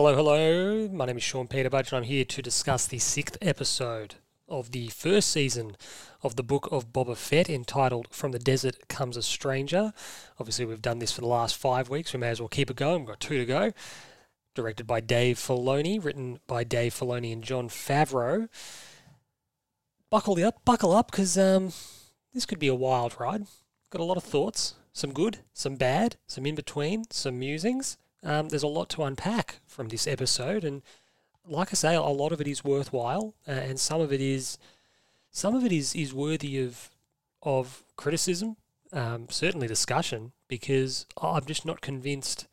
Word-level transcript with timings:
Hello, 0.00 0.14
hello. 0.14 0.88
My 0.92 1.06
name 1.06 1.16
is 1.16 1.24
Sean 1.24 1.48
Peter 1.48 1.68
Budge, 1.68 1.90
and 1.90 1.96
I'm 1.96 2.04
here 2.04 2.24
to 2.24 2.40
discuss 2.40 2.86
the 2.86 3.00
sixth 3.00 3.36
episode 3.42 4.14
of 4.48 4.70
the 4.70 4.86
first 4.90 5.28
season 5.28 5.76
of 6.22 6.36
the 6.36 6.44
book 6.44 6.68
of 6.70 6.92
Boba 6.92 7.16
Fett 7.16 7.50
entitled 7.50 8.06
From 8.12 8.30
the 8.30 8.38
Desert 8.38 8.86
Comes 8.86 9.16
a 9.16 9.24
Stranger. 9.24 9.92
Obviously, 10.38 10.66
we've 10.66 10.80
done 10.80 11.00
this 11.00 11.10
for 11.10 11.20
the 11.20 11.26
last 11.26 11.56
five 11.56 11.88
weeks. 11.88 12.12
We 12.12 12.20
may 12.20 12.28
as 12.28 12.38
well 12.38 12.48
keep 12.48 12.70
it 12.70 12.76
going. 12.76 13.00
We've 13.00 13.08
got 13.08 13.18
two 13.18 13.38
to 13.38 13.44
go. 13.44 13.72
Directed 14.54 14.86
by 14.86 15.00
Dave 15.00 15.36
Filoni, 15.36 15.98
written 16.04 16.38
by 16.46 16.62
Dave 16.62 16.94
Filoni 16.94 17.32
and 17.32 17.42
Jon 17.42 17.68
Favreau. 17.68 18.48
Buckle 20.10 20.44
up, 20.44 20.64
buckle 20.64 20.92
up, 20.92 21.10
because 21.10 21.36
um, 21.36 21.72
this 22.32 22.46
could 22.46 22.60
be 22.60 22.68
a 22.68 22.74
wild 22.76 23.18
ride. 23.18 23.46
Got 23.90 24.00
a 24.00 24.04
lot 24.04 24.16
of 24.16 24.22
thoughts, 24.22 24.74
some 24.92 25.12
good, 25.12 25.38
some 25.54 25.74
bad, 25.74 26.14
some 26.28 26.46
in 26.46 26.54
between, 26.54 27.02
some 27.10 27.40
musings. 27.40 27.96
Um, 28.22 28.48
there's 28.48 28.62
a 28.62 28.68
lot 28.68 28.88
to 28.90 29.04
unpack 29.04 29.60
from 29.66 29.88
this 29.88 30.06
episode, 30.06 30.64
and 30.64 30.82
like 31.46 31.68
I 31.70 31.74
say, 31.74 31.94
a 31.94 32.02
lot 32.02 32.32
of 32.32 32.40
it 32.40 32.48
is 32.48 32.64
worthwhile, 32.64 33.34
uh, 33.46 33.52
and 33.52 33.78
some 33.78 34.00
of 34.00 34.12
it 34.12 34.20
is 34.20 34.58
some 35.30 35.54
of 35.54 35.64
it 35.64 35.72
is 35.72 35.94
is 35.94 36.12
worthy 36.12 36.58
of 36.58 36.90
of 37.42 37.84
criticism, 37.96 38.56
um, 38.92 39.28
certainly 39.30 39.68
discussion, 39.68 40.32
because 40.48 41.06
I'm 41.20 41.44
just 41.44 41.64
not 41.64 41.80
convinced 41.80 42.48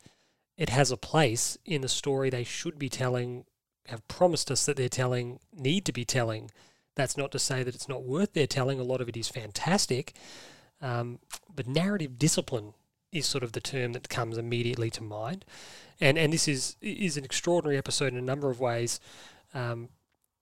it 0.56 0.68
has 0.70 0.90
a 0.90 0.96
place 0.96 1.58
in 1.64 1.82
the 1.82 1.88
story 1.88 2.30
they 2.30 2.44
should 2.44 2.78
be 2.78 2.88
telling, 2.88 3.44
have 3.86 4.06
promised 4.08 4.50
us 4.50 4.64
that 4.66 4.76
they're 4.76 4.88
telling, 4.88 5.40
need 5.52 5.84
to 5.86 5.92
be 5.92 6.04
telling. 6.04 6.50
That's 6.94 7.16
not 7.16 7.30
to 7.32 7.38
say 7.38 7.62
that 7.62 7.74
it's 7.74 7.88
not 7.88 8.04
worth 8.04 8.32
their 8.32 8.46
telling. 8.46 8.80
A 8.80 8.84
lot 8.84 9.00
of 9.02 9.08
it 9.08 9.16
is 9.16 9.28
fantastic, 9.28 10.14
um, 10.80 11.18
but 11.54 11.66
narrative 11.66 12.18
discipline 12.18 12.72
is 13.16 13.26
sort 13.26 13.44
of 13.44 13.52
the 13.52 13.60
term 13.60 13.92
that 13.92 14.08
comes 14.08 14.38
immediately 14.38 14.90
to 14.90 15.02
mind. 15.02 15.44
And 16.00 16.18
and 16.18 16.32
this 16.32 16.46
is 16.46 16.76
is 16.80 17.16
an 17.16 17.24
extraordinary 17.24 17.78
episode 17.78 18.12
in 18.12 18.18
a 18.18 18.22
number 18.22 18.50
of 18.50 18.60
ways, 18.60 19.00
because 19.52 19.72
um, 19.72 19.88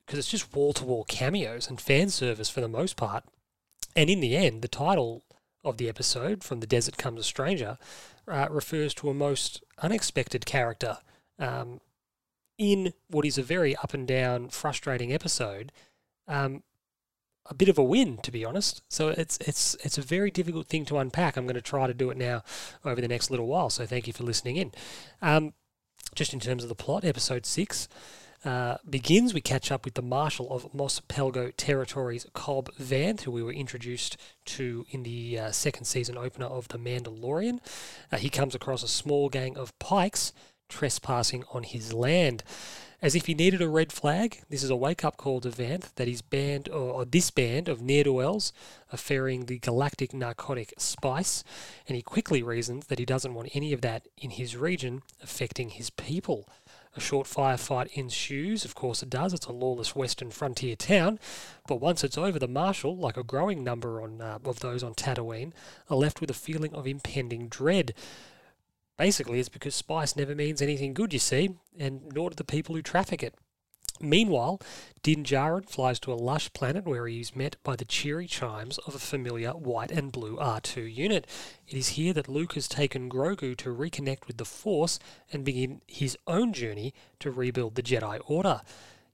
it's 0.09 0.31
just 0.31 0.55
wall 0.55 0.73
to 0.75 0.85
wall 0.85 1.05
cameos 1.05 1.69
and 1.69 1.81
fan 1.81 2.11
service 2.11 2.51
for 2.51 2.61
the 2.61 2.69
most 2.69 2.97
part. 2.97 3.25
And 3.95 4.11
in 4.11 4.21
the 4.21 4.37
end, 4.37 4.63
the 4.63 4.69
title 4.69 5.23
of 5.63 5.77
the 5.77 5.89
episode, 5.89 6.43
"From 6.43 6.61
the 6.61 6.67
Desert 6.67 6.97
Comes 6.99 7.21
a 7.21 7.25
Stranger," 7.25 7.79
uh, 8.27 8.49
refers 8.51 8.95
to 8.95 9.11
a 9.11 9.15
most 9.15 9.63
unexpected 9.79 10.45
character 10.45 10.99
um, 11.39 11.81
in 12.59 12.93
what 13.09 13.25
is 13.25 13.39
a 13.39 13.43
very 13.43 13.77
up 13.77 13.95
and 13.95 14.09
down, 14.09 14.49
frustrating 14.49 15.13
episode. 15.13 15.71
Um, 16.27 16.63
a 17.47 17.55
bit 17.55 17.69
of 17.69 17.79
a 17.79 17.85
win, 17.85 18.19
to 18.19 18.31
be 18.31 18.45
honest. 18.45 18.83
So 18.89 19.09
it's 19.09 19.39
it's 19.39 19.75
it's 19.85 19.99
a 19.99 20.03
very 20.03 20.31
difficult 20.31 20.67
thing 20.67 20.85
to 20.87 20.99
unpack. 20.99 21.37
I'm 21.37 21.45
going 21.45 21.55
to 21.55 21.63
try 21.63 21.87
to 21.87 21.95
do 21.95 22.11
it 22.11 22.17
now 22.17 22.43
over 22.85 23.01
the 23.01 23.09
next 23.09 23.31
little 23.31 23.47
while. 23.47 23.71
So 23.71 23.87
thank 23.87 24.07
you 24.07 24.13
for 24.13 24.25
listening 24.25 24.57
in. 24.57 24.73
Um, 25.21 25.53
just 26.15 26.33
in 26.33 26.41
terms 26.41 26.63
of 26.63 26.69
the 26.69 26.75
plot, 26.75 27.05
episode 27.05 27.47
six. 27.47 27.89
Uh, 28.45 28.77
begins, 28.89 29.33
we 29.33 29.41
catch 29.41 29.73
up 29.73 29.87
with 29.87 29.95
the 29.95 30.03
Marshal 30.03 30.53
of 30.53 30.75
Mos 30.75 31.01
Pelgo 31.09 31.51
Territories, 31.57 32.27
Cobb 32.35 32.69
Vanth, 32.79 33.23
who 33.23 33.31
we 33.31 33.43
were 33.43 33.55
introduced 33.55 34.19
to 34.45 34.85
in 34.91 35.03
the 35.03 35.39
uh, 35.39 35.51
second 35.51 35.87
season 35.87 36.19
opener 36.19 36.45
of 36.45 36.69
The 36.69 36.79
Mandalorian. 36.79 37.61
Uh, 38.13 38.19
he 38.19 38.29
comes 38.29 38.55
across 38.55 38.83
a 38.83 38.89
small 38.89 39.31
gang 39.31 39.57
of 39.57 39.77
pikes 39.79 40.35
trespassing 40.69 41.45
on 41.53 41.63
his 41.63 41.95
land. 41.95 42.43
As 43.05 43.15
if 43.15 43.27
he 43.27 43.35
needed 43.35 43.61
a 43.61 43.69
red 43.69 43.93
flag, 43.93 44.41
this 44.49 44.63
is 44.63 44.71
a 44.71 44.77
wake 44.77 45.05
up 45.05 45.19
call 45.19 45.39
to 45.43 45.51
Vanth 45.51 45.95
that 45.97 46.09
his 46.09 46.23
band, 46.23 46.71
or, 46.71 46.91
or 46.91 47.05
this 47.05 47.31
band 47.31 47.69
of 47.69 47.83
ne'er 47.83 48.05
do 48.05 48.15
wells, 48.15 48.51
are 48.91 48.97
ferrying 48.97 49.45
the 49.45 49.59
galactic 49.59 50.15
narcotic 50.15 50.73
spice, 50.79 51.45
and 51.87 51.97
he 51.97 52.03
quickly 52.03 52.43
reasons 52.43 52.87
that 52.87 52.99
he 52.99 53.05
doesn't 53.05 53.35
want 53.35 53.51
any 53.53 53.75
of 53.75 53.83
that 53.83 54.09
in 54.17 54.31
his 54.31 54.57
region 54.57 55.03
affecting 55.23 55.69
his 55.69 55.91
people. 55.91 56.49
A 56.97 57.01
short 57.01 57.27
firefight 57.27 57.93
ensues, 57.93 58.65
of 58.65 58.75
course 58.75 59.03
it 59.03 59.11
does, 59.11 59.35
it's 59.35 59.45
a 59.45 59.53
lawless 59.53 59.95
western 59.95 60.31
frontier 60.31 60.75
town, 60.75 61.19
but 61.69 61.83
once 61.83 62.05
it's 62.05 62.17
over, 62.17 62.39
the 62.39 62.49
Marshal, 62.49 62.97
like 62.97 63.19
a 63.19 63.23
growing 63.23 63.63
number 63.63 64.01
on, 64.01 64.23
uh, 64.23 64.39
of 64.47 64.61
those 64.61 64.83
on 64.83 64.95
Tatooine, 64.95 65.53
are 65.91 65.99
left 65.99 66.23
with 66.23 66.31
a 66.31 66.35
feeling 66.35 66.73
of 66.73 66.87
impending 66.87 67.49
dread. 67.49 67.93
Basically, 68.97 69.41
it's 69.41 69.49
because 69.49 69.75
spice 69.75 70.15
never 70.15 70.35
means 70.35 70.63
anything 70.63 70.95
good, 70.95 71.13
you 71.13 71.19
see, 71.19 71.57
and 71.79 72.03
nor 72.15 72.31
do 72.31 72.35
the 72.37 72.45
people 72.45 72.75
who 72.75 72.83
traffic 72.83 73.23
it. 73.23 73.35
Meanwhile, 74.01 74.61
Din 75.03 75.23
Djarin 75.23 75.69
flies 75.69 76.01
to 76.01 76.13
a 76.13 76.15
lush 76.15 76.53
planet 76.53 76.85
where 76.85 77.07
he 77.07 77.21
is 77.21 77.37
met 77.37 77.57
by 77.63 77.77
the 77.77 77.85
cheery 77.85 78.27
chimes 78.27 78.79
of 78.79 78.95
a 78.95 78.99
familiar 78.99 79.53
white 79.53 79.93
and 79.93 80.11
blue 80.11 80.37
R2 80.37 80.93
unit. 80.93 81.27
It 81.69 81.77
is 81.77 81.91
here 81.91 82.13
that 82.13 82.29
Luke 82.29 82.55
has 82.55 82.69
taken 82.69 83.09
Grogu 83.09 83.57
to 83.57 83.75
reconnect 83.75 84.27
with 84.27 84.37
the 84.37 84.45
Force 84.45 84.99
and 85.33 85.45
begin 85.45 85.81
his 85.87 86.19
own 86.27 86.53
journey 86.53 86.93
to 87.21 87.31
rebuild 87.31 87.77
the 87.77 87.83
Jedi 87.83 88.21
Order. 88.27 88.63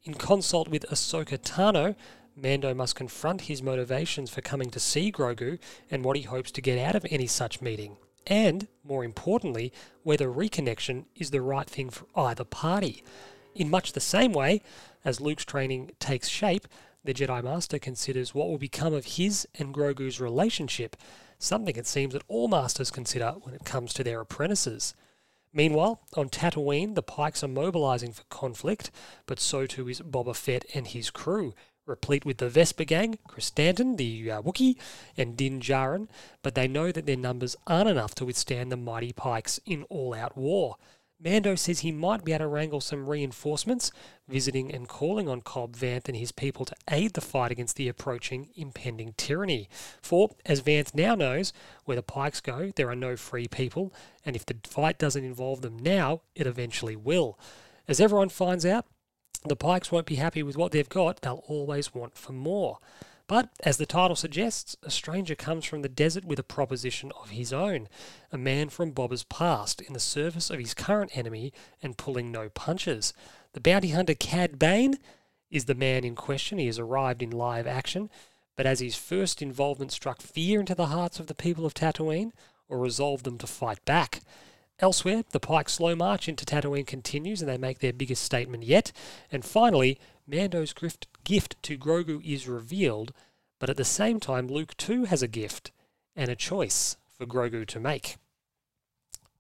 In 0.05 0.15
consult 0.15 0.69
with 0.69 0.87
Ahsoka 0.91 1.39
Tano, 1.39 1.95
Mando 2.35 2.73
must 2.73 2.97
confront 2.97 3.43
his 3.43 3.63
motivations 3.63 4.31
for 4.31 4.41
coming 4.41 4.71
to 4.71 4.81
see 4.81 5.13
Grogu 5.13 5.59
and 5.91 6.05
what 6.05 6.17
he 6.17 6.23
hopes 6.23 6.51
to 6.53 6.63
get 6.63 6.79
out 6.79 6.95
of 6.95 7.05
any 7.11 7.27
such 7.27 7.61
meeting 7.61 7.99
and, 8.27 8.69
more 8.85 9.05
importantly, 9.05 9.73
whether 10.03 10.29
reconnection 10.29 11.05
is 11.17 11.31
the 11.31 11.41
right 11.41 11.69
thing 11.69 11.91
for 11.91 12.07
either 12.15 12.45
party. 12.45 13.03
In 13.55 13.71
much 13.71 13.93
the 13.93 14.01
same 14.01 14.33
way, 14.33 14.63
as 15.05 15.21
Luke's 15.21 15.45
training 15.45 15.93
takes 15.99 16.29
shape, 16.29 16.67
the 17.03 17.15
Jedi 17.15 17.43
Master 17.43 17.79
considers 17.79 18.35
what 18.35 18.49
will 18.49 18.59
become 18.59 18.93
of 18.93 19.05
his 19.05 19.49
and 19.59 19.75
Grogu's 19.75 20.21
relationship, 20.21 20.97
something 21.39 21.77
it 21.77 21.87
seems 21.87 22.13
that 22.13 22.23
all 22.29 22.49
Masters 22.49 22.91
consider 22.91 23.33
when 23.43 23.55
it 23.55 23.65
comes 23.65 23.95
to 23.95 24.05
their 24.05 24.21
apprentices. 24.21 24.95
Meanwhile, 25.53 26.01
on 26.15 26.29
Tatooine, 26.29 26.95
the 26.95 27.03
Pikes 27.03 27.43
are 27.43 27.49
mobilizing 27.49 28.13
for 28.13 28.23
conflict, 28.25 28.91
but 29.27 29.41
so 29.41 29.67
too 29.67 29.89
is 29.89 30.01
Boba 30.01 30.37
Fett 30.37 30.65
and 30.75 30.87
his 30.87 31.11
crew, 31.11 31.55
replete 31.87 32.25
with 32.25 32.39
the 32.39 32.49
Vespa 32.49 32.85
gang, 32.85 33.19
Krrsantan, 33.29 33.97
the 33.97 34.31
uh, 34.31 34.43
Wookiee, 34.43 34.77
and 35.17 35.37
Din 35.37 35.61
Djarin, 35.61 36.09
but 36.43 36.55
they 36.55 36.69
know 36.69 36.93
that 36.93 37.07
their 37.07 37.17
numbers 37.17 37.57
aren't 37.67 37.89
enough 37.89 38.15
to 38.17 38.25
withstand 38.25 38.71
the 38.71 38.77
mighty 38.77 39.13
Pikes 39.13 39.61
in 39.67 39.85
all-out 39.85 40.37
war. 40.37 40.77
Mando 41.23 41.55
says 41.55 41.81
he 41.81 41.93
might 41.93 42.25
be 42.25 42.33
able 42.33 42.47
to 42.47 42.49
wrangle 42.49 42.81
some 42.81 43.07
reinforcements, 43.07 43.93
visiting 44.27 44.73
and 44.73 44.89
calling 44.89 45.29
on 45.29 45.43
Cobb 45.43 45.77
Vanth 45.77 46.09
and 46.09 46.17
his 46.17 46.33
people 46.33 46.65
to 46.65 46.75
aid 46.91 47.13
the 47.13 47.21
fight 47.21 47.51
against 47.51 47.77
the 47.77 47.89
approaching 47.89 48.49
impending 48.57 49.13
tyranny. 49.19 49.69
For, 50.01 50.31
as 50.47 50.63
Vanth 50.63 50.95
now 50.95 51.15
knows, 51.15 51.53
where 51.85 51.97
the 51.97 52.03
Pikes 52.03 52.41
go, 52.41 52.73
there 52.75 52.89
are 52.89 52.97
no 52.97 53.17
free 53.17 53.49
people, 53.49 53.93
and 54.25 54.35
if 54.35 54.47
the 54.47 54.57
fight 54.67 54.99
doesn't 54.99 55.25
involve 55.25 55.61
them 55.61 55.79
now, 55.79 56.23
it 56.35 56.47
eventually 56.47 56.97
will. 56.97 57.39
As 57.87 58.01
everyone 58.01 58.31
finds 58.31 58.65
out, 58.65 58.87
the 59.45 59.57
Pikes 59.57 59.91
won't 59.91 60.07
be 60.07 60.17
happy 60.17 60.43
with 60.43 60.57
what 60.57 60.73
they've 60.73 60.89
got, 60.89 61.23
they'll 61.23 61.45
always 61.47 61.95
want 61.95 62.17
for 62.17 62.33
more. 62.33 62.79
But, 63.27 63.49
as 63.63 63.77
the 63.77 63.87
title 63.87 64.17
suggests, 64.17 64.77
a 64.83 64.91
stranger 64.91 65.37
comes 65.37 65.65
from 65.65 65.83
the 65.83 65.89
desert 65.89 66.25
with 66.25 66.41
a 66.41 66.43
proposition 66.43 67.13
of 67.23 67.31
his 67.31 67.53
own, 67.53 67.89
a 68.33 68.37
man 68.37 68.71
from 68.71 68.91
Boba's 68.91 69.23
past, 69.23 69.81
in 69.81 69.93
the 69.93 70.01
service 70.01 70.51
of 70.51 70.59
his 70.59 70.75
current 70.75 71.17
enemy 71.17 71.53
and 71.81 71.97
pulling 71.97 72.33
no 72.33 72.49
punches. 72.49 73.15
The 73.53 73.61
bounty 73.61 73.91
hunter 73.91 74.15
Cad 74.15 74.59
Bane 74.59 74.99
is 75.49 75.67
the 75.67 75.77
man 75.77 76.05
in 76.05 76.17
question. 76.17 76.59
He 76.59 76.67
has 76.67 76.79
arrived 76.79 77.23
in 77.23 77.31
live 77.31 77.69
action, 77.69 78.11
but 78.57 78.67
as 78.67 78.81
his 78.81 78.97
first 78.97 79.41
involvement 79.41 79.93
struck 79.93 80.21
fear 80.21 80.59
into 80.59 80.75
the 80.75 80.87
hearts 80.87 81.21
of 81.21 81.29
the 81.29 81.35
people 81.35 81.65
of 81.65 81.73
Tatooine, 81.73 82.33
or 82.69 82.79
resolved 82.79 83.25
them 83.25 83.39
to 83.39 83.47
fight 83.47 83.85
back. 83.85 84.23
Elsewhere, 84.81 85.25
the 85.31 85.41
Pike's 85.41 85.75
slow 85.75 85.95
march 85.95 86.27
into 86.27 86.47
Tatooine 86.47 86.87
continues 86.87 87.43
and 87.43 87.51
they 87.51 87.59
make 87.59 87.81
their 87.81 87.93
biggest 87.93 88.23
statement 88.23 88.65
yet. 88.65 88.93
And 89.31 89.45
finally, 89.45 90.01
Mando's 90.27 90.73
gift, 90.73 91.07
gift 91.23 91.63
to 91.65 91.77
Grogu 91.77 92.25
is 92.25 92.49
revealed, 92.49 93.13
but 93.59 93.69
at 93.69 93.77
the 93.77 93.85
same 93.85 94.21
time, 94.21 94.49
Luke 94.49 94.77
too 94.79 95.05
has 95.05 95.23
a 95.23 95.29
gift 95.29 95.71
and 96.17 96.31
a 96.31 96.37
choice 96.37 96.97
for 97.17 97.27
Grogu 97.27 97.67
to 97.67 97.81
make. 97.81 98.17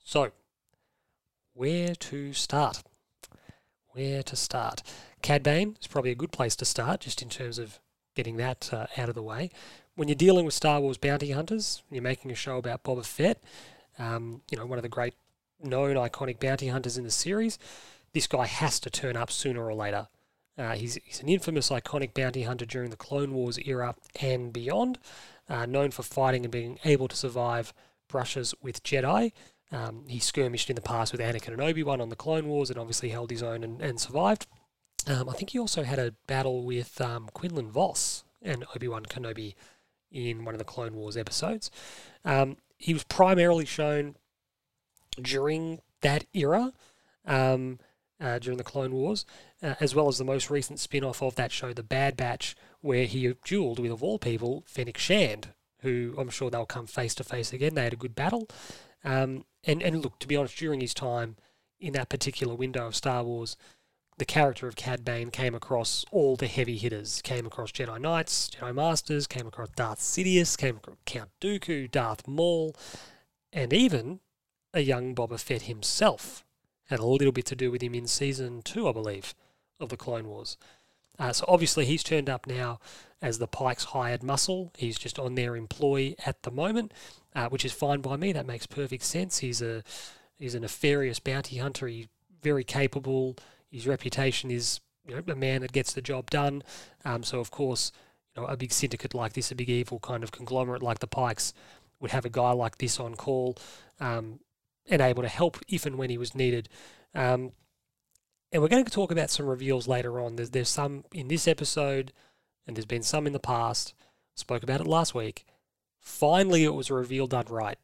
So, 0.05 0.33
where 1.55 1.95
to 1.95 2.33
start? 2.35 2.83
Where 3.93 4.23
to 4.23 4.37
start? 4.37 4.83
Cad 5.23 5.43
Bane 5.43 5.77
is 5.81 5.87
probably 5.87 6.11
a 6.11 6.17
good 6.17 6.33
place 6.33 6.55
to 6.57 6.65
start, 6.65 7.01
just 7.01 7.23
in 7.23 7.29
terms 7.29 7.59
of 7.59 7.81
getting 8.15 8.37
that 8.37 8.71
uh, 8.73 8.87
out 8.97 9.09
of 9.09 9.15
the 9.15 9.23
way. 9.23 9.51
When 9.95 10.09
you're 10.09 10.15
dealing 10.15 10.45
with 10.45 10.55
Star 10.55 10.81
Wars 10.81 10.99
bounty 10.99 11.31
hunters, 11.31 11.83
you're 11.91 12.03
making 12.03 12.31
a 12.31 12.35
show 12.35 12.59
about 12.59 12.85
Boba 12.85 13.05
Fett, 13.05 13.43
um, 13.99 14.43
you 14.51 14.59
know, 14.59 14.67
one 14.67 14.79
of 14.79 14.83
the 14.83 14.89
great 14.89 15.15
known 15.62 15.97
iconic 15.97 16.39
bounty 16.39 16.69
hunters 16.69 16.99
in 16.99 17.05
the 17.05 17.11
series, 17.11 17.59
this 18.12 18.27
guy 18.27 18.47
has 18.47 18.81
to 18.81 18.91
turn 18.91 19.17
up 19.17 19.31
sooner 19.31 19.65
or 19.65 19.75
later. 19.75 20.09
Uh, 20.59 20.75
he's, 20.75 20.99
he's 21.05 21.23
an 21.23 21.29
infamous 21.29 21.71
iconic 21.71 22.12
bounty 22.12 22.43
hunter 22.43 22.67
during 22.67 22.91
the 22.91 22.97
Clone 22.97 23.33
Wars 23.33 23.59
era 23.65 23.95
and 24.21 24.53
beyond, 24.53 24.99
uh, 25.49 25.65
known 25.65 25.91
for 25.91 26.03
fighting 26.03 26.45
and 26.45 26.53
being 26.53 26.79
able 26.85 27.09
to 27.09 27.17
survive 27.17 27.73
brushes 28.09 28.55
with 28.61 28.83
Jedi. 28.83 29.33
Um, 29.73 30.05
he 30.09 30.19
skirmished 30.19 30.69
in 30.69 30.77
the 30.77 30.83
past 30.83 31.12
with 31.12 31.21
Anakin 31.21 31.53
and 31.53 31.62
Obi 31.62 31.83
Wan 31.83 32.01
on 32.01 32.09
the 32.09 32.17
Clone 32.17 32.47
Wars 32.47 32.71
and 32.71 32.79
obviously 32.79 33.11
held 33.11 33.31
his 33.31 33.43
own 33.43 33.62
and, 33.62 33.81
and 33.81 34.01
survived. 34.01 34.47
Um, 35.07 35.29
I 35.29 35.33
think 35.33 35.51
he 35.51 35.59
also 35.59 35.83
had 35.83 35.99
a 35.99 36.15
battle 36.27 36.65
with 36.65 37.01
um, 37.01 37.31
Quinlan 37.33 37.71
Vos 37.71 38.25
and 38.43 38.65
Obi 38.75 38.89
Wan 38.89 39.07
Kenobi 39.07 39.55
in 40.11 40.45
one 40.45 40.55
of 40.55 40.59
the 40.59 40.65
Clone 40.65 40.95
Wars 40.95 41.17
episodes. 41.17 41.71
Um, 42.25 42.57
he 42.77 42.93
was 42.93 43.05
primarily 43.05 43.65
shown 43.65 44.17
during 45.23 45.81
that 46.01 46.25
era. 46.33 46.73
Um, 47.25 47.79
uh, 48.21 48.39
during 48.39 48.59
the 48.59 48.65
Clone 48.65 48.93
Wars, 48.93 49.25
uh, 49.63 49.75
as 49.81 49.95
well 49.95 50.07
as 50.07 50.19
the 50.19 50.25
most 50.25 50.51
recent 50.51 50.79
spin 50.79 51.05
off 51.05 51.23
of 51.23 51.37
that 51.37 51.51
show, 51.51 51.73
The 51.73 51.83
Bad 51.83 52.17
Batch, 52.17 52.55
where 52.81 53.07
he 53.07 53.27
dueled 53.27 53.79
with, 53.79 53.91
of 53.91 54.03
all 54.03 54.19
people, 54.19 54.63
Fennec 54.67 54.99
Shand, 54.99 55.49
who 55.81 56.15
I'm 56.19 56.29
sure 56.29 56.51
they'll 56.51 56.67
come 56.67 56.87
face 56.87 57.15
to 57.15 57.25
face 57.25 57.53
again. 57.53 57.75
They 57.75 57.85
had 57.85 57.95
a 57.95 57.97
good 57.97 58.15
battle. 58.15 58.49
Um, 59.05 59.45
and, 59.65 59.83
and 59.83 60.03
look, 60.03 60.19
to 60.19 60.29
be 60.29 60.37
honest, 60.37 60.59
during 60.59 60.81
his 60.81 60.95
time 60.95 61.37
in 61.79 61.95
that 61.95 62.11
particular 62.11 62.55
window 62.55 62.87
of 62.87 62.95
Star 62.95 63.25
Wars, 63.25 63.57
the 64.19 64.27
character 64.27 64.69
of 64.69 64.77
Cad 64.77 65.03
Bane 65.03 65.31
came 65.31 65.55
across 65.55 66.05
all 66.11 66.37
the 66.37 66.47
heavy 66.47 66.77
hitters. 66.77 67.23
Came 67.23 67.47
across 67.47 67.73
Jedi 67.73 67.99
Knights, 67.99 68.51
Jedi 68.51 68.75
Masters, 68.75 69.27
came 69.27 69.47
across 69.47 69.71
Darth 69.71 70.01
Sidious, 70.01 70.59
came 70.59 70.77
across 70.77 70.97
Count 71.07 71.31
Dooku, 71.41 71.91
Darth 71.91 72.29
Maul, 72.29 72.77
and 73.51 73.73
even 73.73 74.21
a 74.73 74.81
young 74.81 75.15
Boba 75.15 75.39
Fett 75.39 75.63
himself. 75.63 76.45
Had 76.87 77.01
a 77.01 77.07
little 77.07 77.33
bit 77.33 77.47
to 77.47 77.57
do 77.57 77.71
with 77.71 77.83
him 77.83 77.95
in 77.95 78.07
season 78.07 78.63
two, 78.63 78.89
I 78.89 78.93
believe, 78.93 79.35
of 79.79 79.89
the 79.91 79.97
Clone 79.97 80.29
Wars. 80.29 80.57
Uh, 81.19 81.33
so 81.33 81.45
obviously 81.47 81.85
he's 81.85 82.03
turned 82.03 82.31
up 82.31 82.47
now 82.47 82.81
as 83.21 83.39
the 83.39 83.47
Pikes 83.47 83.85
hired 83.85 84.23
muscle. 84.23 84.73
He's 84.77 84.99
just 84.99 85.19
on 85.19 85.35
their 85.35 85.55
employ 85.55 86.15
at 86.25 86.43
the 86.43 86.51
moment, 86.51 86.93
uh, 87.35 87.49
which 87.49 87.65
is 87.65 87.73
fine 87.73 88.01
by 88.01 88.17
me. 88.17 88.33
That 88.33 88.47
makes 88.47 88.67
perfect 88.67 89.05
sense. 89.05 89.39
He's 89.39 89.61
a 89.61 89.83
he's 90.39 90.55
a 90.55 90.61
nefarious 90.61 91.21
bounty 91.21 91.59
hunter. 91.59 91.87
He's 91.87 92.09
very 92.43 92.65
capable. 92.65 93.37
His 93.71 93.87
reputation 93.87 94.51
is 94.51 94.81
you 95.07 95.15
know, 95.15 95.23
a 95.33 95.37
man 95.37 95.61
that 95.61 95.73
gets 95.73 95.93
the 95.93 96.03
job 96.03 96.31
done. 96.31 96.63
Um, 97.05 97.23
so 97.23 97.39
of 97.39 97.51
course, 97.51 97.93
you 98.35 98.43
know, 98.43 98.49
a 98.49 98.57
big 98.57 98.73
syndicate 98.73 99.15
like 99.15 99.35
this, 99.35 99.51
a 99.51 99.55
big 99.55 99.69
evil 99.69 99.99
kind 100.01 100.25
of 100.25 100.33
conglomerate 100.33 100.83
like 100.83 101.01
the 101.01 101.07
Pikes, 101.07 101.53
would 102.01 102.13
have 102.13 102.25
a 102.25 102.31
guy 102.31 102.53
like 102.53 102.79
this 102.79 102.99
on 102.99 103.15
call 103.15 103.59
um, 104.01 104.41
and 104.91 105.01
able 105.01 105.23
to 105.23 105.29
help 105.29 105.59
if 105.69 105.87
and 105.87 105.97
when 105.97 106.11
he 106.11 106.19
was 106.19 106.35
needed. 106.35 106.69
Um, 107.15 107.53
and 108.53 108.61
we're 108.61 108.69
going 108.69 108.85
to 108.85 108.91
talk 108.91 109.13
about 109.13 109.31
some 109.31 109.47
reveals 109.47 109.87
later 109.87 110.21
on. 110.21 110.37
There's 110.37 110.51
there's 110.51 110.69
some 110.69 111.05
in 111.13 111.29
this 111.29 111.47
episode, 111.47 112.13
and 112.67 112.77
there's 112.77 112.85
been 112.85 113.03
some 113.03 113.27
in 113.27 113.33
the 113.33 113.39
past. 113.39 113.95
Spoke 114.35 114.63
about 114.63 114.81
it 114.81 114.87
last 114.87 115.15
week. 115.15 115.47
Finally, 116.01 116.65
it 116.65 116.75
was 116.75 116.91
a 116.91 116.95
reveal 116.95 117.27
done 117.27 117.47
right. 117.49 117.79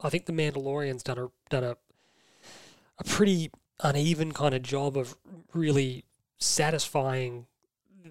I 0.00 0.08
think 0.08 0.26
the 0.26 0.32
Mandalorian's 0.32 1.02
done 1.02 1.18
a 1.18 1.28
done 1.50 1.64
a 1.64 1.76
a 2.98 3.04
pretty 3.04 3.50
uneven 3.80 4.32
kind 4.32 4.54
of 4.54 4.62
job 4.62 4.96
of 4.96 5.16
really 5.52 6.04
satisfying 6.38 7.46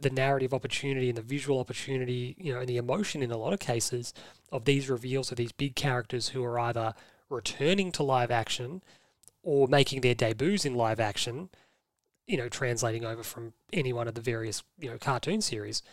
the 0.01 0.09
narrative 0.09 0.53
opportunity 0.53 1.09
and 1.09 1.17
the 1.17 1.21
visual 1.21 1.59
opportunity, 1.59 2.35
you 2.37 2.53
know, 2.53 2.59
and 2.59 2.67
the 2.67 2.77
emotion 2.77 3.23
in 3.23 3.31
a 3.31 3.37
lot 3.37 3.53
of 3.53 3.59
cases 3.59 4.13
of 4.51 4.65
these 4.65 4.89
reveals 4.89 5.31
of 5.31 5.37
these 5.37 5.51
big 5.51 5.75
characters 5.75 6.29
who 6.29 6.43
are 6.43 6.59
either 6.59 6.93
returning 7.35 7.91
to 7.93 8.03
live 8.03 8.31
action 8.31 8.81
or 9.43 9.67
making 9.67 10.01
their 10.01 10.15
debuts 10.15 10.65
in 10.65 10.73
live 10.75 10.99
action, 10.99 11.49
you 12.27 12.37
know, 12.37 12.49
translating 12.49 13.05
over 13.05 13.23
from 13.23 13.53
any 13.71 13.93
one 13.93 14.07
of 14.07 14.15
the 14.15 14.21
various, 14.21 14.63
you 14.79 14.89
know, 14.89 14.97
cartoon 14.97 15.41
series. 15.41 15.83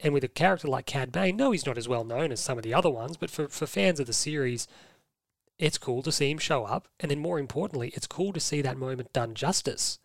And 0.00 0.12
with 0.12 0.24
a 0.24 0.28
character 0.28 0.68
like 0.68 0.86
Cad 0.86 1.12
Bane, 1.12 1.36
no, 1.36 1.52
he's 1.52 1.66
not 1.66 1.78
as 1.78 1.88
well 1.88 2.04
known 2.04 2.32
as 2.32 2.40
some 2.40 2.58
of 2.58 2.64
the 2.64 2.74
other 2.74 2.90
ones, 2.90 3.16
but 3.16 3.30
for, 3.30 3.48
for 3.48 3.66
fans 3.66 4.00
of 4.00 4.06
the 4.06 4.12
series, 4.12 4.66
it's 5.58 5.78
cool 5.78 6.02
to 6.02 6.12
see 6.12 6.30
him 6.30 6.38
show 6.38 6.64
up. 6.64 6.88
And 7.00 7.10
then 7.10 7.20
more 7.20 7.38
importantly, 7.38 7.92
it's 7.94 8.06
cool 8.06 8.32
to 8.32 8.40
see 8.40 8.60
that 8.62 8.76
moment 8.76 9.12
done 9.12 9.34
justice. 9.34 9.98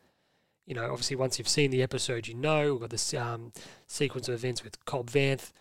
You 0.65 0.75
know, 0.75 0.91
obviously, 0.91 1.15
once 1.15 1.39
you've 1.39 1.47
seen 1.47 1.71
the 1.71 1.81
episode, 1.81 2.27
you 2.27 2.35
know, 2.35 2.73
we've 2.73 2.81
got 2.81 2.89
this 2.89 3.13
um, 3.13 3.53
sequence 3.87 4.27
of 4.27 4.35
events 4.35 4.63
with 4.63 4.83
Cobb 4.85 5.09
Vanth 5.09 5.51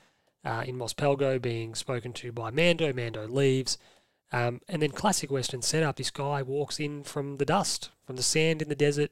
uh, 0.44 0.64
in 0.66 0.76
Mos 0.76 0.92
Pelgo 0.94 1.40
being 1.40 1.74
spoken 1.74 2.12
to 2.14 2.32
by 2.32 2.50
Mando. 2.50 2.92
Mando 2.92 3.26
leaves. 3.26 3.78
Um, 4.32 4.60
and 4.68 4.82
then 4.82 4.90
classic 4.90 5.30
Western 5.30 5.62
setup, 5.62 5.96
this 5.96 6.10
guy 6.10 6.42
walks 6.42 6.80
in 6.80 7.04
from 7.04 7.36
the 7.36 7.44
dust, 7.44 7.90
from 8.04 8.16
the 8.16 8.22
sand 8.22 8.60
in 8.60 8.68
the 8.68 8.74
desert, 8.74 9.10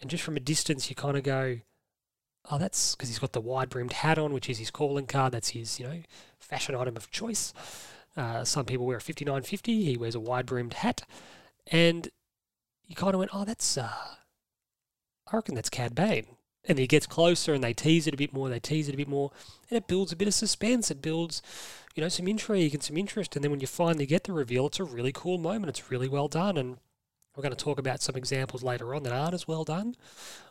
and 0.00 0.10
just 0.10 0.24
from 0.24 0.36
a 0.36 0.40
distance 0.40 0.90
you 0.90 0.96
kind 0.96 1.16
of 1.16 1.22
go, 1.22 1.58
oh, 2.50 2.58
that's 2.58 2.94
because 2.94 3.08
he's 3.08 3.18
got 3.18 3.32
the 3.32 3.40
wide 3.40 3.68
brimmed 3.68 3.92
hat 3.92 4.18
on, 4.18 4.32
which 4.32 4.48
is 4.48 4.58
his 4.58 4.70
calling 4.70 5.06
card. 5.06 5.32
That's 5.32 5.50
his, 5.50 5.78
you 5.78 5.86
know, 5.86 6.02
fashion 6.38 6.74
item 6.74 6.96
of 6.96 7.10
choice. 7.10 7.52
Uh, 8.16 8.44
some 8.44 8.64
people 8.64 8.86
wear 8.86 8.96
a 8.96 9.00
5950. 9.00 9.84
He 9.84 9.96
wears 9.96 10.14
a 10.14 10.20
wide 10.20 10.46
brimmed 10.46 10.74
hat. 10.74 11.02
And 11.66 12.08
you 12.86 12.96
kind 12.96 13.14
of 13.14 13.18
went, 13.18 13.30
oh, 13.34 13.44
that's, 13.44 13.76
uh, 13.76 13.92
I 15.30 15.36
reckon 15.36 15.54
that's 15.54 15.70
Cad 15.70 15.94
Bane. 15.94 16.26
And 16.64 16.78
he 16.78 16.86
gets 16.86 17.06
closer 17.06 17.54
and 17.54 17.64
they 17.64 17.72
tease 17.72 18.06
it 18.06 18.14
a 18.14 18.18
bit 18.18 18.32
more, 18.32 18.48
they 18.48 18.60
tease 18.60 18.88
it 18.88 18.94
a 18.94 18.98
bit 18.98 19.08
more, 19.08 19.30
and 19.70 19.76
it 19.76 19.86
builds 19.86 20.12
a 20.12 20.16
bit 20.16 20.28
of 20.28 20.34
suspense. 20.34 20.90
It 20.90 21.00
builds, 21.00 21.40
you 21.94 22.02
know, 22.02 22.08
some 22.08 22.28
intrigue 22.28 22.74
and 22.74 22.82
some 22.82 22.96
interest. 22.96 23.36
And 23.36 23.42
then 23.42 23.50
when 23.50 23.60
you 23.60 23.66
finally 23.66 24.06
get 24.06 24.24
the 24.24 24.32
reveal, 24.32 24.66
it's 24.66 24.80
a 24.80 24.84
really 24.84 25.12
cool 25.12 25.38
moment. 25.38 25.70
It's 25.70 25.90
really 25.90 26.08
well 26.08 26.28
done. 26.28 26.56
And 26.56 26.78
we're 27.34 27.42
going 27.42 27.54
to 27.54 27.64
talk 27.64 27.78
about 27.78 28.02
some 28.02 28.16
examples 28.16 28.62
later 28.62 28.94
on 28.94 29.02
that 29.04 29.12
aren't 29.12 29.34
as 29.34 29.48
well 29.48 29.64
done, 29.64 29.94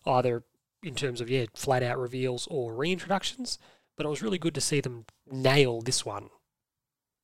either 0.06 0.44
in 0.81 0.95
terms 0.95 1.21
of, 1.21 1.30
yeah, 1.30 1.45
flat 1.54 1.83
out 1.83 2.00
reveals 2.00 2.48
or 2.50 2.74
reintroductions. 2.74 3.57
But 3.95 4.06
it 4.06 4.10
was 4.10 4.21
really 4.21 4.38
good 4.38 4.56
to 4.56 4.62
see 4.62 4.80
them 4.80 5.06
nail 5.30 5.81
this 5.81 6.06
one. 6.06 6.30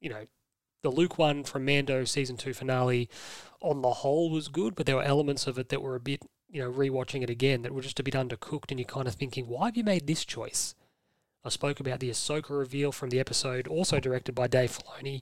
You 0.02 0.10
know, 0.10 0.26
the 0.82 0.90
Luke 0.90 1.18
one 1.18 1.44
from 1.46 1.64
Mando 1.64 2.04
season 2.04 2.36
two 2.36 2.54
finale 2.54 3.10
on 3.62 3.82
the 3.82 3.92
whole 3.92 4.30
was 4.30 4.50
good, 4.50 4.76
but 4.76 4.86
there 4.86 4.98
were 4.98 5.04
elements 5.04 5.48
of 5.48 5.58
it 5.58 5.70
that 5.70 5.82
were 5.82 5.96
a 5.96 6.00
bit, 6.00 6.22
you 6.54 6.62
know, 6.62 6.72
rewatching 6.72 7.24
it 7.24 7.32
again 7.32 7.64
that 7.64 7.74
were 7.74 7.82
just 7.82 8.00
a 8.00 8.04
bit 8.04 8.14
undercooked, 8.14 8.70
and 8.70 8.80
you're 8.80 8.86
kind 8.86 9.08
of 9.08 9.16
thinking, 9.16 9.48
why 9.48 9.66
have 9.66 9.76
you 9.76 9.84
made 9.84 10.06
this 10.06 10.24
choice? 10.24 10.76
I 11.44 11.50
spoke 11.50 11.80
about 11.80 12.00
the 12.00 12.12
Ahsoka 12.12 12.52
reveal 12.52 12.92
from 12.92 13.10
the 13.10 13.20
episode, 13.20 13.68
also 13.68 14.00
directed 14.00 14.36
by 14.36 14.46
Dave 14.46 14.78
Filoni 14.78 15.22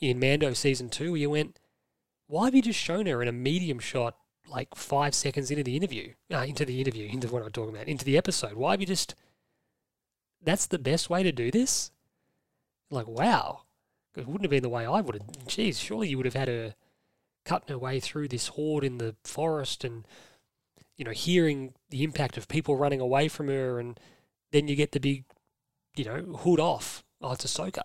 in 0.00 0.18
Mando 0.18 0.54
season 0.54 0.88
two, 0.88 1.12
where 1.12 1.20
you 1.20 1.28
went, 1.28 1.58
why 2.26 2.46
have 2.46 2.54
you 2.54 2.62
just 2.62 2.80
shown 2.80 3.04
her 3.04 3.20
in 3.20 3.28
a 3.28 3.32
medium 3.32 3.78
shot 3.78 4.16
like 4.48 4.74
five 4.74 5.14
seconds 5.14 5.50
into 5.50 5.62
the 5.62 5.76
interview, 5.76 6.14
uh, 6.32 6.38
into 6.38 6.64
the 6.64 6.80
interview, 6.80 7.06
into 7.06 7.28
what 7.28 7.42
I'm 7.42 7.52
talking 7.52 7.74
about, 7.74 7.86
into 7.86 8.06
the 8.06 8.16
episode? 8.16 8.54
Why 8.54 8.70
have 8.70 8.80
you 8.80 8.86
just? 8.86 9.14
That's 10.42 10.66
the 10.66 10.78
best 10.78 11.10
way 11.10 11.22
to 11.22 11.32
do 11.32 11.50
this. 11.50 11.90
Like, 12.90 13.06
wow, 13.06 13.64
it 14.16 14.26
wouldn't 14.26 14.44
have 14.44 14.50
been 14.50 14.62
the 14.62 14.70
way 14.70 14.86
I 14.86 15.02
would 15.02 15.16
have. 15.16 15.46
Geez, 15.46 15.78
surely 15.78 16.08
you 16.08 16.16
would 16.16 16.26
have 16.26 16.34
had 16.34 16.48
her 16.48 16.74
cutting 17.44 17.68
her 17.68 17.78
way 17.78 18.00
through 18.00 18.28
this 18.28 18.48
horde 18.48 18.84
in 18.84 18.96
the 18.96 19.16
forest, 19.22 19.84
and 19.84 20.06
you 21.02 21.04
know, 21.04 21.10
hearing 21.10 21.74
the 21.90 22.04
impact 22.04 22.36
of 22.36 22.46
people 22.46 22.76
running 22.76 23.00
away 23.00 23.26
from 23.26 23.48
her, 23.48 23.80
and 23.80 23.98
then 24.52 24.68
you 24.68 24.76
get 24.76 24.92
the 24.92 25.00
big 25.00 25.24
you 25.96 26.04
know, 26.04 26.36
hood 26.36 26.60
off. 26.60 27.02
Oh, 27.20 27.32
it's 27.32 27.44
Ahsoka. 27.44 27.82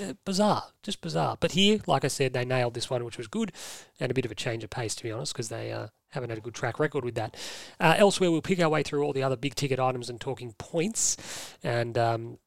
Uh, 0.00 0.12
bizarre, 0.24 0.66
just 0.84 1.00
bizarre. 1.00 1.36
But 1.40 1.52
here, 1.52 1.80
like 1.88 2.04
I 2.04 2.08
said, 2.08 2.34
they 2.34 2.44
nailed 2.44 2.74
this 2.74 2.88
one, 2.88 3.04
which 3.04 3.18
was 3.18 3.26
good, 3.26 3.50
and 3.98 4.12
a 4.12 4.14
bit 4.14 4.24
of 4.24 4.30
a 4.30 4.36
change 4.36 4.62
of 4.62 4.70
pace, 4.70 4.94
to 4.94 5.02
be 5.02 5.10
honest, 5.10 5.32
because 5.32 5.48
they 5.48 5.72
uh, 5.72 5.88
haven't 6.10 6.30
had 6.30 6.38
a 6.38 6.40
good 6.40 6.54
track 6.54 6.78
record 6.78 7.04
with 7.04 7.16
that. 7.16 7.36
Uh, 7.80 7.96
elsewhere, 7.98 8.30
we'll 8.30 8.42
pick 8.42 8.60
our 8.60 8.68
way 8.68 8.84
through 8.84 9.02
all 9.02 9.12
the 9.12 9.24
other 9.24 9.36
big 9.36 9.56
ticket 9.56 9.80
items 9.80 10.08
and 10.08 10.20
talking 10.20 10.54
points. 10.56 11.16
And 11.64 11.98
um, 11.98 12.38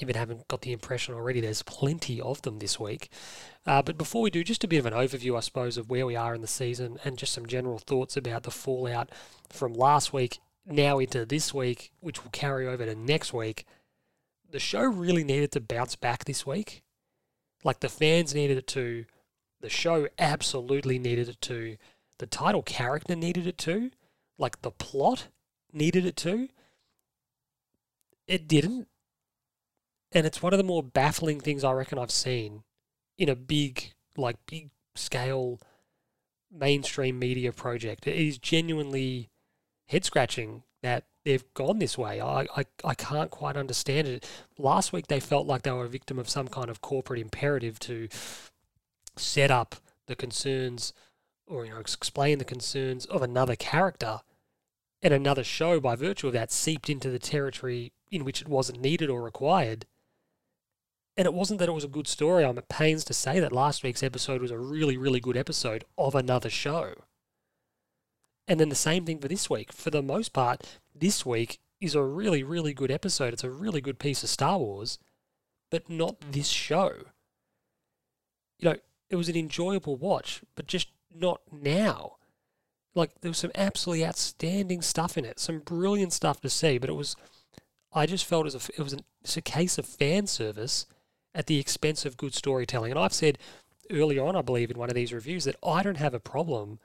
if 0.00 0.08
you 0.08 0.14
haven't 0.14 0.48
got 0.48 0.62
the 0.62 0.72
impression 0.72 1.14
already, 1.14 1.40
there's 1.40 1.62
plenty 1.62 2.20
of 2.20 2.42
them 2.42 2.58
this 2.58 2.80
week. 2.80 3.10
Uh, 3.66 3.82
but 3.82 3.98
before 3.98 4.22
we 4.22 4.30
do, 4.30 4.42
just 4.42 4.64
a 4.64 4.68
bit 4.68 4.78
of 4.78 4.86
an 4.86 4.94
overview, 4.94 5.36
I 5.36 5.40
suppose, 5.40 5.76
of 5.76 5.90
where 5.90 6.06
we 6.06 6.16
are 6.16 6.34
in 6.34 6.40
the 6.40 6.46
season 6.46 6.98
and 7.04 7.18
just 7.18 7.32
some 7.32 7.46
general 7.46 7.78
thoughts 7.78 8.16
about 8.16 8.44
the 8.44 8.50
fallout 8.50 9.10
from 9.48 9.74
last 9.74 10.12
week 10.12 10.38
now 10.66 10.98
into 10.98 11.26
this 11.26 11.52
week, 11.52 11.92
which 12.00 12.22
will 12.22 12.30
carry 12.30 12.66
over 12.66 12.86
to 12.86 12.94
next 12.94 13.32
week 13.32 13.66
the 14.52 14.60
show 14.60 14.82
really 14.82 15.24
needed 15.24 15.50
to 15.52 15.60
bounce 15.60 15.96
back 15.96 16.24
this 16.24 16.46
week. 16.46 16.82
Like 17.64 17.80
the 17.80 17.88
fans 17.88 18.34
needed 18.34 18.58
it 18.58 18.66
to, 18.68 19.06
the 19.60 19.70
show 19.70 20.08
absolutely 20.18 20.98
needed 20.98 21.28
it 21.28 21.40
to, 21.42 21.76
the 22.18 22.26
title 22.26 22.62
character 22.62 23.16
needed 23.16 23.46
it 23.46 23.58
to, 23.58 23.90
like 24.38 24.62
the 24.62 24.70
plot 24.70 25.28
needed 25.72 26.04
it 26.04 26.16
to. 26.18 26.48
It 28.26 28.46
didn't. 28.46 28.88
And 30.14 30.26
it's 30.26 30.42
one 30.42 30.52
of 30.52 30.58
the 30.58 30.64
more 30.64 30.82
baffling 30.82 31.40
things 31.40 31.64
I 31.64 31.72
reckon 31.72 31.98
I've 31.98 32.10
seen 32.10 32.64
in 33.18 33.28
a 33.28 33.36
big, 33.36 33.92
like 34.16 34.36
big 34.46 34.70
scale 34.94 35.60
mainstream 36.50 37.18
media 37.18 37.52
project. 37.52 38.06
It 38.06 38.16
is 38.16 38.38
genuinely 38.38 39.30
head 39.86 40.04
scratching 40.04 40.62
that 40.82 41.04
they've 41.24 41.44
gone 41.54 41.78
this 41.78 41.96
way. 41.96 42.20
I, 42.20 42.46
I, 42.56 42.64
I 42.84 42.94
can't 42.94 43.30
quite 43.30 43.56
understand 43.56 44.08
it. 44.08 44.28
Last 44.58 44.92
week 44.92 45.06
they 45.06 45.20
felt 45.20 45.46
like 45.46 45.62
they 45.62 45.70
were 45.70 45.84
a 45.84 45.88
victim 45.88 46.18
of 46.18 46.28
some 46.28 46.48
kind 46.48 46.68
of 46.68 46.80
corporate 46.80 47.20
imperative 47.20 47.78
to 47.80 48.08
set 49.16 49.50
up 49.50 49.76
the 50.06 50.16
concerns 50.16 50.92
or 51.46 51.64
you 51.64 51.70
know 51.72 51.78
explain 51.78 52.38
the 52.38 52.44
concerns 52.44 53.04
of 53.06 53.22
another 53.22 53.54
character 53.54 54.20
and 55.02 55.12
another 55.12 55.44
show 55.44 55.80
by 55.80 55.96
virtue 55.96 56.28
of 56.28 56.32
that 56.32 56.50
seeped 56.50 56.88
into 56.88 57.10
the 57.10 57.18
territory 57.18 57.92
in 58.10 58.24
which 58.24 58.40
it 58.40 58.48
wasn't 58.48 58.80
needed 58.80 59.10
or 59.10 59.22
required. 59.22 59.86
And 61.16 61.26
it 61.26 61.34
wasn't 61.34 61.60
that 61.60 61.68
it 61.68 61.72
was 61.72 61.84
a 61.84 61.88
good 61.88 62.08
story. 62.08 62.44
I'm 62.44 62.56
at 62.58 62.68
pains 62.68 63.04
to 63.04 63.14
say 63.14 63.38
that 63.38 63.52
last 63.52 63.82
week's 63.82 64.02
episode 64.02 64.40
was 64.40 64.50
a 64.50 64.58
really, 64.58 64.96
really 64.96 65.20
good 65.20 65.36
episode 65.36 65.84
of 65.98 66.14
another 66.14 66.48
show. 66.48 66.94
And 68.48 68.58
then 68.58 68.70
the 68.70 68.74
same 68.74 69.04
thing 69.04 69.18
for 69.18 69.28
this 69.28 69.50
week. 69.50 69.72
For 69.72 69.90
the 69.90 70.02
most 70.02 70.32
part, 70.32 70.78
this 70.94 71.26
week 71.26 71.60
is 71.80 71.94
a 71.94 72.02
really, 72.02 72.42
really 72.42 72.72
good 72.72 72.90
episode. 72.90 73.32
It's 73.32 73.44
a 73.44 73.50
really 73.50 73.80
good 73.80 73.98
piece 73.98 74.22
of 74.22 74.30
Star 74.30 74.58
Wars, 74.58 74.98
but 75.70 75.90
not 75.90 76.16
this 76.32 76.48
show. 76.48 76.92
You 78.58 78.70
know, 78.70 78.76
it 79.10 79.16
was 79.16 79.28
an 79.28 79.36
enjoyable 79.36 79.96
watch, 79.96 80.42
but 80.54 80.66
just 80.66 80.88
not 81.14 81.42
now. 81.50 82.16
Like 82.94 83.20
there 83.20 83.30
was 83.30 83.38
some 83.38 83.52
absolutely 83.54 84.06
outstanding 84.06 84.80
stuff 84.80 85.18
in 85.18 85.24
it, 85.24 85.38
some 85.38 85.58
brilliant 85.58 86.12
stuff 86.12 86.40
to 86.40 86.48
see. 86.48 86.78
But 86.78 86.88
it 86.88 86.94
was, 86.94 87.16
I 87.92 88.06
just 88.06 88.24
felt 88.24 88.46
as 88.46 88.54
if 88.54 88.70
it 88.70 88.80
was 88.80 88.94
a, 88.94 88.98
it's 89.22 89.36
a 89.36 89.42
case 89.42 89.76
of 89.76 89.84
fan 89.84 90.26
service 90.26 90.86
at 91.34 91.46
the 91.46 91.58
expense 91.58 92.04
of 92.04 92.16
good 92.16 92.34
storytelling. 92.34 92.90
And 92.90 93.00
I've 93.00 93.12
said 93.12 93.38
earlier 93.90 94.24
on, 94.24 94.36
I 94.36 94.42
believe 94.42 94.70
in 94.70 94.78
one 94.78 94.88
of 94.88 94.94
these 94.94 95.12
reviews 95.12 95.44
that 95.44 95.56
I 95.64 95.82
don't 95.82 95.96
have 95.96 96.14
a 96.14 96.20
problem 96.20 96.78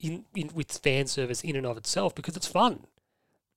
in, 0.00 0.24
in 0.34 0.50
with 0.54 0.72
fan 0.72 1.06
service 1.06 1.42
in 1.42 1.56
and 1.56 1.66
of 1.66 1.76
itself 1.76 2.14
because 2.14 2.36
it's 2.36 2.46
fun. 2.46 2.86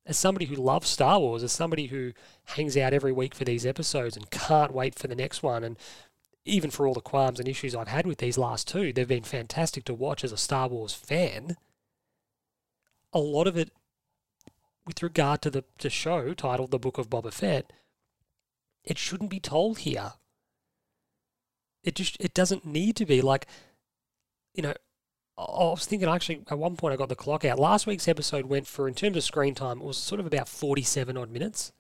As 0.06 0.18
somebody 0.18 0.46
who 0.46 0.56
loves 0.56 0.90
Star 0.90 1.20
Wars, 1.20 1.44
as 1.44 1.52
somebody 1.52 1.88
who 1.88 2.14
hangs 2.46 2.78
out 2.78 2.94
every 2.94 3.12
week 3.12 3.36
for 3.36 3.44
these 3.44 3.66
episodes 3.66 4.16
and 4.16 4.32
can't 4.32 4.74
wait 4.74 4.98
for 4.98 5.08
the 5.08 5.16
next 5.16 5.44
one, 5.44 5.64
and 5.64 5.78
even 6.46 6.72
for 6.72 6.88
all 6.88 6.94
the 6.94 7.02
qualms 7.02 7.40
and 7.40 7.48
issues 7.48 7.76
I've 7.76 7.90
had 7.90 8.08
with 8.08 8.18
these 8.18 8.38
last 8.38 8.68
two, 8.68 8.92
they've 8.92 9.08
been 9.08 9.24
fantastic 9.24 9.84
to 9.86 9.94
watch 9.94 10.24
as 10.24 10.32
a 10.32 10.38
Star 10.38 10.68
Wars 10.68 10.94
fan. 10.94 11.58
A 13.14 13.20
lot 13.20 13.46
of 13.46 13.58
it, 13.58 13.72
with 14.88 15.04
regard 15.04 15.42
to 15.44 15.50
the, 15.50 15.64
the 15.80 15.90
show 15.90 16.34
titled 16.34 16.72
The 16.72 16.80
Book 16.80 16.98
of 16.98 17.10
Boba 17.10 17.34
Fett, 17.34 17.72
it 18.84 18.98
shouldn't 18.98 19.30
be 19.30 19.40
told 19.40 19.80
here. 19.80 20.14
It 21.84 21.96
just 21.96 22.18
it 22.20 22.34
doesn't 22.34 22.66
need 22.66 22.96
to 22.98 23.06
be 23.06 23.22
like, 23.22 23.48
you 24.54 24.64
know. 24.64 24.74
I 25.38 25.70
was 25.70 25.86
thinking 25.86 26.10
actually 26.10 26.44
at 26.52 26.60
one 26.60 26.76
point 26.76 26.94
I 26.94 26.98
got 26.98 27.08
the 27.08 27.16
clock 27.16 27.46
out. 27.46 27.58
Last 27.58 27.88
week's 27.88 28.10
episode 28.10 28.48
went 28.48 28.68
for 28.68 28.90
in 28.90 28.94
terms 28.94 29.16
of 29.16 29.24
screen 29.24 29.56
time, 29.56 29.80
it 29.80 29.86
was 29.86 29.96
sort 29.96 30.20
of 30.20 30.26
about 30.26 30.50
forty-seven 30.50 31.16
odd 31.16 31.32
minutes, 31.32 31.72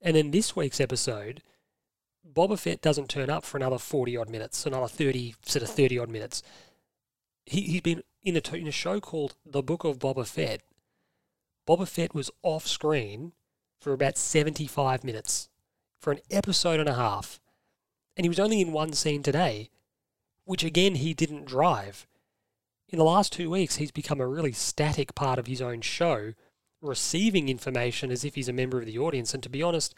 and 0.00 0.16
then 0.16 0.32
this 0.32 0.56
week's 0.56 0.80
episode, 0.80 1.44
Boba 2.28 2.58
Fett 2.58 2.82
doesn't 2.82 3.08
turn 3.08 3.30
up 3.30 3.44
for 3.44 3.56
another 3.56 3.78
forty 3.78 4.16
odd 4.16 4.28
minutes, 4.28 4.66
another 4.66 4.88
thirty 4.88 5.36
sort 5.46 5.62
of 5.62 5.68
thirty 5.68 5.96
odd 5.96 6.08
minutes. 6.08 6.42
He 7.46 7.60
he's 7.60 7.82
been 7.82 8.02
in 8.24 8.36
a 8.36 8.56
in 8.56 8.66
a 8.66 8.72
show 8.72 8.98
called 8.98 9.36
The 9.46 9.62
Book 9.62 9.84
of 9.84 10.00
Boba 10.00 10.26
Fett. 10.26 10.62
Boba 11.68 11.86
Fett 11.86 12.16
was 12.16 12.32
off 12.42 12.66
screen 12.66 13.30
for 13.80 13.92
about 13.92 14.18
seventy-five 14.18 15.04
minutes 15.04 15.48
for 16.00 16.12
an 16.12 16.18
episode 16.32 16.80
and 16.80 16.88
a 16.88 16.94
half. 16.94 17.40
And 18.16 18.24
he 18.24 18.28
was 18.28 18.40
only 18.40 18.60
in 18.60 18.72
one 18.72 18.92
scene 18.92 19.22
today, 19.22 19.70
which 20.44 20.64
again 20.64 20.96
he 20.96 21.14
didn't 21.14 21.46
drive. 21.46 22.06
In 22.88 22.98
the 22.98 23.04
last 23.04 23.32
two 23.32 23.48
weeks, 23.48 23.76
he's 23.76 23.90
become 23.90 24.20
a 24.20 24.26
really 24.26 24.52
static 24.52 25.14
part 25.14 25.38
of 25.38 25.46
his 25.46 25.62
own 25.62 25.80
show, 25.80 26.34
receiving 26.82 27.48
information 27.48 28.10
as 28.10 28.24
if 28.24 28.34
he's 28.34 28.48
a 28.48 28.52
member 28.52 28.78
of 28.78 28.86
the 28.86 28.98
audience. 28.98 29.32
And 29.32 29.42
to 29.42 29.48
be 29.48 29.62
honest, 29.62 29.94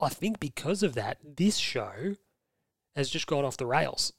I 0.00 0.08
think 0.08 0.40
because 0.40 0.82
of 0.82 0.94
that, 0.94 1.18
this 1.36 1.56
show 1.56 2.16
has 2.96 3.08
just 3.08 3.26
gone 3.26 3.44
off 3.44 3.56
the 3.56 3.66
rails. 3.66 4.12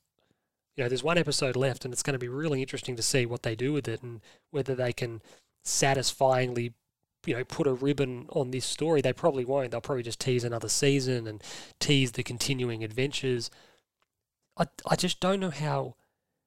You 0.76 0.84
know, 0.84 0.90
there's 0.90 1.04
one 1.04 1.18
episode 1.18 1.56
left, 1.56 1.86
and 1.86 1.94
it's 1.94 2.04
going 2.04 2.14
to 2.14 2.20
be 2.20 2.28
really 2.28 2.62
interesting 2.62 2.96
to 2.96 3.02
see 3.02 3.26
what 3.26 3.44
they 3.44 3.56
do 3.56 3.74
with 3.74 3.88
it 3.88 4.02
and 4.02 4.22
whether 4.52 4.76
they 4.76 4.94
can 4.94 5.22
satisfyingly 5.64 6.74
you 7.26 7.36
know, 7.36 7.44
put 7.44 7.68
a 7.68 7.74
ribbon 7.74 8.28
on 8.30 8.52
this 8.52 8.66
story. 8.66 9.02
They 9.02 9.14
probably 9.14 9.46
won't. 9.46 9.72
They'll 9.72 9.82
probably 9.82 10.04
just 10.04 10.20
tease 10.20 10.44
another 10.44 10.70
season 10.70 11.28
and 11.28 11.44
tease 11.80 12.14
the 12.14 12.24
continuing 12.24 12.84
adventures. 12.84 13.50
I, 14.58 14.68
I 14.88 14.96
just 14.96 15.20
don't 15.20 15.40
know 15.40 15.50
how 15.50 15.96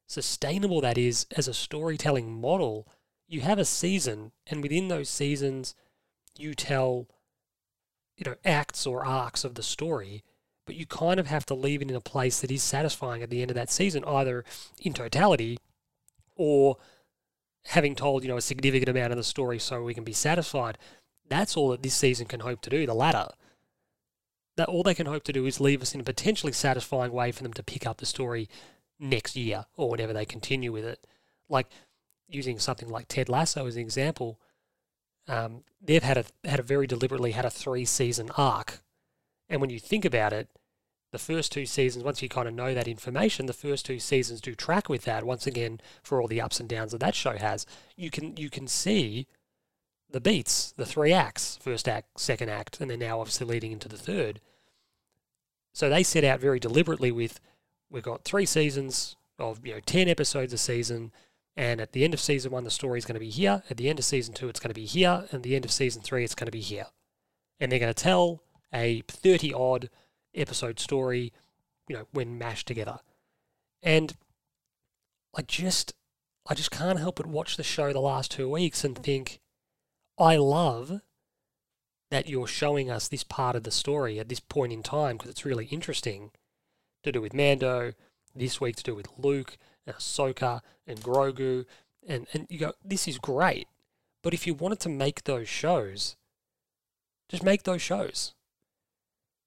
sustainable 0.06 0.80
that 0.80 0.98
is 0.98 1.26
as 1.36 1.48
a 1.48 1.54
storytelling 1.54 2.40
model. 2.40 2.88
You 3.26 3.42
have 3.42 3.58
a 3.58 3.64
season, 3.64 4.32
and 4.46 4.62
within 4.62 4.88
those 4.88 5.10
seasons, 5.10 5.74
you 6.38 6.54
tell, 6.54 7.08
you 8.16 8.24
know, 8.24 8.36
acts 8.44 8.86
or 8.86 9.04
arcs 9.04 9.44
of 9.44 9.54
the 9.54 9.62
story, 9.62 10.24
but 10.64 10.76
you 10.76 10.86
kind 10.86 11.20
of 11.20 11.26
have 11.26 11.44
to 11.46 11.54
leave 11.54 11.82
it 11.82 11.90
in 11.90 11.96
a 11.96 12.00
place 12.00 12.40
that 12.40 12.50
is 12.50 12.62
satisfying 12.62 13.22
at 13.22 13.30
the 13.30 13.42
end 13.42 13.50
of 13.50 13.54
that 13.54 13.70
season, 13.70 14.04
either 14.04 14.44
in 14.80 14.92
totality 14.92 15.58
or 16.36 16.76
having 17.68 17.94
told, 17.94 18.22
you 18.22 18.28
know, 18.28 18.36
a 18.36 18.42
significant 18.42 18.88
amount 18.88 19.12
of 19.12 19.18
the 19.18 19.24
story 19.24 19.58
so 19.58 19.82
we 19.82 19.94
can 19.94 20.04
be 20.04 20.12
satisfied. 20.12 20.78
That's 21.28 21.56
all 21.56 21.68
that 21.70 21.82
this 21.82 21.94
season 21.94 22.26
can 22.26 22.40
hope 22.40 22.62
to 22.62 22.70
do, 22.70 22.86
the 22.86 22.94
latter. 22.94 23.28
That 24.56 24.68
all 24.68 24.82
they 24.82 24.94
can 24.94 25.06
hope 25.06 25.24
to 25.24 25.32
do 25.32 25.44
is 25.44 25.60
leave 25.60 25.82
us 25.82 25.94
in 25.94 26.00
a 26.00 26.04
potentially 26.04 26.52
satisfying 26.52 27.12
way 27.12 27.30
for 27.30 27.42
them 27.42 27.52
to 27.52 27.62
pick 27.62 27.86
up 27.86 27.98
the 27.98 28.06
story 28.06 28.48
next 28.98 29.36
year 29.36 29.66
or 29.76 29.90
whenever 29.90 30.14
they 30.14 30.24
continue 30.24 30.72
with 30.72 30.84
it. 30.84 31.06
Like 31.48 31.68
using 32.26 32.58
something 32.58 32.88
like 32.88 33.06
Ted 33.06 33.28
Lasso 33.28 33.66
as 33.66 33.76
an 33.76 33.82
example, 33.82 34.40
um, 35.28 35.62
they've 35.80 36.02
had 36.02 36.16
a 36.16 36.24
had 36.48 36.60
a 36.60 36.62
very 36.62 36.86
deliberately 36.86 37.32
had 37.32 37.44
a 37.44 37.50
three 37.50 37.84
season 37.84 38.30
arc, 38.38 38.80
and 39.48 39.60
when 39.60 39.68
you 39.68 39.78
think 39.78 40.06
about 40.06 40.32
it, 40.32 40.48
the 41.10 41.18
first 41.18 41.52
two 41.52 41.64
seasons, 41.64 42.04
once 42.04 42.22
you 42.22 42.28
kind 42.28 42.48
of 42.48 42.54
know 42.54 42.74
that 42.74 42.88
information, 42.88 43.46
the 43.46 43.52
first 43.52 43.86
two 43.86 43.98
seasons 43.98 44.40
do 44.40 44.54
track 44.54 44.88
with 44.88 45.04
that. 45.04 45.24
Once 45.24 45.46
again, 45.46 45.80
for 46.02 46.20
all 46.20 46.28
the 46.28 46.40
ups 46.40 46.60
and 46.60 46.68
downs 46.68 46.92
that 46.92 47.00
that 47.00 47.14
show 47.14 47.36
has, 47.36 47.64
you 47.96 48.10
can 48.10 48.36
you 48.36 48.50
can 48.50 48.68
see 48.68 49.26
the 50.10 50.20
beats, 50.20 50.72
the 50.72 50.86
three 50.86 51.12
acts, 51.12 51.58
first 51.62 51.88
act, 51.88 52.20
second 52.20 52.50
act, 52.50 52.80
and 52.80 52.90
then 52.90 52.98
now 52.98 53.20
obviously 53.20 53.46
leading 53.46 53.72
into 53.72 53.88
the 53.88 53.96
third. 53.96 54.40
So 55.72 55.88
they 55.88 56.02
set 56.02 56.24
out 56.24 56.40
very 56.40 56.58
deliberately 56.58 57.10
with 57.12 57.40
we've 57.90 58.02
got 58.02 58.24
three 58.24 58.46
seasons 58.46 59.16
of 59.38 59.64
you 59.66 59.74
know 59.74 59.80
ten 59.80 60.08
episodes 60.08 60.52
a 60.52 60.58
season, 60.58 61.12
and 61.56 61.80
at 61.80 61.92
the 61.92 62.04
end 62.04 62.12
of 62.12 62.20
season 62.20 62.52
one 62.52 62.64
the 62.64 62.70
story 62.70 62.98
is 62.98 63.06
going 63.06 63.14
to 63.14 63.20
be 63.20 63.30
here. 63.30 63.62
At 63.70 63.78
the 63.78 63.88
end 63.88 63.98
of 63.98 64.04
season 64.04 64.34
two 64.34 64.48
it's 64.48 64.60
going 64.60 64.74
to 64.74 64.80
be 64.80 64.86
here, 64.86 65.24
and 65.30 65.34
at 65.34 65.42
the 65.42 65.56
end 65.56 65.64
of 65.64 65.72
season 65.72 66.02
three 66.02 66.24
it's 66.24 66.34
going 66.34 66.46
to 66.46 66.52
be 66.52 66.60
here, 66.60 66.86
and 67.58 67.72
they're 67.72 67.78
going 67.78 67.94
to 67.94 68.02
tell 68.02 68.42
a 68.74 69.02
thirty 69.08 69.54
odd 69.54 69.88
episode 70.38 70.78
story, 70.78 71.32
you 71.88 71.96
know, 71.96 72.06
when 72.12 72.38
mashed 72.38 72.66
together. 72.66 72.98
And 73.82 74.16
I 75.36 75.42
just 75.42 75.92
I 76.48 76.54
just 76.54 76.70
can't 76.70 76.98
help 76.98 77.16
but 77.16 77.26
watch 77.26 77.56
the 77.56 77.62
show 77.62 77.92
the 77.92 78.00
last 78.00 78.30
two 78.30 78.50
weeks 78.50 78.82
and 78.82 78.96
think, 78.96 79.40
I 80.18 80.36
love 80.36 81.00
that 82.10 82.26
you're 82.26 82.46
showing 82.46 82.90
us 82.90 83.06
this 83.06 83.22
part 83.22 83.54
of 83.54 83.64
the 83.64 83.70
story 83.70 84.18
at 84.18 84.30
this 84.30 84.40
point 84.40 84.72
in 84.72 84.82
time 84.82 85.18
because 85.18 85.30
it's 85.30 85.44
really 85.44 85.66
interesting 85.66 86.30
to 87.02 87.12
do 87.12 87.20
with 87.20 87.34
Mando, 87.34 87.92
this 88.34 88.60
week 88.60 88.76
to 88.76 88.82
do 88.82 88.94
with 88.94 89.08
Luke 89.18 89.58
and 89.86 89.94
Ahsoka 89.94 90.62
and 90.86 91.00
Grogu. 91.02 91.66
And, 92.06 92.26
and 92.32 92.46
you 92.48 92.58
go, 92.58 92.72
this 92.82 93.06
is 93.06 93.18
great. 93.18 93.68
But 94.22 94.32
if 94.32 94.46
you 94.46 94.54
wanted 94.54 94.80
to 94.80 94.88
make 94.88 95.24
those 95.24 95.48
shows, 95.48 96.16
just 97.28 97.42
make 97.42 97.64
those 97.64 97.82
shows 97.82 98.34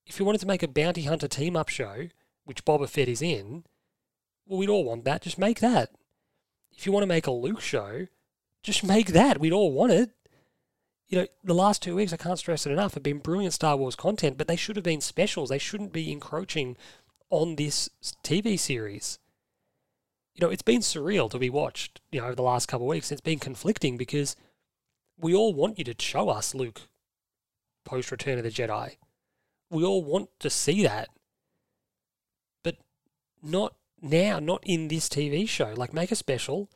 if 0.05 0.19
you 0.19 0.25
wanted 0.25 0.41
to 0.41 0.47
make 0.47 0.63
a 0.63 0.67
bounty 0.67 1.03
hunter 1.03 1.27
team 1.27 1.55
up 1.55 1.69
show, 1.69 2.07
which 2.45 2.65
Boba 2.65 2.89
Fett 2.89 3.07
is 3.07 3.21
in, 3.21 3.63
well, 4.45 4.59
we'd 4.59 4.69
all 4.69 4.83
want 4.83 5.05
that. 5.05 5.21
Just 5.21 5.37
make 5.37 5.59
that. 5.59 5.91
If 6.71 6.85
you 6.85 6.91
want 6.91 7.03
to 7.03 7.07
make 7.07 7.27
a 7.27 7.31
Luke 7.31 7.61
show, 7.61 8.07
just 8.63 8.83
make 8.83 9.07
that. 9.07 9.39
We'd 9.39 9.53
all 9.53 9.71
want 9.71 9.91
it. 9.91 10.11
You 11.07 11.19
know, 11.19 11.27
the 11.43 11.53
last 11.53 11.81
two 11.81 11.95
weeks, 11.95 12.13
I 12.13 12.17
can't 12.17 12.39
stress 12.39 12.65
it 12.65 12.71
enough, 12.71 12.93
have 12.93 13.03
been 13.03 13.19
brilliant 13.19 13.53
Star 13.53 13.75
Wars 13.75 13.95
content, 13.95 14.37
but 14.37 14.47
they 14.47 14.55
should 14.55 14.77
have 14.77 14.85
been 14.85 15.01
specials. 15.01 15.49
They 15.49 15.57
shouldn't 15.57 15.91
be 15.91 16.11
encroaching 16.11 16.77
on 17.29 17.55
this 17.55 17.89
TV 18.23 18.57
series. 18.57 19.19
You 20.33 20.45
know, 20.45 20.51
it's 20.51 20.61
been 20.61 20.79
surreal 20.79 21.29
to 21.31 21.37
be 21.37 21.49
watched, 21.49 21.99
you 22.11 22.21
know, 22.21 22.27
over 22.27 22.35
the 22.35 22.41
last 22.41 22.67
couple 22.67 22.87
of 22.87 22.91
weeks. 22.91 23.11
It's 23.11 23.19
been 23.19 23.39
conflicting 23.39 23.97
because 23.97 24.37
we 25.17 25.35
all 25.35 25.53
want 25.53 25.77
you 25.77 25.83
to 25.83 25.95
show 25.99 26.29
us 26.29 26.55
Luke 26.55 26.81
post 27.83 28.11
Return 28.11 28.37
of 28.37 28.43
the 28.45 28.49
Jedi 28.49 28.95
we 29.71 29.83
all 29.83 30.03
want 30.03 30.29
to 30.39 30.49
see 30.49 30.83
that, 30.83 31.09
but 32.63 32.75
not 33.41 33.73
now, 34.01 34.39
not 34.39 34.61
in 34.65 34.89
this 34.89 35.07
TV 35.07 35.47
show. 35.47 35.73
Like, 35.75 35.93
make 35.93 36.11
a 36.11 36.15
special, 36.15 36.69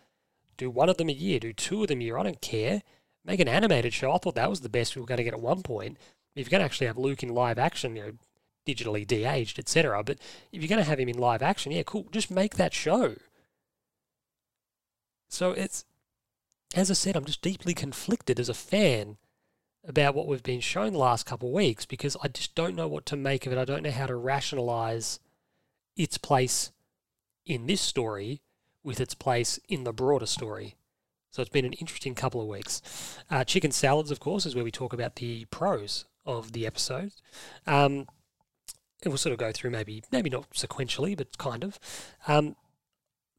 do 0.57 0.69
one 0.69 0.89
of 0.89 0.97
them 0.97 1.09
a 1.09 1.13
year, 1.13 1.39
do 1.39 1.53
two 1.53 1.81
of 1.81 1.89
them 1.89 1.99
a 1.99 2.03
year. 2.05 2.17
I 2.17 2.23
don't 2.23 2.41
care. 2.41 2.81
Make 3.25 3.39
an 3.39 3.47
animated 3.47 3.93
show. 3.93 4.13
I 4.13 4.17
thought 4.17 4.35
that 4.35 4.49
was 4.49 4.61
the 4.61 4.69
best 4.69 4.95
we 4.95 5.01
were 5.01 5.07
going 5.07 5.17
to 5.17 5.23
get 5.23 5.33
at 5.33 5.41
one 5.41 5.61
point. 5.61 5.97
If 6.35 6.47
you're 6.47 6.51
going 6.51 6.59
to 6.59 6.65
actually 6.65 6.87
have 6.87 6.97
Luke 6.97 7.23
in 7.23 7.29
live 7.29 7.59
action, 7.59 7.95
you 7.95 8.03
know, 8.03 8.11
digitally 8.65 9.05
de-aged, 9.05 9.59
etc. 9.59 10.03
But 10.03 10.19
if 10.51 10.61
you're 10.61 10.69
going 10.69 10.83
to 10.83 10.89
have 10.89 10.99
him 10.99 11.09
in 11.09 11.17
live 11.17 11.41
action, 11.41 11.71
yeah, 11.71 11.83
cool. 11.83 12.07
Just 12.11 12.31
make 12.31 12.55
that 12.55 12.73
show. 12.73 13.15
So 15.29 15.51
it's, 15.51 15.85
as 16.75 16.89
I 16.89 16.93
said, 16.93 17.15
I'm 17.15 17.25
just 17.25 17.41
deeply 17.41 17.73
conflicted 17.73 18.39
as 18.39 18.49
a 18.49 18.53
fan 18.53 19.17
about 19.87 20.15
what 20.15 20.27
we've 20.27 20.43
been 20.43 20.61
shown 20.61 20.93
the 20.93 20.99
last 20.99 21.25
couple 21.25 21.49
of 21.49 21.53
weeks 21.53 21.85
because 21.85 22.17
I 22.23 22.27
just 22.27 22.55
don't 22.55 22.75
know 22.75 22.87
what 22.87 23.05
to 23.07 23.15
make 23.15 23.45
of 23.45 23.53
it. 23.53 23.57
I 23.57 23.65
don't 23.65 23.83
know 23.83 23.91
how 23.91 24.07
to 24.07 24.15
rationalize 24.15 25.19
its 25.95 26.17
place 26.17 26.71
in 27.45 27.67
this 27.67 27.81
story 27.81 28.41
with 28.83 28.99
its 28.99 29.13
place 29.13 29.59
in 29.67 29.83
the 29.83 29.93
broader 29.93 30.25
story. 30.25 30.75
So 31.31 31.41
it's 31.41 31.51
been 31.51 31.65
an 31.65 31.73
interesting 31.73 32.15
couple 32.15 32.41
of 32.41 32.47
weeks. 32.47 32.81
Uh, 33.29 33.43
chicken 33.43 33.71
salads, 33.71 34.11
of 34.11 34.19
course, 34.19 34.45
is 34.45 34.55
where 34.55 34.63
we 34.63 34.71
talk 34.71 34.93
about 34.93 35.17
the 35.17 35.45
pros 35.45 36.05
of 36.25 36.53
the 36.53 36.65
episode. 36.65 37.11
Um, 37.67 38.07
and 39.03 39.11
we'll 39.11 39.17
sort 39.17 39.33
of 39.33 39.39
go 39.39 39.51
through 39.51 39.71
maybe 39.71 40.03
maybe 40.11 40.29
not 40.29 40.49
sequentially, 40.51 41.15
but 41.15 41.37
kind 41.37 41.63
of. 41.63 41.79
Um, 42.27 42.55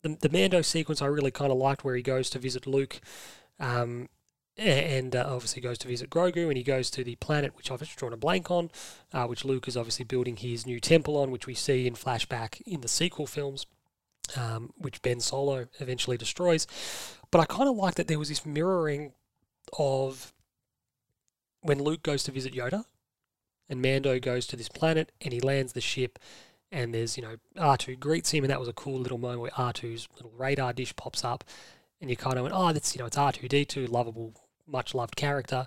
the, 0.03 0.17
the 0.21 0.29
Mando 0.29 0.63
sequence 0.63 1.03
I 1.03 1.07
really 1.07 1.31
kind 1.31 1.51
of 1.51 1.59
liked 1.59 1.85
where 1.85 1.97
he 1.97 2.03
goes 2.03 2.31
to 2.31 2.39
visit 2.39 2.67
Luke. 2.67 3.01
Um, 3.59 4.09
and 4.59 5.15
uh, 5.15 5.25
obviously 5.29 5.61
goes 5.63 5.79
to 5.79 5.89
visit 5.89 6.11
Grogu, 6.11 6.49
and 6.49 6.57
he 6.57 6.63
goes 6.63 6.91
to 6.91 7.05
the 7.05 7.17
planet 7.17 7.57
which 7.57 7.71
I've 7.71 7.81
just 7.81 7.97
drawn 7.97 8.13
a 8.13 8.17
blank 8.17 8.51
on, 8.51 8.71
uh, 9.13 9.27
which 9.27 9.45
Luke 9.45 9.69
is 9.69 9.77
obviously 9.77 10.05
building 10.05 10.37
his 10.37 10.67
new 10.67 10.81
temple 10.81 11.17
on, 11.17 11.31
which 11.31 11.47
we 11.47 11.55
see 11.55 11.87
in 11.87 11.95
flashback 11.95 12.61
in 12.67 12.81
the 12.81 12.89
sequel 12.89 13.27
films. 13.27 13.67
um, 14.37 14.73
which 14.77 15.03
Ben 15.03 15.21
Solo 15.21 15.67
eventually 15.79 16.17
destroys. 16.17 16.67
But 17.31 17.41
I 17.41 17.45
kind 17.45 17.69
of 17.69 17.77
like 17.77 17.95
that 17.95 18.09
there 18.09 18.19
was 18.19 18.29
this 18.29 18.45
mirroring 18.45 19.13
of 19.79 20.33
when 21.61 21.83
Luke 21.83 22.03
goes 22.03 22.23
to 22.25 22.33
visit 22.33 22.55
Yoda 22.55 22.85
and 23.69 23.83
Mando 23.83 24.19
goes 24.19 24.47
to 24.49 24.57
this 24.57 24.69
planet 24.69 25.13
and 25.21 25.33
he 25.33 25.41
lands 25.41 25.73
the 25.73 25.81
ship 25.81 26.19
and 26.73 26.93
there's, 26.95 27.17
you 27.17 27.23
know, 27.23 27.37
R2 27.57 27.99
greets 27.99 28.31
him 28.31 28.45
and 28.45 28.51
that 28.51 28.61
was 28.61 28.69
a 28.69 28.73
cool 28.73 28.99
little 28.99 29.19
moment 29.19 29.41
where 29.41 29.51
R2's 29.53 30.09
little 30.17 30.33
radar 30.37 30.73
dish 30.73 30.95
pops 30.97 31.25
up 31.25 31.45
and 32.01 32.11
you 32.11 32.17
kind 32.17 32.37
of 32.37 32.43
went, 32.43 32.55
oh, 32.57 32.73
that's, 32.73 32.95
you 32.95 32.99
know, 32.99 33.07
it's 33.07 33.17
R2D2, 33.17 33.89
lovable, 33.89 34.35
much 34.67 34.95
loved 34.95 35.17
character. 35.17 35.67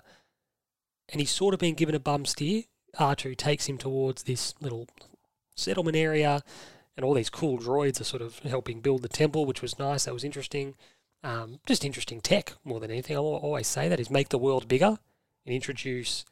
And 1.08 1.20
he's 1.20 1.30
sort 1.30 1.54
of 1.54 1.60
been 1.60 1.74
given 1.74 1.94
a 1.94 2.00
bum 2.00 2.24
steer. 2.24 2.64
R2 2.98 3.36
takes 3.36 3.66
him 3.66 3.78
towards 3.78 4.24
this 4.24 4.54
little 4.60 4.88
settlement 5.54 5.96
area 5.96 6.42
and 7.00 7.04
all 7.06 7.14
these 7.14 7.30
cool 7.30 7.58
droids 7.58 7.98
are 7.98 8.04
sort 8.04 8.20
of 8.20 8.40
helping 8.40 8.80
build 8.80 9.00
the 9.00 9.08
temple, 9.08 9.46
which 9.46 9.62
was 9.62 9.78
nice. 9.78 10.04
That 10.04 10.12
was 10.12 10.22
interesting. 10.22 10.74
Um, 11.22 11.60
just 11.66 11.84
interesting 11.84 12.20
tech 12.20 12.52
more 12.62 12.78
than 12.78 12.90
anything. 12.90 13.16
I 13.16 13.20
always 13.20 13.66
say 13.66 13.88
that 13.88 14.00
is 14.00 14.10
make 14.10 14.28
the 14.28 14.38
world 14.38 14.68
bigger 14.68 14.98
and 15.46 15.54
introduce 15.54 16.26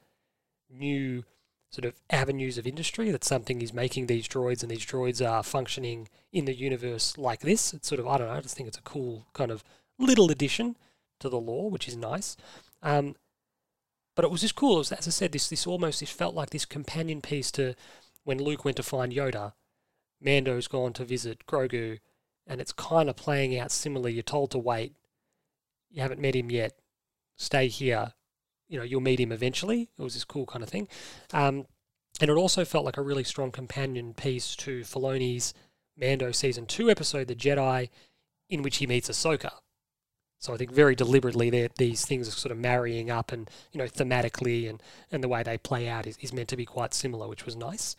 new 0.68 1.24
sort 1.70 1.86
of 1.86 1.94
avenues 2.10 2.58
of 2.58 2.66
industry. 2.66 3.10
That 3.10 3.24
something 3.24 3.62
is 3.62 3.72
making 3.72 4.08
these 4.08 4.28
droids 4.28 4.62
and 4.62 4.70
these 4.70 4.84
droids 4.84 5.26
are 5.26 5.42
functioning 5.42 6.08
in 6.32 6.44
the 6.44 6.54
universe 6.54 7.16
like 7.16 7.40
this. 7.40 7.72
It's 7.72 7.88
sort 7.88 8.00
of 8.00 8.06
I 8.06 8.18
don't 8.18 8.28
know. 8.28 8.34
I 8.34 8.40
just 8.40 8.54
think 8.54 8.68
it's 8.68 8.78
a 8.78 8.82
cool 8.82 9.26
kind 9.32 9.50
of 9.50 9.64
little 9.98 10.30
addition 10.30 10.76
to 11.20 11.28
the 11.28 11.40
lore, 11.40 11.70
which 11.70 11.88
is 11.88 11.96
nice. 11.96 12.36
Um, 12.82 13.16
but 14.14 14.24
it 14.24 14.30
was 14.30 14.40
just 14.40 14.56
cool. 14.56 14.78
Was, 14.78 14.92
as 14.92 15.06
I 15.06 15.10
said, 15.10 15.32
this 15.32 15.48
this 15.48 15.66
almost 15.66 16.00
this 16.00 16.10
felt 16.10 16.34
like 16.34 16.50
this 16.50 16.64
companion 16.64 17.20
piece 17.20 17.50
to 17.52 17.74
when 18.24 18.42
Luke 18.42 18.64
went 18.64 18.76
to 18.78 18.82
find 18.82 19.12
Yoda. 19.12 19.52
Mando's 20.20 20.66
gone 20.66 20.92
to 20.94 21.04
visit 21.04 21.46
Grogu 21.46 22.00
and 22.48 22.60
it's 22.60 22.72
kind 22.72 23.08
of 23.08 23.16
playing 23.16 23.56
out 23.58 23.70
similarly. 23.70 24.14
You're 24.14 24.22
told 24.22 24.50
to 24.52 24.58
wait. 24.58 24.94
You 25.90 26.02
haven't 26.02 26.20
met 26.20 26.34
him 26.34 26.50
yet. 26.50 26.72
Stay 27.36 27.68
here. 27.68 28.14
You 28.68 28.78
know, 28.78 28.84
you'll 28.84 29.00
meet 29.00 29.20
him 29.20 29.32
eventually. 29.32 29.90
It 29.98 30.02
was 30.02 30.14
this 30.14 30.24
cool 30.24 30.46
kind 30.46 30.62
of 30.62 30.68
thing. 30.68 30.88
Um, 31.32 31.66
and 32.20 32.30
it 32.30 32.36
also 32.36 32.64
felt 32.64 32.84
like 32.84 32.96
a 32.96 33.02
really 33.02 33.24
strong 33.24 33.52
companion 33.52 34.14
piece 34.14 34.56
to 34.56 34.80
Filoni's 34.80 35.54
Mando 35.96 36.32
season 36.32 36.66
two 36.66 36.90
episode, 36.90 37.28
The 37.28 37.34
Jedi, 37.34 37.90
in 38.48 38.62
which 38.62 38.78
he 38.78 38.86
meets 38.86 39.08
Ahsoka. 39.08 39.52
So 40.38 40.54
I 40.54 40.56
think 40.56 40.72
very 40.72 40.94
deliberately 40.94 41.68
these 41.78 42.04
things 42.04 42.28
are 42.28 42.32
sort 42.32 42.52
of 42.52 42.58
marrying 42.58 43.10
up 43.10 43.32
and, 43.32 43.50
you 43.72 43.78
know, 43.78 43.86
thematically 43.86 44.68
and, 44.70 44.80
and 45.10 45.22
the 45.22 45.28
way 45.28 45.42
they 45.42 45.58
play 45.58 45.88
out 45.88 46.06
is, 46.06 46.16
is 46.20 46.32
meant 46.32 46.48
to 46.48 46.56
be 46.56 46.64
quite 46.64 46.94
similar, 46.94 47.26
which 47.26 47.44
was 47.44 47.56
nice. 47.56 47.96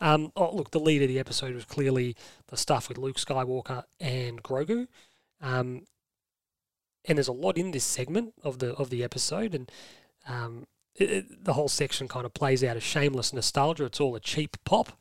Um, 0.00 0.32
oh, 0.36 0.54
look, 0.54 0.70
the 0.70 0.80
lead 0.80 1.02
of 1.02 1.08
the 1.08 1.18
episode 1.18 1.54
was 1.54 1.64
clearly 1.64 2.16
the 2.46 2.56
stuff 2.56 2.88
with 2.88 2.96
Luke 2.96 3.16
Skywalker 3.16 3.84
and 3.98 4.42
Grogu. 4.42 4.86
Um, 5.42 5.82
and 7.06 7.18
there's 7.18 7.28
a 7.28 7.32
lot 7.32 7.56
in 7.56 7.70
this 7.70 7.84
segment 7.84 8.34
of 8.42 8.58
the 8.58 8.74
of 8.74 8.90
the 8.90 9.02
episode, 9.02 9.54
and 9.54 9.70
um, 10.28 10.66
it, 10.96 11.10
it, 11.10 11.44
the 11.44 11.54
whole 11.54 11.68
section 11.68 12.08
kind 12.08 12.26
of 12.26 12.34
plays 12.34 12.62
out 12.62 12.76
a 12.76 12.80
shameless 12.80 13.32
nostalgia. 13.32 13.86
It's 13.86 14.00
all 14.00 14.14
a 14.14 14.20
cheap 14.20 14.56
pop, 14.64 14.92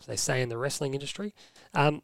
as 0.00 0.06
they 0.06 0.16
say 0.16 0.40
in 0.40 0.48
the 0.48 0.58
wrestling 0.58 0.94
industry. 0.94 1.34
Um, 1.74 2.02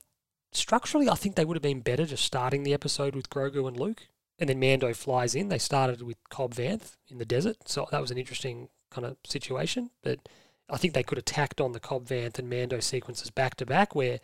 structurally, 0.52 1.08
I 1.08 1.14
think 1.14 1.36
they 1.36 1.44
would 1.44 1.56
have 1.56 1.62
been 1.62 1.80
better 1.80 2.04
just 2.04 2.24
starting 2.24 2.62
the 2.62 2.74
episode 2.74 3.14
with 3.14 3.30
Grogu 3.30 3.68
and 3.68 3.78
Luke, 3.78 4.08
and 4.44 4.60
then 4.60 4.60
Mando 4.60 4.92
flies 4.92 5.34
in. 5.34 5.48
They 5.48 5.56
started 5.56 6.02
with 6.02 6.18
Cobb 6.28 6.54
Vanth 6.54 6.96
in 7.08 7.16
the 7.16 7.24
desert, 7.24 7.56
so 7.66 7.88
that 7.90 8.00
was 8.00 8.10
an 8.10 8.18
interesting 8.18 8.68
kind 8.90 9.06
of 9.06 9.16
situation, 9.26 9.88
but 10.02 10.18
I 10.68 10.76
think 10.76 10.92
they 10.92 11.02
could 11.02 11.16
have 11.16 11.24
tacked 11.24 11.62
on 11.62 11.72
the 11.72 11.80
Cobb 11.80 12.06
Vanth 12.06 12.38
and 12.38 12.50
Mando 12.50 12.78
sequences 12.80 13.30
back 13.30 13.54
to 13.56 13.64
back, 13.64 13.94
where 13.94 14.20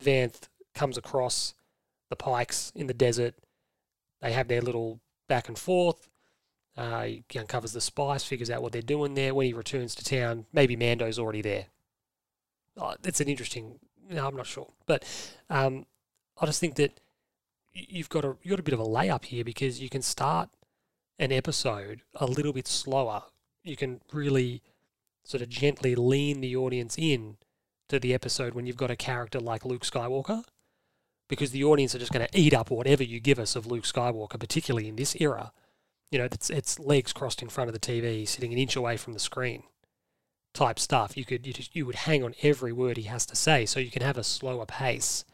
Vanth 0.00 0.48
comes 0.76 0.96
across 0.96 1.54
the 2.08 2.14
Pikes 2.14 2.70
in 2.76 2.86
the 2.86 2.94
desert. 2.94 3.34
They 4.20 4.30
have 4.30 4.46
their 4.46 4.60
little 4.60 5.00
back 5.28 5.48
and 5.48 5.58
forth. 5.58 6.08
Uh, 6.76 7.02
he 7.28 7.38
uncovers 7.38 7.72
the 7.72 7.80
spice, 7.80 8.22
figures 8.22 8.50
out 8.50 8.62
what 8.62 8.70
they're 8.70 8.82
doing 8.82 9.14
there. 9.14 9.34
When 9.34 9.46
he 9.46 9.52
returns 9.52 9.96
to 9.96 10.04
town, 10.04 10.46
maybe 10.52 10.76
Mando's 10.76 11.18
already 11.18 11.42
there. 11.42 11.66
Oh, 12.76 12.94
it's 13.02 13.20
an 13.20 13.28
interesting. 13.28 13.80
No, 14.08 14.28
I'm 14.28 14.36
not 14.36 14.46
sure, 14.46 14.68
but 14.86 15.04
um, 15.50 15.86
I 16.40 16.46
just 16.46 16.60
think 16.60 16.76
that 16.76 17.00
you've 17.76 18.08
got 18.08 18.24
a 18.24 18.36
you 18.42 18.50
got 18.50 18.60
a 18.60 18.64
bit 18.64 18.74
of 18.74 18.80
a 18.80 18.84
layup 18.84 19.26
here 19.26 19.44
because 19.44 19.80
you 19.80 19.88
can 19.88 20.02
start 20.02 20.48
an 21.18 21.32
episode 21.32 22.02
a 22.14 22.26
little 22.26 22.52
bit 22.52 22.66
slower. 22.66 23.22
You 23.62 23.76
can 23.76 24.00
really 24.12 24.62
sort 25.24 25.42
of 25.42 25.48
gently 25.48 25.94
lean 25.94 26.40
the 26.40 26.56
audience 26.56 26.96
in 26.98 27.36
to 27.88 27.98
the 27.98 28.14
episode 28.14 28.54
when 28.54 28.66
you've 28.66 28.76
got 28.76 28.90
a 28.90 28.96
character 28.96 29.40
like 29.40 29.64
Luke 29.64 29.82
Skywalker, 29.82 30.44
because 31.28 31.50
the 31.50 31.64
audience 31.64 31.94
are 31.94 31.98
just 31.98 32.12
going 32.12 32.26
to 32.26 32.38
eat 32.38 32.54
up 32.54 32.70
whatever 32.70 33.02
you 33.02 33.20
give 33.20 33.38
us 33.38 33.56
of 33.56 33.66
Luke 33.66 33.84
Skywalker, 33.84 34.38
particularly 34.38 34.88
in 34.88 34.96
this 34.96 35.16
era. 35.20 35.52
You 36.10 36.18
know, 36.18 36.24
it's, 36.26 36.50
it's 36.50 36.78
legs 36.78 37.12
crossed 37.12 37.42
in 37.42 37.48
front 37.48 37.68
of 37.68 37.74
the 37.74 37.80
TV, 37.80 38.26
sitting 38.26 38.52
an 38.52 38.58
inch 38.58 38.76
away 38.76 38.96
from 38.96 39.12
the 39.12 39.18
screen, 39.18 39.64
type 40.54 40.78
stuff. 40.78 41.16
You 41.16 41.24
could 41.24 41.46
you 41.46 41.52
just 41.52 41.74
you 41.74 41.86
would 41.86 41.96
hang 41.96 42.22
on 42.22 42.34
every 42.42 42.72
word 42.72 42.96
he 42.96 43.04
has 43.04 43.26
to 43.26 43.36
say, 43.36 43.66
so 43.66 43.80
you 43.80 43.90
can 43.90 44.02
have 44.02 44.18
a 44.18 44.24
slower 44.24 44.66
pace, 44.66 45.24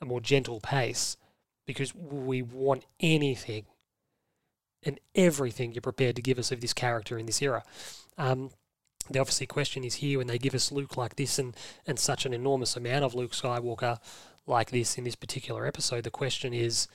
a 0.00 0.04
more 0.04 0.20
gentle 0.20 0.60
pace, 0.60 1.16
because 1.66 1.94
we 1.94 2.42
want 2.42 2.84
anything 3.00 3.66
and 4.82 5.00
everything 5.14 5.72
you're 5.72 5.82
prepared 5.82 6.16
to 6.16 6.22
give 6.22 6.38
us 6.38 6.52
of 6.52 6.60
this 6.60 6.72
character 6.72 7.18
in 7.18 7.26
this 7.26 7.42
era. 7.42 7.62
Um, 8.16 8.50
the 9.10 9.18
obviously 9.18 9.46
question 9.46 9.84
is 9.84 9.96
here 9.96 10.18
when 10.18 10.26
they 10.26 10.38
give 10.38 10.54
us 10.54 10.72
Luke 10.72 10.96
like 10.96 11.16
this 11.16 11.38
and, 11.38 11.54
and 11.86 11.98
such 11.98 12.26
an 12.26 12.32
enormous 12.32 12.76
amount 12.76 13.04
of 13.04 13.14
Luke 13.14 13.32
Skywalker 13.32 13.98
like 14.46 14.70
this 14.70 14.96
in 14.96 15.04
this 15.04 15.16
particular 15.16 15.66
episode, 15.66 16.04
the 16.04 16.10
question 16.10 16.54
is 16.54 16.88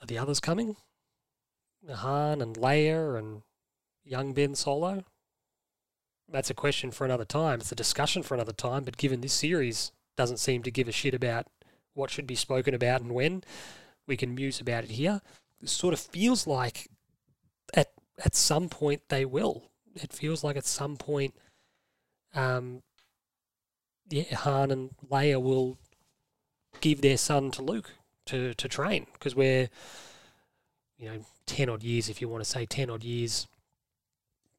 are 0.00 0.06
the 0.06 0.18
others 0.18 0.40
coming? 0.40 0.76
Han 1.90 2.42
and 2.42 2.56
Leia 2.56 3.18
and 3.18 3.42
young 4.04 4.32
Ben 4.34 4.54
Solo? 4.54 5.04
That's 6.28 6.50
a 6.50 6.54
question 6.54 6.90
for 6.90 7.04
another 7.04 7.24
time. 7.24 7.60
It's 7.60 7.72
a 7.72 7.76
discussion 7.76 8.22
for 8.22 8.34
another 8.34 8.52
time, 8.52 8.84
but 8.84 8.96
given 8.96 9.20
this 9.20 9.32
series 9.32 9.92
doesn't 10.16 10.38
seem 10.38 10.62
to 10.64 10.70
give 10.70 10.88
a 10.88 10.92
shit 10.92 11.14
about 11.14 11.46
what 11.96 12.10
should 12.10 12.26
be 12.26 12.34
spoken 12.34 12.74
about 12.74 13.00
and 13.00 13.12
when, 13.12 13.42
we 14.06 14.16
can 14.16 14.34
muse 14.34 14.60
about 14.60 14.84
it 14.84 14.90
here. 14.90 15.20
It 15.60 15.68
sort 15.68 15.94
of 15.94 16.00
feels 16.00 16.46
like 16.46 16.88
at 17.74 17.88
at 18.24 18.34
some 18.34 18.68
point 18.68 19.02
they 19.08 19.24
will 19.24 19.70
it 20.02 20.12
feels 20.12 20.44
like 20.44 20.56
at 20.56 20.66
some 20.66 20.96
point, 20.96 21.34
um, 22.34 22.82
yeah, 24.08 24.34
Han 24.34 24.70
and 24.70 24.90
Leia 25.10 25.40
will 25.40 25.78
give 26.80 27.00
their 27.00 27.16
son 27.16 27.50
to 27.52 27.62
Luke 27.62 27.92
to 28.26 28.54
to 28.54 28.68
train 28.68 29.06
because 29.14 29.34
we're, 29.34 29.68
you 30.98 31.08
know, 31.08 31.24
ten 31.46 31.68
odd 31.68 31.82
years 31.82 32.08
if 32.08 32.20
you 32.20 32.28
want 32.28 32.44
to 32.44 32.50
say 32.50 32.66
ten 32.66 32.90
odd 32.90 33.04
years. 33.04 33.46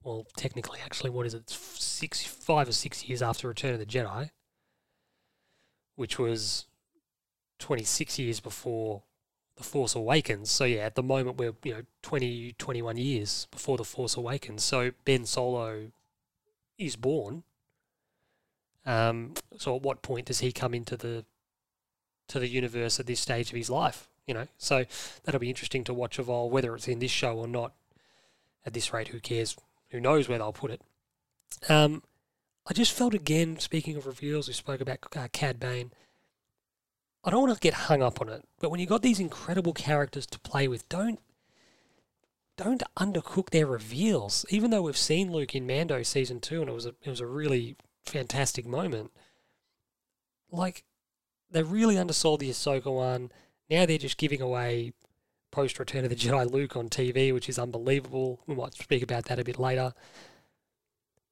Well, 0.04 0.26
technically, 0.38 0.80
actually, 0.84 1.10
what 1.10 1.26
is 1.26 1.34
it? 1.34 1.50
Six, 1.50 2.26
five 2.26 2.70
or 2.70 2.72
six 2.72 3.10
years 3.10 3.22
after 3.22 3.48
Return 3.48 3.74
of 3.74 3.80
the 3.80 3.86
Jedi, 3.86 4.30
which 5.96 6.18
was 6.18 6.66
twenty 7.60 7.84
six 7.84 8.20
years 8.20 8.40
before 8.40 9.04
the 9.58 9.64
Force 9.64 9.96
Awakens. 9.96 10.50
So 10.50 10.64
yeah, 10.64 10.82
at 10.82 10.96
the 10.96 11.04
moment 11.04 11.38
we're 11.38 11.56
you 11.64 11.74
know 11.74 11.82
20, 12.04 12.54
21 12.58 12.98
years 12.98 13.48
before 13.52 13.78
the 13.78 13.84
Force 13.84 14.16
Awakens. 14.16 14.64
So 14.64 14.92
Ben 15.04 15.26
Solo 15.26 15.92
is 16.78 16.96
born. 16.96 17.44
Um, 18.86 19.34
so 19.58 19.76
at 19.76 19.82
what 19.82 20.02
point 20.02 20.28
does 20.28 20.40
he 20.40 20.52
come 20.52 20.74
into 20.74 20.96
the 20.96 21.26
to 22.30 22.40
the 22.40 22.48
universe 22.48 23.00
at 23.00 23.08
this 23.08 23.20
stage 23.20 23.50
of 23.50 23.58
his 23.58 23.70
life? 23.70 24.08
You 24.28 24.34
know, 24.34 24.48
so 24.58 24.86
that'll 25.24 25.40
be 25.40 25.50
interesting 25.50 25.84
to 25.86 25.94
watch 25.94 26.20
evolve, 26.20 26.52
whether 26.52 26.76
it's 26.76 26.88
in 26.88 27.00
this 27.00 27.12
show 27.12 27.38
or 27.38 27.48
not. 27.48 27.74
At 28.66 28.74
this 28.74 28.92
rate, 28.92 29.08
who 29.10 29.22
cares? 29.22 29.56
Who 29.92 30.02
knows 30.02 30.28
where 30.28 30.38
they'll 30.38 30.52
put 30.52 30.72
it? 30.72 30.82
Um, 31.70 32.04
I 32.70 32.74
just 32.74 32.92
felt 32.92 33.14
again, 33.14 33.60
speaking 33.60 33.96
of 33.96 34.06
reveals, 34.06 34.50
we 34.50 34.54
spoke 34.54 34.82
about 34.82 35.00
uh, 35.16 35.30
Cad 35.32 35.58
Bane. 35.58 35.92
I 37.28 37.30
don't 37.30 37.42
want 37.42 37.54
to 37.56 37.60
get 37.60 37.74
hung 37.74 38.02
up 38.02 38.22
on 38.22 38.30
it, 38.30 38.46
but 38.62 38.72
when 38.72 38.80
you've 38.80 38.88
got 38.88 39.02
these 39.02 39.20
incredible 39.20 39.74
characters 39.74 40.26
to 40.28 40.40
play 40.40 40.70
with, 40.70 40.88
don't 40.88 41.20
don't 42.56 42.82
undercook 42.98 43.50
their 43.50 43.66
reveals. 43.66 44.46
Even 44.50 44.72
though 44.72 44.84
we've 44.84 44.96
seen 44.96 45.34
Luke 45.34 45.54
in 45.54 45.68
Mando 45.68 46.02
season 46.04 46.40
two, 46.40 46.62
and 46.62 46.70
it 46.70 46.74
was 46.74 46.86
a 46.86 46.96
it 47.04 47.10
was 47.10 47.20
a 47.20 47.28
really 47.28 47.76
fantastic 48.06 48.66
moment. 48.66 49.12
Like 50.52 50.86
they 51.52 51.64
really 51.64 51.98
undersold 51.98 52.40
the 52.40 52.50
Ahsoka 52.50 52.94
one. 52.94 53.34
Now 53.70 53.86
they're 53.86 53.98
just 53.98 54.18
giving 54.18 54.42
away 54.42 54.94
post 55.52 55.80
Return 55.80 56.06
of 56.06 56.10
the 56.10 56.16
Jedi 56.16 56.50
Luke 56.50 56.78
on 56.78 56.88
TV, 56.88 57.34
which 57.34 57.50
is 57.50 57.60
unbelievable. 57.60 58.40
We 58.48 58.56
might 58.56 58.74
speak 58.76 59.04
about 59.04 59.26
that 59.26 59.38
a 59.38 59.44
bit 59.44 59.60
later. 59.60 59.94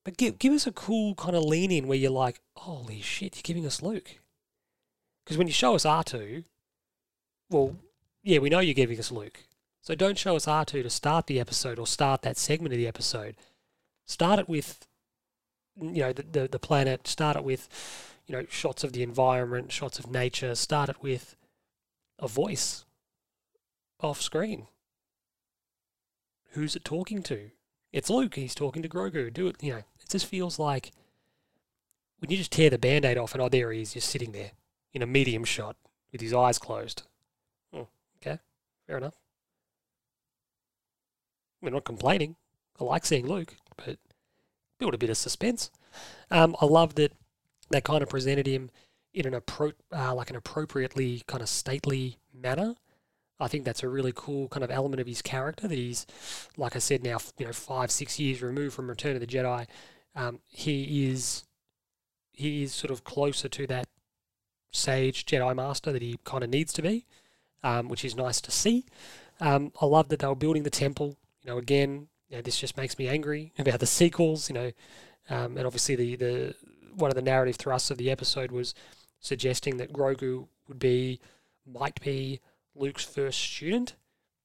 But 0.04 0.18
give 0.18 0.40
give 0.40 0.52
us 0.52 0.68
a 0.68 0.74
cool 0.74 1.16
kind 1.16 1.38
of 1.38 1.46
lean 1.46 1.72
in 1.72 1.88
where 1.88 1.98
you're 1.98 2.12
like, 2.12 2.42
holy 2.58 3.00
shit, 3.00 3.38
you're 3.38 3.44
giving 3.44 3.66
us 3.66 3.82
Luke. 3.82 4.20
Because 5.26 5.40
when 5.40 5.48
you 5.48 5.54
show 5.54 5.74
us 5.74 5.86
R2, 5.86 6.44
well, 7.50 7.76
yeah, 8.24 8.38
we 8.38 8.50
know 8.50 8.60
you're 8.60 8.76
giving 8.76 9.00
us 9.00 9.12
Luke. 9.12 9.40
So 9.82 9.96
don't 9.96 10.18
show 10.18 10.36
us 10.36 10.46
R2 10.46 10.84
to 10.84 10.90
start 10.90 11.26
the 11.26 11.40
episode 11.40 11.80
or 11.80 11.88
start 11.88 12.22
that 12.22 12.38
segment 12.38 12.74
of 12.74 12.78
the 12.78 12.88
episode. 12.88 13.36
Start 14.06 14.40
it 14.40 14.48
with, 14.48 14.88
you 15.82 16.02
know, 16.02 16.14
the, 16.14 16.24
the, 16.24 16.48
the 16.48 16.60
planet. 16.60 17.08
Start 17.08 17.38
it 17.38 17.44
with, 17.44 17.68
you 18.28 18.36
know, 18.36 18.46
shots 18.50 18.84
of 18.84 18.94
the 18.94 19.02
environment, 19.02 19.72
shots 19.72 19.98
of 19.98 20.10
nature, 20.10 20.54
Start 20.54 20.90
it 20.90 21.02
with 21.02 21.36
a 22.20 22.28
voice 22.28 22.86
off 24.02 24.22
screen. 24.22 24.68
Who's 26.52 26.76
it 26.76 26.86
talking 26.86 27.24
to? 27.24 27.50
It's 27.92 28.10
Luke. 28.12 28.36
He's 28.36 28.56
talking 28.56 28.84
to 28.84 28.90
Grogu. 28.90 29.34
Do 29.34 29.48
it. 29.48 29.56
You 29.62 29.72
know, 29.72 29.78
it 29.78 30.10
just 30.10 30.28
feels 30.28 30.60
like 30.60 30.92
when 32.20 32.30
you 32.30 32.38
just 32.38 32.52
tear 32.52 32.70
the 32.70 32.78
band 32.78 33.06
aid 33.06 33.18
off 33.18 33.34
and 33.34 33.42
oh, 33.42 33.50
there 33.50 33.72
he 33.72 33.82
is, 33.82 33.94
just 33.94 34.10
sitting 34.10 34.32
there 34.32 34.52
in 34.96 35.02
a 35.02 35.06
medium 35.06 35.44
shot 35.44 35.76
with 36.12 36.22
his 36.22 36.34
eyes 36.34 36.58
closed. 36.58 37.04
Oh, 37.74 37.90
okay, 38.22 38.40
fair 38.88 38.98
enough. 38.98 39.20
We're 41.62 41.70
not 41.72 41.84
complaining. 41.84 42.38
I 42.80 42.86
like 42.86 43.06
seeing 43.06 43.28
Luke, 43.28 43.56
but 43.78 43.98
build 44.80 44.94
a 44.94 44.98
bit 44.98 45.10
of 45.10 45.18
suspense. 45.18 45.70
Um, 46.32 46.56
I 46.62 46.66
love 46.66 46.96
that 46.96 47.12
they 47.70 47.82
kind 47.82 48.02
of 48.02 48.10
presented 48.10 48.48
him 48.48 48.72
in 49.14 49.28
an 49.28 49.40
appro- 49.40 49.74
uh, 49.94 50.16
like 50.16 50.30
an 50.30 50.36
appropriately 50.38 51.24
kind 51.28 51.44
of 51.44 51.50
stately 51.50 52.18
manner. 52.34 52.76
I 53.38 53.50
think 53.50 53.66
that's 53.66 53.84
a 53.84 53.90
really 53.90 54.14
cool 54.16 54.48
kind 54.48 54.64
of 54.64 54.72
element 54.72 55.02
of 55.02 55.08
his 55.08 55.22
character 55.22 55.68
that 55.68 55.78
he's, 55.78 56.06
like 56.56 56.76
I 56.76 56.80
said, 56.80 57.04
now 57.04 57.18
you 57.38 57.46
know 57.46 57.52
five 57.52 57.92
six 57.92 58.18
years 58.18 58.42
removed 58.42 58.74
from 58.74 58.88
Return 58.88 59.16
of 59.16 59.20
the 59.20 59.28
Jedi. 59.28 59.68
Um, 60.16 60.40
he 60.48 61.10
is 61.10 61.44
he 62.32 62.64
is 62.64 62.74
sort 62.74 62.92
of 62.92 63.04
closer 63.04 63.50
to 63.50 63.68
that 63.68 63.88
sage 64.76 65.26
Jedi 65.26 65.56
Master 65.56 65.92
that 65.92 66.02
he 66.02 66.20
kind 66.24 66.44
of 66.44 66.50
needs 66.50 66.74
to 66.74 66.82
be, 66.82 67.06
um, 67.64 67.88
which 67.90 68.06
is 68.06 68.16
nice 68.16 68.42
to 68.42 68.52
see. 68.52 68.86
Um, 69.40 69.72
I 69.82 69.86
love 69.86 70.10
that 70.10 70.20
they 70.20 70.28
were 70.28 70.36
building 70.36 70.64
the 70.64 70.70
temple. 70.70 71.18
You 71.42 71.52
know, 71.52 71.58
again, 71.58 72.08
you 72.30 72.38
know, 72.38 72.42
this 72.42 72.60
just 72.60 72.78
makes 72.78 72.98
me 72.98 73.08
angry 73.08 73.52
about 73.58 73.80
the 73.80 73.86
sequels. 73.86 74.50
You 74.50 74.56
know, 74.56 74.72
um, 75.30 75.58
and 75.58 75.66
obviously 75.66 75.96
the 75.96 76.16
the 76.16 76.56
one 76.96 77.12
of 77.12 77.16
the 77.16 77.22
narrative 77.22 77.58
thrusts 77.58 77.92
of 77.92 77.98
the 77.98 78.10
episode 78.10 78.52
was 78.52 78.74
suggesting 79.20 79.78
that 79.78 79.92
Grogu 79.92 80.48
would 80.68 80.80
be 80.80 81.20
might 81.66 82.00
be 82.02 82.40
Luke's 82.76 83.04
first 83.04 83.40
student 83.40 83.96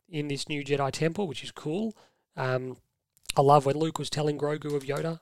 in 0.09 0.29
this 0.29 0.49
new 0.49 0.65
Jedi 0.65 0.91
temple, 0.91 1.27
which 1.27 1.45
is 1.45 1.53
cool. 1.53 1.97
Um, 2.37 2.77
I 3.37 3.43
love 3.43 3.67
when 3.67 3.77
Luke 3.77 3.99
was 3.99 4.11
telling 4.11 4.39
Grogu 4.39 4.75
of 4.75 4.85
Yoda. 4.85 5.21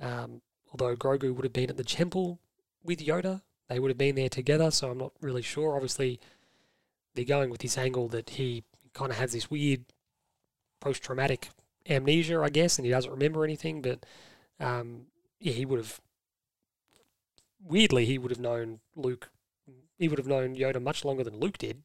Um, 0.00 0.42
although 0.72 0.96
Grogu 0.96 1.34
would 1.34 1.44
have 1.44 1.52
been 1.52 1.70
at 1.70 1.76
the 1.76 1.84
temple 1.84 2.40
with 2.82 3.00
Yoda, 3.00 3.42
they 3.70 3.78
would 3.78 3.90
have 3.90 3.98
been 3.98 4.16
there 4.16 4.28
together. 4.28 4.70
So 4.70 4.90
I'm 4.90 4.98
not 4.98 5.12
really 5.20 5.42
sure. 5.42 5.76
Obviously, 5.76 6.20
they're 7.14 7.24
going 7.24 7.50
with 7.50 7.60
this 7.60 7.78
angle 7.78 8.08
that 8.08 8.30
he 8.30 8.64
kind 8.92 9.12
of 9.12 9.18
has 9.18 9.32
this 9.32 9.50
weird 9.50 9.84
post-traumatic 10.80 11.50
amnesia, 11.88 12.40
I 12.40 12.50
guess, 12.50 12.78
and 12.78 12.84
he 12.84 12.90
doesn't 12.90 13.10
remember 13.10 13.44
anything. 13.44 13.80
But 13.80 14.04
um, 14.58 15.06
yeah, 15.38 15.52
he 15.52 15.64
would 15.64 15.78
have 15.78 16.00
weirdly 17.64 18.06
he 18.06 18.18
would 18.18 18.32
have 18.32 18.40
known 18.40 18.80
Luke. 18.96 19.30
He 19.98 20.08
would 20.08 20.18
have 20.18 20.26
known 20.26 20.56
Yoda 20.56 20.82
much 20.82 21.04
longer 21.04 21.22
than 21.22 21.38
Luke 21.38 21.58
did, 21.58 21.82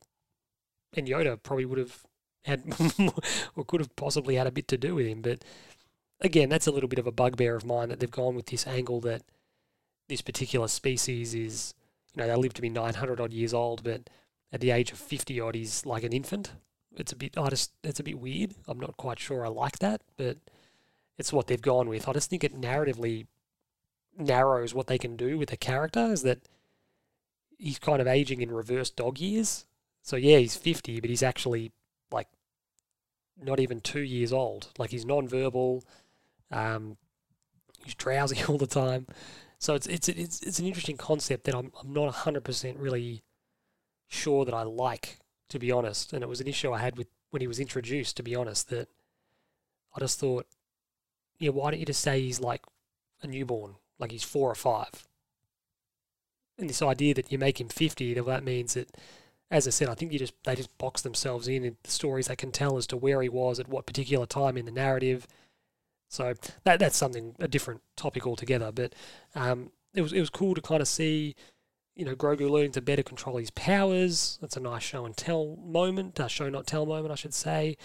and 0.93 1.07
Yoda 1.07 1.41
probably 1.41 1.65
would 1.65 1.77
have 1.77 2.03
had 2.45 2.63
or 3.55 3.63
could 3.63 3.81
have 3.81 3.95
possibly 3.95 4.35
had 4.35 4.47
a 4.47 4.51
bit 4.51 4.67
to 4.69 4.77
do 4.77 4.95
with 4.95 5.05
him. 5.05 5.21
But 5.21 5.43
again, 6.19 6.49
that's 6.49 6.65
a 6.65 6.71
little 6.71 6.89
bit 6.89 6.99
of 6.99 7.05
a 7.05 7.11
bugbear 7.11 7.55
of 7.55 7.65
mine 7.65 7.89
that 7.89 7.99
they've 7.99 8.09
gone 8.09 8.35
with 8.35 8.47
this 8.47 8.65
angle 8.65 9.01
that 9.01 9.21
this 10.07 10.21
particular 10.21 10.67
species 10.67 11.33
is, 11.33 11.73
you 12.13 12.21
know, 12.21 12.27
they 12.27 12.35
live 12.35 12.53
to 12.53 12.61
be 12.61 12.69
900 12.69 13.19
odd 13.19 13.33
years 13.33 13.53
old, 13.53 13.83
but 13.83 14.09
at 14.51 14.61
the 14.61 14.71
age 14.71 14.91
of 14.91 14.97
50 14.99 15.39
odd, 15.39 15.55
he's 15.55 15.85
like 15.85 16.03
an 16.03 16.13
infant. 16.13 16.51
It's 16.95 17.11
a 17.11 17.15
bit, 17.15 17.37
I 17.37 17.49
just, 17.49 17.71
it's 17.83 17.99
a 17.99 18.03
bit 18.03 18.19
weird. 18.19 18.55
I'm 18.67 18.79
not 18.79 18.97
quite 18.97 19.19
sure 19.19 19.45
I 19.45 19.49
like 19.49 19.79
that, 19.79 20.01
but 20.17 20.37
it's 21.17 21.33
what 21.33 21.47
they've 21.47 21.61
gone 21.61 21.89
with. 21.89 22.07
I 22.07 22.13
just 22.13 22.29
think 22.29 22.43
it 22.43 22.59
narratively 22.59 23.27
narrows 24.17 24.73
what 24.73 24.87
they 24.87 24.97
can 24.97 25.15
do 25.15 25.37
with 25.37 25.49
the 25.49 25.57
character 25.57 26.11
is 26.11 26.21
that 26.23 26.39
he's 27.57 27.79
kind 27.79 28.01
of 28.01 28.07
aging 28.07 28.41
in 28.41 28.51
reverse 28.51 28.89
dog 28.89 29.19
years. 29.19 29.65
So 30.01 30.15
yeah, 30.15 30.37
he's 30.37 30.55
50, 30.55 30.99
but 30.99 31.09
he's 31.09 31.23
actually 31.23 31.71
like 32.11 32.27
not 33.41 33.59
even 33.59 33.81
two 33.81 34.01
years 34.01 34.31
old. 34.31 34.69
Like 34.77 34.91
he's 34.91 35.05
non-verbal. 35.05 35.83
Um, 36.51 36.97
he's 37.83 37.95
drowsy 37.95 38.43
all 38.47 38.57
the 38.57 38.67
time. 38.67 39.07
So 39.65 39.73
it's 39.73 39.87
it's 39.87 40.07
it's 40.09 40.41
it's 40.43 40.59
an 40.59 40.67
interesting 40.67 40.95
concept 40.95 41.45
that 41.45 41.55
I'm 41.55 41.71
I'm 41.81 41.91
not 41.91 42.13
hundred 42.13 42.43
percent 42.43 42.77
really 42.77 43.23
sure 44.07 44.45
that 44.45 44.53
I 44.53 44.61
like, 44.61 45.17
to 45.49 45.57
be 45.57 45.71
honest. 45.71 46.13
And 46.13 46.21
it 46.21 46.29
was 46.29 46.39
an 46.39 46.45
issue 46.45 46.71
I 46.71 46.77
had 46.77 46.99
with 46.99 47.07
when 47.31 47.41
he 47.41 47.47
was 47.47 47.59
introduced, 47.59 48.15
to 48.17 48.21
be 48.21 48.35
honest. 48.35 48.69
That 48.69 48.89
I 49.95 50.01
just 50.01 50.19
thought, 50.19 50.45
yeah, 51.39 51.49
why 51.49 51.71
don't 51.71 51.79
you 51.79 51.85
just 51.87 52.01
say 52.01 52.21
he's 52.21 52.39
like 52.39 52.61
a 53.23 53.27
newborn, 53.27 53.77
like 53.97 54.11
he's 54.11 54.23
four 54.23 54.51
or 54.51 54.53
five? 54.53 55.07
And 56.59 56.69
this 56.69 56.83
idea 56.83 57.15
that 57.15 57.31
you 57.31 57.39
make 57.39 57.59
him 57.59 57.69
fifty, 57.69 58.13
that 58.13 58.23
that 58.27 58.43
means 58.43 58.75
that, 58.75 58.95
as 59.49 59.65
I 59.65 59.71
said, 59.71 59.89
I 59.89 59.95
think 59.95 60.13
you 60.13 60.19
just 60.19 60.35
they 60.43 60.55
just 60.55 60.77
box 60.77 61.01
themselves 61.01 61.47
in 61.47 61.65
in 61.65 61.77
the 61.81 61.89
stories 61.89 62.27
they 62.27 62.35
can 62.35 62.51
tell 62.51 62.77
as 62.77 62.85
to 62.85 62.97
where 62.97 63.19
he 63.23 63.29
was 63.29 63.59
at 63.59 63.67
what 63.67 63.87
particular 63.87 64.27
time 64.27 64.57
in 64.57 64.65
the 64.65 64.71
narrative 64.71 65.25
so 66.15 66.33
that 66.63 66.79
that's 66.79 66.97
something 66.97 67.35
a 67.39 67.47
different 67.47 67.81
topic 67.95 68.25
altogether. 68.25 68.71
But 68.71 68.93
um, 69.35 69.71
it 69.93 70.01
was 70.01 70.13
it 70.13 70.19
was 70.19 70.29
cool 70.29 70.55
to 70.55 70.61
kind 70.61 70.81
of 70.81 70.87
see, 70.87 71.35
you 71.95 72.05
know, 72.05 72.15
Grogu 72.15 72.49
learning 72.49 72.71
to 72.73 72.81
better 72.81 73.03
control 73.03 73.37
his 73.37 73.51
powers. 73.51 74.37
That's 74.41 74.57
a 74.57 74.61
nice 74.61 74.83
show 74.83 75.05
and 75.05 75.15
tell 75.15 75.57
moment, 75.63 76.19
uh, 76.19 76.27
show 76.27 76.49
not 76.49 76.67
tell 76.67 76.85
moment, 76.85 77.11
I 77.11 77.15
should 77.15 77.33
say. 77.33 77.77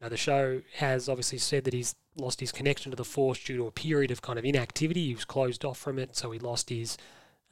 You 0.00 0.04
know, 0.04 0.08
the 0.08 0.16
show 0.16 0.62
has 0.76 1.08
obviously 1.08 1.38
said 1.38 1.64
that 1.64 1.72
he's 1.74 1.94
lost 2.16 2.40
his 2.40 2.52
connection 2.52 2.90
to 2.90 2.96
the 2.96 3.04
Force 3.04 3.42
due 3.42 3.56
to 3.56 3.66
a 3.66 3.70
period 3.70 4.10
of 4.10 4.22
kind 4.22 4.38
of 4.38 4.44
inactivity. 4.44 5.06
He 5.06 5.14
was 5.14 5.24
closed 5.24 5.64
off 5.64 5.78
from 5.78 5.98
it, 5.98 6.16
so 6.16 6.30
he 6.30 6.38
lost 6.38 6.68
his 6.68 6.98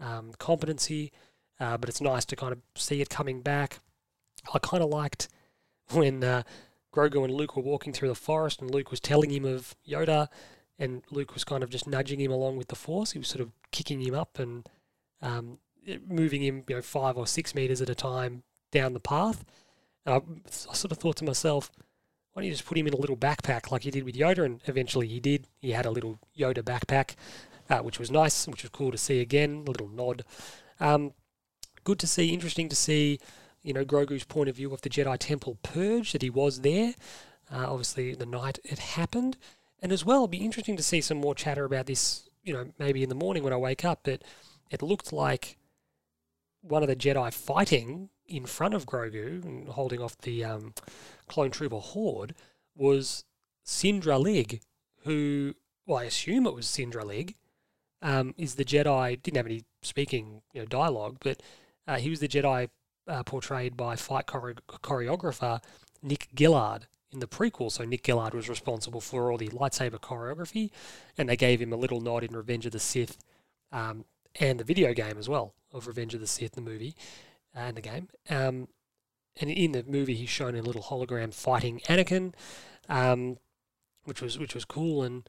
um, 0.00 0.32
competency. 0.38 1.12
Uh, 1.58 1.78
but 1.78 1.88
it's 1.88 2.00
nice 2.00 2.24
to 2.26 2.36
kind 2.36 2.52
of 2.52 2.58
see 2.76 3.00
it 3.00 3.08
coming 3.08 3.40
back. 3.40 3.78
I 4.52 4.58
kind 4.58 4.82
of 4.82 4.90
liked 4.90 5.28
when 5.90 6.22
uh, 6.22 6.42
Grogu 6.94 7.24
and 7.24 7.34
Luke 7.34 7.56
were 7.56 7.62
walking 7.62 7.92
through 7.92 8.08
the 8.08 8.14
forest, 8.14 8.60
and 8.60 8.70
Luke 8.70 8.90
was 8.90 9.00
telling 9.00 9.30
him 9.30 9.44
of 9.44 9.74
Yoda, 9.86 10.28
and 10.78 11.02
Luke 11.10 11.34
was 11.34 11.44
kind 11.44 11.62
of 11.62 11.70
just 11.70 11.86
nudging 11.86 12.20
him 12.20 12.30
along 12.30 12.56
with 12.56 12.68
the 12.68 12.76
Force. 12.76 13.12
He 13.12 13.18
was 13.18 13.28
sort 13.28 13.40
of 13.40 13.50
kicking 13.70 14.00
him 14.00 14.14
up 14.14 14.38
and 14.38 14.68
um, 15.20 15.58
moving 16.08 16.42
him, 16.42 16.64
you 16.68 16.76
know, 16.76 16.82
five 16.82 17.16
or 17.16 17.26
six 17.26 17.54
meters 17.54 17.82
at 17.82 17.90
a 17.90 17.94
time 17.94 18.42
down 18.70 18.92
the 18.92 19.00
path. 19.00 19.44
And 20.06 20.14
I, 20.14 20.18
I 20.70 20.74
sort 20.74 20.92
of 20.92 20.98
thought 20.98 21.16
to 21.16 21.24
myself, 21.24 21.70
why 22.32 22.42
don't 22.42 22.46
you 22.46 22.52
just 22.52 22.66
put 22.66 22.76
him 22.76 22.86
in 22.86 22.94
a 22.94 22.98
little 22.98 23.16
backpack 23.16 23.70
like 23.70 23.84
you 23.84 23.92
did 23.92 24.04
with 24.04 24.16
Yoda? 24.16 24.44
And 24.44 24.60
eventually 24.66 25.06
he 25.06 25.20
did. 25.20 25.46
He 25.60 25.70
had 25.70 25.86
a 25.86 25.90
little 25.90 26.18
Yoda 26.36 26.62
backpack, 26.62 27.14
uh, 27.70 27.78
which 27.78 27.98
was 27.98 28.10
nice, 28.10 28.46
which 28.48 28.62
was 28.62 28.70
cool 28.70 28.90
to 28.90 28.98
see 28.98 29.20
again, 29.20 29.64
a 29.66 29.70
little 29.70 29.88
nod. 29.88 30.24
Um, 30.80 31.12
good 31.84 31.98
to 32.00 32.06
see, 32.06 32.30
interesting 32.30 32.68
to 32.68 32.76
see 32.76 33.20
you 33.64 33.72
know, 33.72 33.84
Grogu's 33.84 34.24
point 34.24 34.48
of 34.48 34.56
view 34.56 34.72
of 34.72 34.82
the 34.82 34.90
Jedi 34.90 35.16
Temple 35.18 35.58
purge, 35.62 36.12
that 36.12 36.22
he 36.22 36.30
was 36.30 36.60
there, 36.60 36.94
uh, 37.50 37.66
obviously 37.68 38.14
the 38.14 38.26
night 38.26 38.58
it 38.62 38.78
happened. 38.78 39.36
And 39.80 39.90
as 39.90 40.04
well, 40.04 40.20
it'd 40.20 40.30
be 40.30 40.38
interesting 40.38 40.76
to 40.76 40.82
see 40.82 41.00
some 41.00 41.18
more 41.18 41.34
chatter 41.34 41.64
about 41.64 41.86
this, 41.86 42.28
you 42.42 42.52
know, 42.52 42.70
maybe 42.78 43.02
in 43.02 43.08
the 43.08 43.14
morning 43.14 43.42
when 43.42 43.52
I 43.52 43.56
wake 43.56 43.84
up, 43.84 44.00
but 44.04 44.22
it 44.70 44.82
looked 44.82 45.12
like 45.12 45.56
one 46.60 46.82
of 46.82 46.88
the 46.88 46.96
Jedi 46.96 47.32
fighting 47.32 48.10
in 48.26 48.46
front 48.46 48.74
of 48.74 48.86
Grogu 48.86 49.44
and 49.44 49.68
holding 49.68 50.00
off 50.00 50.16
the 50.18 50.44
um, 50.44 50.74
clone 51.26 51.50
trooper 51.50 51.78
horde 51.78 52.34
was 52.76 53.24
Cin 53.62 54.00
Drallig, 54.00 54.60
who, 55.04 55.54
well, 55.86 55.98
I 55.98 56.04
assume 56.04 56.46
it 56.46 56.54
was 56.54 56.66
Cin 56.66 56.90
Drallig, 56.90 57.34
um, 58.00 58.34
is 58.36 58.54
the 58.54 58.64
Jedi, 58.64 59.22
didn't 59.22 59.36
have 59.36 59.46
any 59.46 59.64
speaking 59.82 60.42
you 60.52 60.60
know, 60.60 60.66
dialogue, 60.66 61.18
but 61.20 61.42
uh, 61.86 61.96
he 61.96 62.10
was 62.10 62.20
the 62.20 62.28
Jedi 62.28 62.68
uh, 63.08 63.22
portrayed 63.22 63.76
by 63.76 63.96
fight 63.96 64.26
chore- 64.30 64.54
choreographer 64.68 65.62
Nick 66.02 66.28
Gillard 66.38 66.86
in 67.12 67.20
the 67.20 67.26
prequel. 67.26 67.70
So 67.70 67.84
Nick 67.84 68.04
Gillard 68.04 68.34
was 68.34 68.48
responsible 68.48 69.00
for 69.00 69.30
all 69.30 69.38
the 69.38 69.48
lightsaber 69.48 70.00
choreography, 70.00 70.70
and 71.16 71.28
they 71.28 71.36
gave 71.36 71.60
him 71.60 71.72
a 71.72 71.76
little 71.76 72.00
nod 72.00 72.24
in 72.24 72.36
Revenge 72.36 72.66
of 72.66 72.72
the 72.72 72.80
Sith 72.80 73.18
um, 73.72 74.04
and 74.38 74.58
the 74.58 74.64
video 74.64 74.92
game 74.92 75.16
as 75.18 75.28
well 75.28 75.54
of 75.72 75.86
Revenge 75.86 76.14
of 76.14 76.20
the 76.20 76.26
Sith, 76.26 76.52
the 76.52 76.60
movie 76.60 76.94
and 77.54 77.76
the 77.76 77.80
game. 77.80 78.08
Um, 78.28 78.68
and 79.40 79.50
in 79.50 79.72
the 79.72 79.84
movie, 79.84 80.14
he's 80.14 80.28
shown 80.28 80.54
in 80.54 80.64
a 80.64 80.66
little 80.66 80.82
hologram 80.82 81.34
fighting 81.34 81.80
Anakin, 81.88 82.34
um, 82.88 83.38
which 84.04 84.20
was 84.20 84.38
which 84.38 84.54
was 84.54 84.64
cool. 84.64 85.02
And 85.02 85.28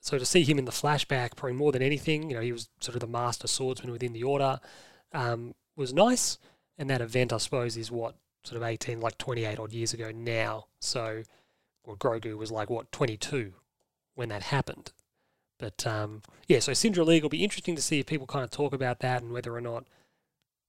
so 0.00 0.18
to 0.18 0.24
see 0.24 0.44
him 0.44 0.58
in 0.58 0.64
the 0.64 0.72
flashback, 0.72 1.36
probably 1.36 1.56
more 1.56 1.72
than 1.72 1.82
anything, 1.82 2.30
you 2.30 2.36
know, 2.36 2.42
he 2.42 2.52
was 2.52 2.68
sort 2.80 2.94
of 2.94 3.00
the 3.00 3.06
master 3.06 3.46
swordsman 3.46 3.92
within 3.92 4.12
the 4.12 4.22
Order, 4.22 4.60
um, 5.12 5.54
was 5.76 5.92
nice. 5.92 6.38
And 6.78 6.90
that 6.90 7.00
event, 7.00 7.32
I 7.32 7.38
suppose, 7.38 7.76
is 7.76 7.90
what 7.90 8.16
sort 8.42 8.60
of 8.60 8.66
18, 8.66 9.00
like 9.00 9.18
28 9.18 9.58
odd 9.58 9.72
years 9.72 9.94
ago 9.94 10.10
now. 10.14 10.66
So, 10.80 11.22
well, 11.86 11.96
Grogu 11.96 12.36
was 12.36 12.50
like, 12.50 12.70
what, 12.70 12.90
22 12.92 13.54
when 14.14 14.28
that 14.28 14.44
happened. 14.44 14.92
But 15.58 15.86
um, 15.86 16.22
yeah, 16.48 16.58
so 16.58 16.72
Cin 16.72 16.92
Drallig 16.92 17.22
will 17.22 17.28
be 17.28 17.44
interesting 17.44 17.76
to 17.76 17.82
see 17.82 18.00
if 18.00 18.06
people 18.06 18.26
kind 18.26 18.44
of 18.44 18.50
talk 18.50 18.72
about 18.72 19.00
that 19.00 19.22
and 19.22 19.32
whether 19.32 19.54
or 19.54 19.60
not 19.60 19.84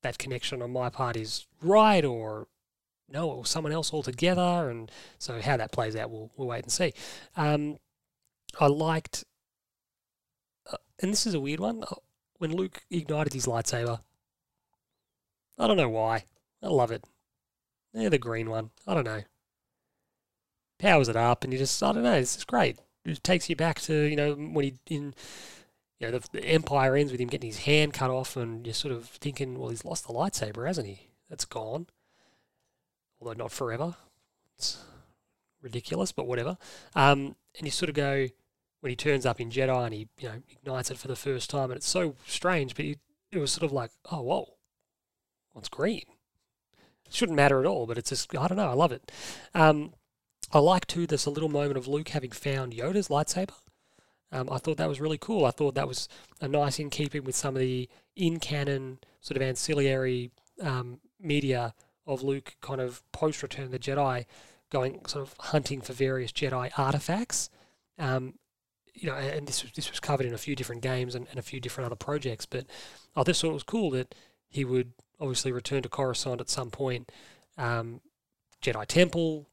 that 0.03 0.17
connection 0.17 0.61
on 0.61 0.71
my 0.71 0.89
part 0.89 1.17
is 1.17 1.47
right 1.61 2.05
or 2.05 2.47
no, 3.09 3.29
or 3.29 3.45
someone 3.45 3.73
else 3.73 3.93
altogether. 3.93 4.69
And 4.69 4.91
so 5.17 5.41
how 5.41 5.57
that 5.57 5.71
plays 5.71 5.95
out, 5.95 6.09
we'll, 6.11 6.31
we'll 6.37 6.47
wait 6.47 6.63
and 6.63 6.71
see. 6.71 6.93
Um, 7.35 7.77
I 8.59 8.67
liked, 8.67 9.25
uh, 10.71 10.77
and 11.01 11.11
this 11.11 11.25
is 11.25 11.33
a 11.33 11.39
weird 11.39 11.59
one. 11.59 11.83
when 12.37 12.55
Luke 12.55 12.83
ignited 12.89 13.33
his 13.33 13.45
lightsaber. 13.45 13.99
I 15.57 15.67
don't 15.67 15.77
know 15.77 15.89
why. 15.89 16.25
I 16.61 16.67
love 16.67 16.91
it. 16.91 17.03
Yeah, 17.93 18.09
the 18.09 18.17
green 18.17 18.49
one. 18.49 18.71
I 18.85 18.93
don't 18.93 19.05
know. 19.05 19.23
Powers 20.79 21.07
it 21.07 21.15
up, 21.15 21.43
and 21.43 21.53
you 21.53 21.59
just, 21.59 21.81
I 21.81 21.93
don't 21.93 22.03
know, 22.03 22.13
it's 22.13 22.43
great. 22.43 22.79
It 23.05 23.23
takes 23.23 23.49
you 23.49 23.55
back 23.55 23.79
to, 23.81 23.93
you 23.93 24.15
know, 24.15 24.33
when 24.33 24.65
he, 24.65 24.73
in, 24.87 25.13
you 25.99 26.07
know, 26.07 26.19
the, 26.19 26.27
the 26.31 26.45
Empire 26.45 26.95
ends 26.95 27.11
with 27.11 27.21
him 27.21 27.29
getting 27.29 27.49
his 27.49 27.59
hand 27.59 27.93
cut 27.93 28.09
off, 28.09 28.35
and 28.35 28.65
you're 28.65 28.73
sort 28.73 28.93
of 28.93 29.05
thinking, 29.05 29.57
well, 29.57 29.69
he's 29.69 29.85
lost 29.85 30.07
the 30.07 30.13
lightsaber, 30.13 30.67
hasn't 30.67 30.87
he? 30.87 31.07
That's 31.29 31.45
gone. 31.45 31.87
Although 33.21 33.33
not 33.33 33.51
forever. 33.51 33.95
It's 34.57 34.83
ridiculous, 35.61 36.11
but 36.11 36.27
whatever. 36.27 36.57
Um, 36.95 37.35
and 37.57 37.65
you 37.65 37.71
sort 37.71 37.89
of 37.89 37.95
go, 37.95 38.27
when 38.81 38.89
he 38.89 38.95
turns 38.95 39.25
up 39.25 39.39
in 39.39 39.49
Jedi 39.49 39.85
and 39.85 39.93
he, 39.93 40.09
you 40.19 40.27
know, 40.27 40.41
ignites 40.51 40.91
it 40.91 40.97
for 40.97 41.07
the 41.07 41.15
first 41.15 41.49
time, 41.49 41.71
and 41.71 41.77
it's 41.77 41.87
so 41.87 42.15
strange, 42.27 42.75
but 42.75 42.83
he, 42.83 42.97
it 43.31 43.37
was 43.37 43.51
sort 43.51 43.63
of 43.63 43.71
like, 43.71 43.91
oh, 44.11 44.21
whoa, 44.21 44.54
what's 45.55 45.69
green? 45.69 46.03
It 47.05 47.13
shouldn't 47.13 47.35
matter 47.35 47.59
at 47.59 47.65
all, 47.65 47.85
but 47.87 47.97
it's 47.97 48.09
just, 48.09 48.35
I 48.37 48.47
don't 48.47 48.57
know, 48.57 48.69
I 48.69 48.73
love 48.73 48.91
it. 48.91 49.11
Um, 49.53 49.93
I 50.51 50.59
like 50.59 50.85
too, 50.85 51.07
there's 51.07 51.25
a 51.25 51.31
little 51.31 51.49
moment 51.49 51.77
of 51.77 51.87
Luke 51.87 52.09
having 52.09 52.31
found 52.31 52.73
Yoda's 52.73 53.07
lightsaber. 53.07 53.53
Um, 54.31 54.49
I 54.51 54.57
thought 54.57 54.77
that 54.77 54.89
was 54.89 54.99
really 54.99 55.17
cool. 55.17 55.45
I 55.45 55.51
thought 55.51 55.75
that 55.75 55.87
was 55.87 56.09
a 56.41 56.47
nice 56.47 56.77
in 56.77 56.89
keeping 56.89 57.23
with 57.23 57.35
some 57.35 57.55
of 57.55 57.61
the 57.61 57.87
in 58.15 58.39
canon 58.39 58.99
sort 59.21 59.37
of 59.37 59.43
ancillary 59.43 60.31
um, 60.61 60.99
media 61.19 61.73
of 62.05 62.21
Luke 62.21 62.55
kind 62.61 62.81
of 62.81 63.01
post 63.11 63.41
Return 63.41 63.65
of 63.65 63.71
the 63.71 63.79
Jedi 63.79 64.25
going 64.69 65.05
sort 65.05 65.25
of 65.27 65.35
hunting 65.39 65.79
for 65.79 65.93
various 65.93 66.31
Jedi 66.31 66.71
artifacts. 66.77 67.49
Um, 67.97 68.33
you 68.93 69.07
know, 69.07 69.15
and 69.15 69.47
this 69.47 69.63
was, 69.63 69.71
this 69.73 69.89
was 69.89 69.99
covered 69.99 70.25
in 70.25 70.33
a 70.33 70.37
few 70.37 70.55
different 70.55 70.81
games 70.81 71.15
and, 71.15 71.27
and 71.29 71.39
a 71.39 71.43
few 71.43 71.59
different 71.59 71.85
other 71.85 71.95
projects. 71.95 72.45
But 72.45 72.65
I 73.15 73.23
just 73.23 73.41
thought 73.41 73.51
it 73.51 73.53
was 73.53 73.63
cool 73.63 73.91
that 73.91 74.15
he 74.49 74.65
would 74.65 74.93
obviously 75.19 75.51
return 75.51 75.81
to 75.83 75.89
Coruscant 75.89 76.41
at 76.41 76.49
some 76.49 76.71
point, 76.71 77.11
um, 77.57 78.01
Jedi 78.61 78.85
Temple, 78.85 79.47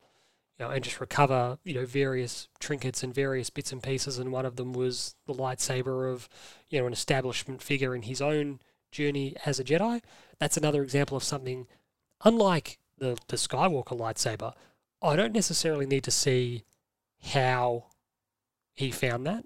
you 0.58 0.64
know, 0.64 0.70
and 0.70 0.84
just 0.84 1.00
recover, 1.00 1.58
you 1.64 1.74
know, 1.74 1.86
various 1.86 2.48
trinkets 2.60 3.02
and 3.02 3.14
various 3.14 3.50
bits 3.50 3.72
and 3.72 3.82
pieces. 3.82 4.18
And 4.18 4.32
one 4.32 4.46
of 4.46 4.56
them 4.56 4.72
was 4.72 5.14
the 5.26 5.34
lightsaber 5.34 6.10
of, 6.10 6.28
you 6.68 6.80
know, 6.80 6.86
an 6.86 6.92
establishment 6.92 7.62
figure 7.62 7.94
in 7.94 8.02
his 8.02 8.20
own 8.20 8.60
journey 8.90 9.34
as 9.44 9.58
a 9.58 9.64
Jedi. 9.64 10.02
That's 10.38 10.56
another 10.56 10.82
example 10.82 11.16
of 11.16 11.24
something, 11.24 11.66
unlike 12.24 12.78
the, 12.98 13.16
the 13.28 13.36
Skywalker 13.36 13.98
lightsaber, 13.98 14.52
I 15.02 15.16
don't 15.16 15.32
necessarily 15.32 15.86
need 15.86 16.04
to 16.04 16.10
see 16.10 16.64
how 17.32 17.86
he 18.74 18.90
found 18.90 19.26
that, 19.26 19.44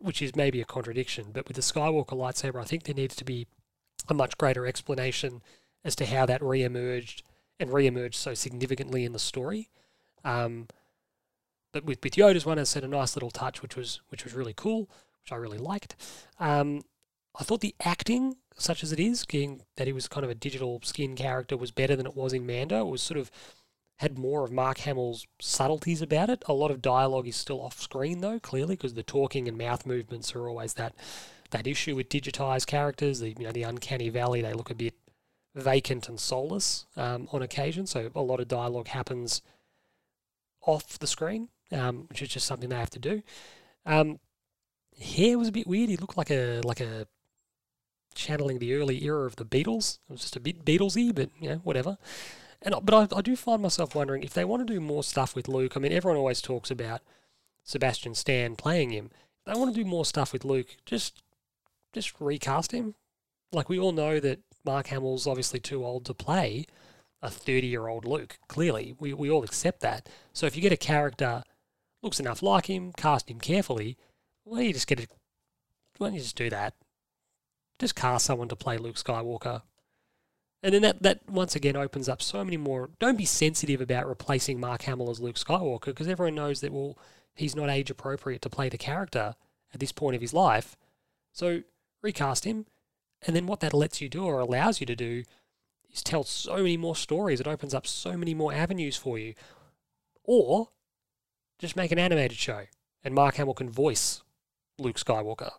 which 0.00 0.22
is 0.22 0.34
maybe 0.34 0.60
a 0.60 0.64
contradiction. 0.64 1.26
But 1.32 1.46
with 1.46 1.56
the 1.56 1.62
Skywalker 1.62 2.16
lightsaber, 2.16 2.60
I 2.60 2.64
think 2.64 2.84
there 2.84 2.94
needs 2.94 3.14
to 3.16 3.24
be 3.24 3.46
a 4.10 4.14
much 4.14 4.38
greater 4.38 4.66
explanation 4.66 5.42
as 5.84 5.96
to 5.96 6.06
how 6.06 6.26
that 6.26 6.42
re-emerged 6.42 7.22
and 7.58 7.72
re-emerged 7.72 8.16
so 8.16 8.34
significantly 8.34 9.04
in 9.04 9.12
the 9.12 9.18
story. 9.18 9.70
Um, 10.24 10.68
but 11.72 11.84
with, 11.84 12.02
with 12.02 12.14
Yoda's 12.14 12.46
one, 12.46 12.58
I 12.58 12.64
said 12.64 12.84
a 12.84 12.88
nice 12.88 13.14
little 13.14 13.30
touch, 13.30 13.62
which 13.62 13.76
was 13.76 14.00
which 14.08 14.24
was 14.24 14.34
really 14.34 14.54
cool, 14.54 14.90
which 15.22 15.32
I 15.32 15.36
really 15.36 15.58
liked. 15.58 15.96
Um, 16.38 16.82
I 17.38 17.44
thought 17.44 17.60
the 17.60 17.76
acting, 17.84 18.36
such 18.56 18.82
as 18.82 18.92
it 18.92 18.98
is, 18.98 19.24
being 19.24 19.62
that 19.76 19.86
he 19.86 19.92
was 19.92 20.08
kind 20.08 20.24
of 20.24 20.30
a 20.30 20.34
digital 20.34 20.80
skin 20.82 21.14
character, 21.14 21.56
was 21.56 21.70
better 21.70 21.94
than 21.94 22.06
it 22.06 22.16
was 22.16 22.32
in 22.32 22.46
Mando. 22.46 22.80
It 22.80 22.90
was 22.90 23.02
sort 23.02 23.18
of 23.18 23.30
had 23.98 24.18
more 24.18 24.44
of 24.44 24.50
Mark 24.50 24.78
Hamill's 24.78 25.26
subtleties 25.40 26.02
about 26.02 26.30
it. 26.30 26.42
A 26.48 26.54
lot 26.54 26.70
of 26.70 26.82
dialogue 26.82 27.28
is 27.28 27.36
still 27.36 27.60
off 27.60 27.80
screen 27.80 28.20
though, 28.20 28.40
clearly, 28.40 28.74
because 28.74 28.94
the 28.94 29.02
talking 29.02 29.46
and 29.46 29.56
mouth 29.56 29.86
movements 29.86 30.34
are 30.34 30.48
always 30.48 30.74
that 30.74 30.94
that 31.50 31.66
issue 31.66 31.96
with 31.96 32.08
digitized 32.08 32.66
characters. 32.66 33.20
The 33.20 33.30
you 33.30 33.44
know 33.44 33.52
the 33.52 33.62
uncanny 33.62 34.08
valley, 34.08 34.42
they 34.42 34.52
look 34.52 34.70
a 34.70 34.74
bit 34.74 34.94
vacant 35.54 36.08
and 36.08 36.18
soulless 36.18 36.86
um, 36.96 37.28
on 37.32 37.42
occasion. 37.42 37.86
So 37.86 38.10
a 38.14 38.22
lot 38.22 38.40
of 38.40 38.48
dialogue 38.48 38.88
happens 38.88 39.42
off 40.62 40.98
the 40.98 41.06
screen, 41.06 41.48
um, 41.72 42.06
which 42.08 42.22
is 42.22 42.28
just 42.28 42.46
something 42.46 42.68
they 42.68 42.76
have 42.76 42.90
to 42.90 42.98
do. 42.98 43.22
Um, 43.86 44.18
hair 45.00 45.38
was 45.38 45.48
a 45.48 45.52
bit 45.52 45.66
weird. 45.66 45.90
He 45.90 45.96
looked 45.96 46.16
like 46.16 46.30
a 46.30 46.60
like 46.64 46.80
a 46.80 47.06
channeling 48.14 48.58
the 48.58 48.74
early 48.74 49.04
era 49.04 49.26
of 49.26 49.36
the 49.36 49.44
Beatles. 49.44 49.98
It 50.08 50.12
was 50.12 50.22
just 50.22 50.36
a 50.36 50.40
bit 50.40 50.64
Beatlesy, 50.64 51.14
but 51.14 51.30
you 51.40 51.48
know 51.48 51.56
whatever. 51.56 51.98
And 52.62 52.74
but 52.82 53.12
I, 53.12 53.18
I 53.18 53.22
do 53.22 53.36
find 53.36 53.62
myself 53.62 53.94
wondering 53.94 54.22
if 54.22 54.34
they 54.34 54.44
want 54.44 54.66
to 54.66 54.72
do 54.72 54.80
more 54.80 55.02
stuff 55.02 55.34
with 55.34 55.48
Luke. 55.48 55.76
I 55.76 55.80
mean, 55.80 55.92
everyone 55.92 56.18
always 56.18 56.42
talks 56.42 56.70
about 56.70 57.00
Sebastian 57.64 58.14
Stan 58.14 58.56
playing 58.56 58.90
him. 58.90 59.10
If 59.38 59.54
they 59.54 59.58
want 59.58 59.74
to 59.74 59.82
do 59.82 59.88
more 59.88 60.04
stuff 60.04 60.32
with 60.32 60.44
Luke, 60.44 60.76
just 60.84 61.22
just 61.92 62.12
recast 62.20 62.72
him. 62.72 62.94
Like 63.52 63.68
we 63.68 63.78
all 63.78 63.92
know 63.92 64.20
that 64.20 64.40
Mark 64.64 64.88
Hamill's 64.88 65.26
obviously 65.26 65.60
too 65.60 65.84
old 65.84 66.04
to 66.06 66.14
play 66.14 66.66
a 67.22 67.30
30 67.30 67.66
year 67.66 67.88
old 67.88 68.04
Luke. 68.04 68.38
Clearly, 68.48 68.94
we, 68.98 69.12
we 69.12 69.30
all 69.30 69.44
accept 69.44 69.80
that. 69.80 70.08
So 70.32 70.46
if 70.46 70.56
you 70.56 70.62
get 70.62 70.72
a 70.72 70.76
character 70.76 71.42
looks 72.02 72.20
enough 72.20 72.42
like 72.42 72.66
him, 72.66 72.92
cast 72.92 73.30
him 73.30 73.40
carefully, 73.40 73.96
why 74.44 74.58
don't 74.58 74.66
you 74.68 74.72
just 74.72 74.86
get 74.86 75.00
it? 75.00 75.10
Why 75.98 76.08
don't 76.08 76.14
you 76.14 76.20
just 76.20 76.36
do 76.36 76.50
that? 76.50 76.74
Just 77.78 77.94
cast 77.94 78.24
someone 78.24 78.48
to 78.48 78.56
play 78.56 78.78
Luke 78.78 78.96
Skywalker. 78.96 79.62
And 80.62 80.74
then 80.74 80.82
that, 80.82 81.02
that 81.02 81.20
once 81.28 81.56
again 81.56 81.76
opens 81.76 82.08
up 82.08 82.20
so 82.20 82.44
many 82.44 82.56
more. 82.56 82.90
Don't 82.98 83.16
be 83.16 83.24
sensitive 83.24 83.80
about 83.80 84.08
replacing 84.08 84.60
Mark 84.60 84.82
Hamill 84.82 85.10
as 85.10 85.20
Luke 85.20 85.36
Skywalker 85.36 85.86
because 85.86 86.08
everyone 86.08 86.34
knows 86.34 86.60
that, 86.60 86.72
well, 86.72 86.98
he's 87.34 87.56
not 87.56 87.70
age 87.70 87.90
appropriate 87.90 88.42
to 88.42 88.50
play 88.50 88.68
the 88.68 88.78
character 88.78 89.34
at 89.72 89.80
this 89.80 89.92
point 89.92 90.16
of 90.16 90.22
his 90.22 90.34
life. 90.34 90.76
So 91.32 91.62
recast 92.02 92.44
him. 92.44 92.66
And 93.26 93.36
then 93.36 93.46
what 93.46 93.60
that 93.60 93.74
lets 93.74 94.00
you 94.00 94.08
do 94.08 94.24
or 94.24 94.38
allows 94.38 94.80
you 94.80 94.86
to 94.86 94.96
do 94.96 95.24
is 95.92 96.02
tell 96.02 96.24
so 96.24 96.56
many 96.56 96.76
more 96.76 96.96
stories. 96.96 97.40
It 97.40 97.46
opens 97.46 97.74
up 97.74 97.86
so 97.86 98.16
many 98.16 98.34
more 98.34 98.52
avenues 98.52 98.96
for 98.96 99.18
you. 99.18 99.34
Or 100.24 100.68
just 101.58 101.76
make 101.76 101.92
an 101.92 101.98
animated 101.98 102.38
show 102.38 102.64
and 103.04 103.14
Mark 103.14 103.36
Hamill 103.36 103.54
can 103.54 103.70
voice 103.70 104.22
Luke 104.78 104.96
Skywalker. 104.98 105.52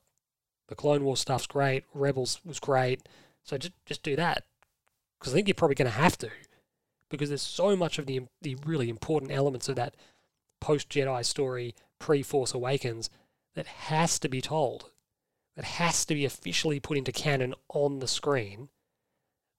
The 0.68 0.76
Clone 0.76 1.04
Wars 1.04 1.20
stuff's 1.20 1.48
great. 1.48 1.84
Rebels 1.94 2.40
was 2.46 2.60
great. 2.60 3.08
So 3.44 3.58
just, 3.58 3.74
just 3.86 4.04
do 4.04 4.16
that. 4.16 4.46
Because 5.20 5.34
I 5.34 5.36
think 5.36 5.48
you're 5.48 5.56
probably 5.56 5.76
going 5.76 5.92
to 5.92 5.98
have 5.98 6.18
to. 6.20 6.30
Because 7.10 7.30
there's 7.30 7.42
so 7.42 7.76
much 7.76 8.00
of 8.00 8.06
the, 8.06 8.22
the 8.42 8.56
really 8.66 8.90
important 8.90 9.32
elements 9.32 9.68
of 9.68 9.76
that 9.76 9.96
post 10.62 10.90
Jedi 10.90 11.26
story, 11.26 11.76
pre 12.00 12.24
Force 12.24 12.54
Awakens, 12.54 13.10
that 13.54 13.68
has 13.68 14.18
to 14.20 14.30
be 14.30 14.40
told 14.40 14.91
that 15.62 15.68
has 15.68 16.06
to 16.06 16.16
be 16.16 16.26
officially 16.26 16.80
put 16.80 16.98
into 16.98 17.12
canon 17.12 17.54
on 17.70 18.00
the 18.00 18.08
screen. 18.08 18.70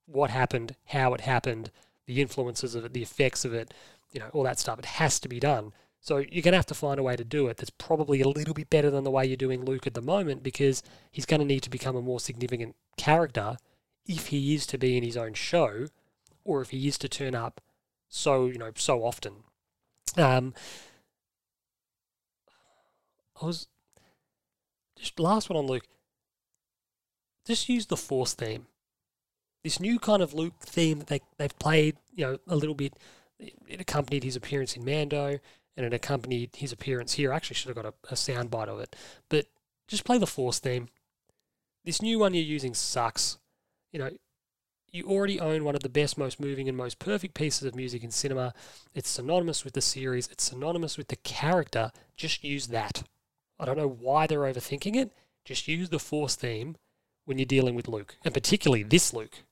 What 0.06 0.30
happened, 0.30 0.74
how 0.86 1.14
it 1.14 1.20
happened, 1.20 1.70
the 2.06 2.20
influences 2.20 2.74
of 2.74 2.84
it, 2.84 2.92
the 2.92 3.02
effects 3.02 3.44
of 3.44 3.54
it, 3.54 3.72
you 4.10 4.18
know, 4.18 4.28
all 4.32 4.42
that 4.42 4.58
stuff. 4.58 4.80
It 4.80 4.84
has 4.84 5.20
to 5.20 5.28
be 5.28 5.38
done. 5.38 5.72
So 6.00 6.16
you're 6.16 6.42
going 6.42 6.52
to 6.52 6.58
have 6.58 6.66
to 6.66 6.74
find 6.74 6.98
a 6.98 7.04
way 7.04 7.14
to 7.14 7.24
do 7.24 7.46
it 7.46 7.58
that's 7.58 7.70
probably 7.70 8.20
a 8.20 8.26
little 8.26 8.52
bit 8.52 8.68
better 8.68 8.90
than 8.90 9.04
the 9.04 9.12
way 9.12 9.24
you're 9.24 9.36
doing 9.36 9.64
Luke 9.64 9.86
at 9.86 9.94
the 9.94 10.02
moment 10.02 10.42
because 10.42 10.82
he's 11.12 11.24
going 11.24 11.38
to 11.38 11.46
need 11.46 11.62
to 11.62 11.70
become 11.70 11.94
a 11.94 12.02
more 12.02 12.18
significant 12.18 12.74
character 12.96 13.56
if 14.04 14.26
he 14.26 14.56
is 14.56 14.66
to 14.66 14.78
be 14.78 14.96
in 14.96 15.04
his 15.04 15.16
own 15.16 15.34
show 15.34 15.86
or 16.42 16.62
if 16.62 16.70
he 16.70 16.88
is 16.88 16.98
to 16.98 17.08
turn 17.08 17.36
up 17.36 17.60
so, 18.08 18.46
you 18.46 18.58
know, 18.58 18.72
so 18.74 19.04
often. 19.04 19.44
Um, 20.16 20.52
I 23.40 23.46
was 23.46 23.68
just 25.02 25.18
last 25.18 25.50
one 25.50 25.56
on 25.56 25.66
Luke. 25.66 25.86
Just 27.44 27.68
use 27.68 27.86
the 27.86 27.96
Force 27.96 28.34
theme. 28.34 28.66
This 29.64 29.80
new 29.80 29.98
kind 29.98 30.22
of 30.22 30.32
Luke 30.32 30.60
theme 30.60 31.00
that 31.00 31.08
they 31.08 31.20
they've 31.38 31.58
played, 31.58 31.96
you 32.14 32.24
know, 32.24 32.38
a 32.48 32.56
little 32.56 32.74
bit. 32.74 32.94
It 33.38 33.80
accompanied 33.80 34.22
his 34.22 34.36
appearance 34.36 34.76
in 34.76 34.84
Mando, 34.84 35.40
and 35.76 35.86
it 35.86 35.92
accompanied 35.92 36.56
his 36.56 36.70
appearance 36.70 37.14
here. 37.14 37.32
I 37.32 37.36
actually 37.36 37.54
should 37.54 37.74
have 37.74 37.84
got 37.84 37.94
a, 37.94 38.12
a 38.12 38.16
sound 38.16 38.50
bite 38.50 38.68
of 38.68 38.78
it, 38.78 38.94
but 39.28 39.46
just 39.88 40.04
play 40.04 40.18
the 40.18 40.26
Force 40.26 40.60
theme. 40.60 40.88
This 41.84 42.00
new 42.00 42.20
one 42.20 42.32
you're 42.32 42.44
using 42.44 42.74
sucks. 42.74 43.38
You 43.92 43.98
know, 43.98 44.10
you 44.92 45.04
already 45.06 45.40
own 45.40 45.64
one 45.64 45.74
of 45.74 45.82
the 45.82 45.88
best, 45.88 46.16
most 46.16 46.38
moving, 46.38 46.68
and 46.68 46.76
most 46.76 47.00
perfect 47.00 47.34
pieces 47.34 47.64
of 47.64 47.74
music 47.74 48.04
in 48.04 48.12
cinema. 48.12 48.54
It's 48.94 49.08
synonymous 49.08 49.64
with 49.64 49.74
the 49.74 49.80
series, 49.80 50.28
it's 50.28 50.44
synonymous 50.44 50.96
with 50.96 51.08
the 51.08 51.16
character. 51.16 51.90
Just 52.16 52.44
use 52.44 52.68
that. 52.68 53.02
I 53.58 53.64
don't 53.64 53.76
know 53.76 53.88
why 53.88 54.26
they're 54.26 54.40
overthinking 54.40 54.96
it. 54.96 55.12
Just 55.44 55.68
use 55.68 55.88
the 55.88 55.98
Force 55.98 56.36
theme 56.36 56.76
when 57.24 57.38
you're 57.38 57.46
dealing 57.46 57.74
with 57.74 57.88
Luke, 57.88 58.16
and 58.24 58.34
particularly 58.34 58.82
this 58.82 59.12
Luke, 59.12 59.42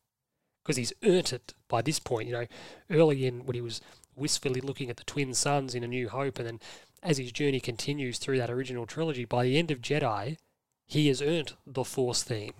because 0.62 0.76
he's 0.76 0.92
earned 1.04 1.32
it 1.32 1.54
by 1.68 1.82
this 1.82 1.98
point. 1.98 2.28
You 2.28 2.34
know, 2.34 2.46
early 2.90 3.26
in 3.26 3.46
when 3.46 3.54
he 3.54 3.60
was 3.60 3.80
wistfully 4.16 4.60
looking 4.60 4.90
at 4.90 4.96
the 4.96 5.04
twin 5.04 5.34
suns 5.34 5.74
in 5.74 5.84
A 5.84 5.88
New 5.88 6.08
Hope, 6.08 6.38
and 6.38 6.46
then 6.46 6.60
as 7.02 7.18
his 7.18 7.32
journey 7.32 7.60
continues 7.60 8.18
through 8.18 8.38
that 8.38 8.50
original 8.50 8.86
trilogy, 8.86 9.24
by 9.24 9.44
the 9.44 9.58
end 9.58 9.70
of 9.70 9.80
Jedi, 9.80 10.36
he 10.86 11.08
has 11.08 11.22
earned 11.22 11.54
the 11.66 11.84
Force 11.84 12.22
theme. 12.22 12.54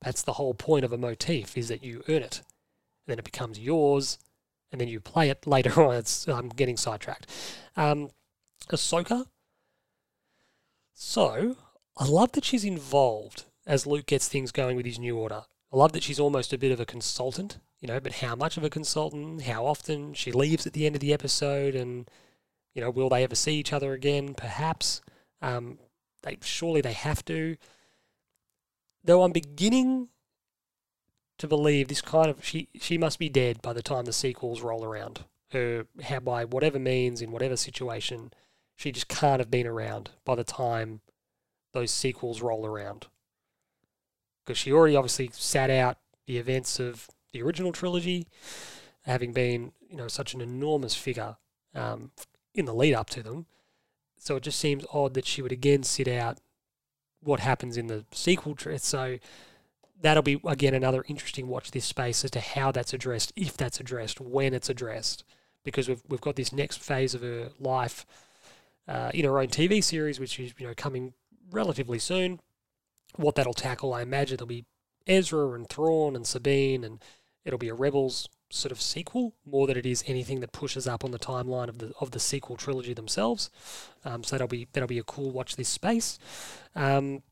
That's 0.00 0.22
the 0.22 0.34
whole 0.34 0.54
point 0.54 0.84
of 0.84 0.92
a 0.92 0.98
motif, 0.98 1.56
is 1.56 1.68
that 1.68 1.84
you 1.84 2.02
earn 2.08 2.22
it. 2.22 2.38
And 3.06 3.12
then 3.12 3.18
it 3.18 3.24
becomes 3.24 3.58
yours, 3.58 4.18
and 4.70 4.80
then 4.80 4.88
you 4.88 5.00
play 5.00 5.30
it 5.30 5.46
later 5.46 5.82
on. 5.82 5.94
It's, 5.94 6.26
I'm 6.26 6.48
getting 6.48 6.76
sidetracked. 6.76 7.26
Um, 7.76 8.10
Ahsoka 8.70 9.26
so 11.02 11.56
I 11.96 12.06
love 12.06 12.32
that 12.32 12.44
she's 12.44 12.64
involved 12.64 13.44
as 13.66 13.86
Luke 13.86 14.06
gets 14.06 14.28
things 14.28 14.52
going 14.52 14.76
with 14.76 14.86
his 14.86 14.98
new 14.98 15.18
order. 15.18 15.42
I 15.72 15.76
love 15.76 15.92
that 15.92 16.02
she's 16.02 16.20
almost 16.20 16.52
a 16.52 16.58
bit 16.58 16.72
of 16.72 16.80
a 16.80 16.86
consultant, 16.86 17.58
you 17.80 17.88
know, 17.88 17.98
but 17.98 18.14
how 18.14 18.36
much 18.36 18.56
of 18.56 18.64
a 18.64 18.70
consultant, 18.70 19.42
how 19.42 19.66
often 19.66 20.14
she 20.14 20.30
leaves 20.30 20.66
at 20.66 20.74
the 20.74 20.86
end 20.86 20.94
of 20.94 21.00
the 21.00 21.12
episode, 21.12 21.74
and, 21.74 22.10
you 22.74 22.80
know, 22.80 22.90
will 22.90 23.08
they 23.08 23.24
ever 23.24 23.34
see 23.34 23.56
each 23.56 23.72
other 23.72 23.92
again? 23.92 24.34
Perhaps. 24.34 25.00
Um, 25.40 25.78
they 26.22 26.38
Surely 26.42 26.80
they 26.80 26.92
have 26.92 27.24
to. 27.24 27.56
Though 29.02 29.24
I'm 29.24 29.32
beginning 29.32 30.08
to 31.38 31.48
believe 31.48 31.88
this 31.88 32.00
kind 32.00 32.30
of 32.30 32.44
she 32.44 32.68
she 32.80 32.96
must 32.96 33.18
be 33.18 33.28
dead 33.28 33.60
by 33.60 33.72
the 33.72 33.82
time 33.82 34.04
the 34.04 34.12
sequels 34.12 34.60
roll 34.60 34.84
around. 34.84 35.24
Her 35.50 35.86
how 36.04 36.20
by 36.20 36.44
whatever 36.44 36.78
means 36.78 37.20
in 37.20 37.32
whatever 37.32 37.56
situation, 37.56 38.32
she 38.82 38.90
just 38.90 39.06
can't 39.06 39.38
have 39.38 39.50
been 39.50 39.66
around 39.66 40.10
by 40.24 40.34
the 40.34 40.42
time 40.42 41.00
those 41.72 41.92
sequels 41.92 42.42
roll 42.42 42.66
around. 42.66 43.06
Because 44.44 44.58
she 44.58 44.72
already 44.72 44.96
obviously 44.96 45.30
sat 45.32 45.70
out 45.70 45.98
the 46.26 46.36
events 46.36 46.80
of 46.80 47.08
the 47.32 47.42
original 47.42 47.70
trilogy, 47.70 48.26
having 49.02 49.32
been 49.32 49.70
you 49.88 49.96
know 49.96 50.08
such 50.08 50.34
an 50.34 50.40
enormous 50.40 50.96
figure 50.96 51.36
um, 51.76 52.10
in 52.54 52.64
the 52.64 52.74
lead 52.74 52.94
up 52.94 53.08
to 53.10 53.22
them. 53.22 53.46
So 54.18 54.34
it 54.34 54.42
just 54.42 54.58
seems 54.58 54.84
odd 54.92 55.14
that 55.14 55.26
she 55.26 55.42
would 55.42 55.52
again 55.52 55.84
sit 55.84 56.08
out 56.08 56.38
what 57.20 57.38
happens 57.38 57.76
in 57.76 57.86
the 57.86 58.04
sequel. 58.10 58.56
So 58.78 59.18
that'll 60.00 60.24
be 60.24 60.40
again 60.44 60.74
another 60.74 61.04
interesting 61.06 61.46
watch 61.46 61.70
this 61.70 61.84
space 61.84 62.24
as 62.24 62.32
to 62.32 62.40
how 62.40 62.72
that's 62.72 62.92
addressed, 62.92 63.32
if 63.36 63.56
that's 63.56 63.78
addressed, 63.78 64.20
when 64.20 64.54
it's 64.54 64.68
addressed, 64.68 65.22
because 65.64 65.88
we've 65.88 66.02
we've 66.08 66.20
got 66.20 66.34
this 66.34 66.52
next 66.52 66.82
phase 66.82 67.14
of 67.14 67.22
her 67.22 67.50
life 67.60 68.04
uh, 68.88 69.10
in 69.14 69.24
her 69.24 69.38
own 69.38 69.48
TV 69.48 69.82
series, 69.82 70.18
which 70.18 70.38
is 70.38 70.52
you 70.58 70.66
know 70.66 70.74
coming 70.76 71.14
relatively 71.50 71.98
soon. 71.98 72.40
What 73.16 73.34
that'll 73.34 73.54
tackle, 73.54 73.92
I 73.92 74.02
imagine, 74.02 74.38
there'll 74.38 74.46
be 74.46 74.64
Ezra 75.06 75.52
and 75.52 75.68
Thrawn 75.68 76.16
and 76.16 76.26
Sabine, 76.26 76.82
and 76.84 77.02
it'll 77.44 77.58
be 77.58 77.68
a 77.68 77.74
Rebels 77.74 78.28
sort 78.50 78.72
of 78.72 78.80
sequel 78.80 79.34
more 79.46 79.66
than 79.66 79.78
it 79.78 79.86
is 79.86 80.04
anything 80.06 80.40
that 80.40 80.52
pushes 80.52 80.86
up 80.86 81.04
on 81.04 81.10
the 81.10 81.18
timeline 81.18 81.68
of 81.68 81.78
the 81.78 81.92
of 82.00 82.10
the 82.10 82.20
sequel 82.20 82.56
trilogy 82.56 82.94
themselves. 82.94 83.50
Um, 84.04 84.22
so 84.22 84.34
that'll 84.34 84.48
be 84.48 84.68
that'll 84.72 84.88
be 84.88 84.98
a 84.98 85.04
cool 85.04 85.30
watch 85.30 85.56
this 85.56 85.68
space. 85.68 86.18
Um, 86.74 87.22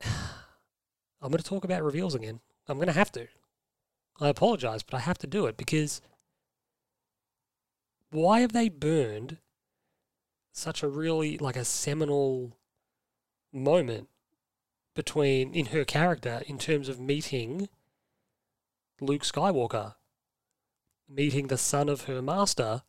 I'm 0.04 1.30
going 1.30 1.38
to 1.38 1.44
talk 1.44 1.64
about 1.64 1.82
reveals 1.82 2.14
again. 2.14 2.40
I'm 2.68 2.76
going 2.76 2.88
to 2.88 2.92
have 2.92 3.12
to. 3.12 3.28
I 4.20 4.28
apologize, 4.28 4.82
but 4.82 4.96
I 4.96 5.00
have 5.00 5.18
to 5.18 5.26
do 5.26 5.46
it 5.46 5.56
because 5.56 6.00
why 8.10 8.40
have 8.40 8.52
they 8.52 8.68
burned 8.68 9.38
such 10.52 10.82
a 10.82 10.88
really 10.88 11.38
like 11.38 11.56
a 11.56 11.64
seminal 11.64 12.56
moment 13.52 14.08
between 14.94 15.54
in 15.54 15.66
her 15.66 15.84
character 15.84 16.42
in 16.46 16.58
terms 16.58 16.88
of 16.88 17.00
meeting 17.00 17.68
Luke 19.00 19.22
Skywalker, 19.22 19.94
meeting 21.08 21.48
the 21.48 21.58
son 21.58 21.88
of 21.88 22.02
her 22.02 22.20
master 22.22 22.82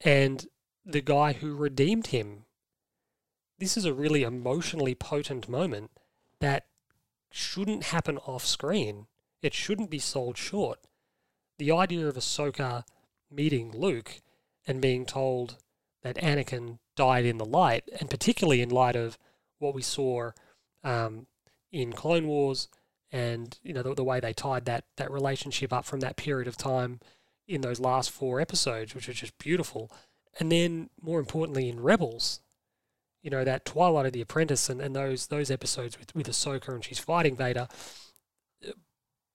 and 0.00 0.46
the 0.84 1.02
guy 1.02 1.34
who 1.34 1.54
redeemed 1.54 2.08
him. 2.08 2.46
This 3.58 3.76
is 3.76 3.84
a 3.84 3.94
really 3.94 4.22
emotionally 4.22 4.94
potent 4.94 5.48
moment 5.48 5.90
that 6.40 6.66
shouldn't 7.30 7.84
happen 7.84 8.18
off 8.18 8.44
screen. 8.44 9.06
It 9.42 9.54
shouldn't 9.54 9.90
be 9.90 9.98
sold 9.98 10.36
short. 10.36 10.80
The 11.58 11.70
idea 11.70 12.08
of 12.08 12.16
Ahsoka 12.16 12.84
meeting 13.30 13.70
Luke 13.72 14.20
and 14.66 14.80
being 14.80 15.06
told 15.06 15.58
that 16.02 16.16
Anakin 16.16 16.78
died 16.96 17.24
in 17.24 17.38
the 17.38 17.44
light, 17.44 17.88
and 17.98 18.10
particularly 18.10 18.60
in 18.60 18.70
light 18.70 18.96
of 18.96 19.18
what 19.58 19.74
we 19.74 19.82
saw 19.82 20.32
um, 20.82 21.26
in 21.70 21.92
Clone 21.92 22.26
Wars, 22.26 22.68
and 23.10 23.58
you 23.62 23.72
know 23.72 23.82
the, 23.82 23.94
the 23.94 24.04
way 24.04 24.20
they 24.20 24.32
tied 24.32 24.64
that 24.64 24.84
that 24.96 25.10
relationship 25.10 25.72
up 25.72 25.84
from 25.84 26.00
that 26.00 26.16
period 26.16 26.48
of 26.48 26.56
time 26.56 27.00
in 27.46 27.60
those 27.60 27.80
last 27.80 28.10
four 28.10 28.40
episodes, 28.40 28.94
which 28.94 29.06
was 29.06 29.16
just 29.16 29.36
beautiful. 29.38 29.90
And 30.40 30.50
then, 30.50 30.88
more 31.00 31.20
importantly, 31.20 31.68
in 31.68 31.80
Rebels, 31.80 32.40
you 33.22 33.30
know 33.30 33.44
that 33.44 33.64
Twilight 33.64 34.06
of 34.06 34.12
the 34.12 34.22
Apprentice 34.22 34.68
and, 34.68 34.80
and 34.80 34.96
those 34.96 35.28
those 35.28 35.50
episodes 35.50 35.98
with 35.98 36.14
with 36.14 36.28
Ahsoka 36.28 36.68
and 36.68 36.84
she's 36.84 36.98
fighting 36.98 37.36
Vader, 37.36 37.68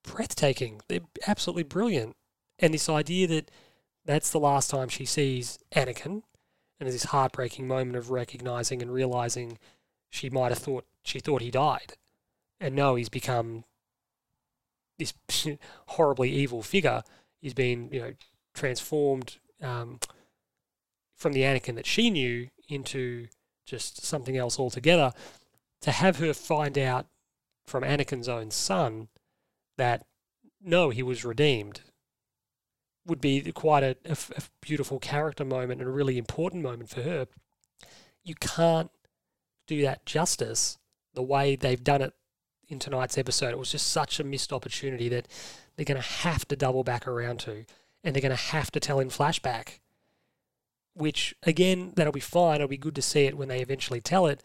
breathtaking. 0.03 0.81
They're 0.87 1.01
absolutely 1.27 1.63
brilliant. 1.63 2.15
And 2.59 2.73
this 2.73 2.89
idea 2.89 3.27
that 3.27 3.51
that's 4.05 4.31
the 4.31 4.39
last 4.39 4.69
time 4.69 4.89
she 4.89 5.05
sees 5.05 5.59
Anakin, 5.75 6.23
and 6.79 6.89
this 6.89 7.05
heartbreaking 7.05 7.67
moment 7.67 7.95
of 7.95 8.11
recognizing 8.11 8.81
and 8.81 8.93
realizing 8.93 9.57
she 10.09 10.29
might 10.29 10.49
have 10.49 10.59
thought 10.59 10.85
she 11.03 11.19
thought 11.19 11.41
he 11.41 11.51
died, 11.51 11.93
and 12.59 12.75
no, 12.75 12.95
he's 12.95 13.09
become 13.09 13.63
this 14.97 15.13
horribly 15.87 16.31
evil 16.31 16.61
figure. 16.61 17.03
He's 17.41 17.53
been 17.53 17.89
you 17.91 17.99
know 17.99 18.13
transformed 18.53 19.37
um, 19.61 19.99
from 21.15 21.33
the 21.33 21.41
Anakin 21.41 21.75
that 21.75 21.85
she 21.85 22.09
knew 22.09 22.49
into 22.69 23.27
just 23.65 24.05
something 24.05 24.37
else 24.37 24.59
altogether. 24.59 25.11
To 25.81 25.91
have 25.91 26.17
her 26.17 26.33
find 26.33 26.77
out 26.77 27.05
from 27.65 27.83
Anakin's 27.83 28.27
own 28.27 28.49
son 28.49 29.09
that 29.77 30.05
no, 30.59 30.89
he 30.89 31.03
was 31.03 31.23
redeemed 31.23 31.81
would 33.07 33.21
be 33.21 33.41
quite 33.53 33.83
a, 33.83 33.95
a, 34.05 34.17
a 34.35 34.41
beautiful 34.61 34.99
character 34.99 35.45
moment 35.45 35.81
and 35.81 35.89
a 35.89 35.93
really 35.93 36.17
important 36.17 36.61
moment 36.61 36.89
for 36.89 37.01
her. 37.01 37.27
You 38.23 38.35
can't 38.35 38.91
do 39.65 39.81
that 39.81 40.05
justice 40.05 40.77
the 41.13 41.23
way 41.23 41.55
they've 41.55 41.83
done 41.83 42.01
it 42.01 42.13
in 42.67 42.79
tonight's 42.79 43.17
episode. 43.17 43.51
It 43.51 43.59
was 43.59 43.71
just 43.71 43.87
such 43.87 44.19
a 44.19 44.23
missed 44.23 44.51
opportunity 44.51 45.09
that 45.09 45.27
they're 45.75 45.85
going 45.85 46.01
to 46.01 46.07
have 46.07 46.47
to 46.49 46.55
double 46.55 46.83
back 46.83 47.07
around 47.07 47.39
to, 47.41 47.65
and 48.03 48.13
they're 48.13 48.21
going 48.21 48.35
to 48.35 48.35
have 48.35 48.71
to 48.71 48.79
tell 48.79 48.99
in 48.99 49.09
flashback. 49.09 49.79
Which 50.93 51.35
again, 51.43 51.93
that'll 51.95 52.11
be 52.11 52.19
fine. 52.19 52.55
It'll 52.55 52.67
be 52.67 52.77
good 52.77 52.95
to 52.95 53.01
see 53.01 53.25
it 53.25 53.37
when 53.37 53.47
they 53.47 53.61
eventually 53.61 54.01
tell 54.01 54.25
it. 54.25 54.43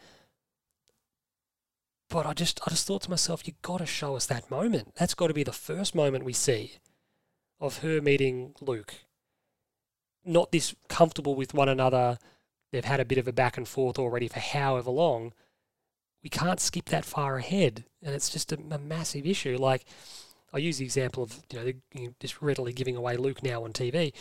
But 2.09 2.27
I 2.27 2.35
just, 2.35 2.61
I 2.66 2.70
just 2.70 2.87
thought 2.87 3.03
to 3.03 3.11
myself, 3.11 3.46
you've 3.46 3.62
got 3.62 3.79
to 3.79 3.87
show 3.87 4.16
us 4.16 4.27
that 4.27 4.51
moment. 4.51 4.94
That's 4.96 5.14
got 5.14 5.29
to 5.29 5.35
be 5.35 5.44
the 5.44 5.53
first 5.53 5.94
moment 5.94 6.25
we 6.25 6.35
see 6.35 6.72
of 7.62 7.79
her 7.79 8.03
meeting 8.03 8.55
Luke. 8.61 8.94
Not 10.25 10.53
this 10.53 10.75
comfortable 10.88 11.35
with 11.35 11.55
one 11.55 11.68
another. 11.68 12.18
They've 12.72 12.85
had 12.85 13.01
a 13.01 13.05
bit 13.05 13.18
of 13.18 13.29
a 13.29 13.33
back 13.33 13.57
and 13.57 13.66
forth 13.66 13.98
already 13.98 14.29
for 14.29 14.40
however 14.40 14.90
long. 14.90 15.33
We 16.22 16.29
can't 16.29 16.61
skip 16.61 16.87
that 16.87 17.05
far 17.05 17.37
ahead, 17.37 17.85
and 18.03 18.14
it's 18.14 18.31
just 18.31 18.53
a, 18.53 18.59
a 18.70 18.79
massive 18.79 19.27
issue. 19.27 19.57
Like 19.57 19.85
I 20.53 20.59
use 20.59 20.79
the 20.79 20.85
example 20.85 21.22
of 21.22 21.40
you 21.51 21.59
know, 21.59 21.64
you 21.94 22.07
know 22.07 22.14
just 22.20 22.42
readily 22.42 22.72
giving 22.72 22.96
away 22.96 23.16
Luke 23.16 23.42
now 23.42 23.64
on 23.64 23.72
TV. 23.72 24.12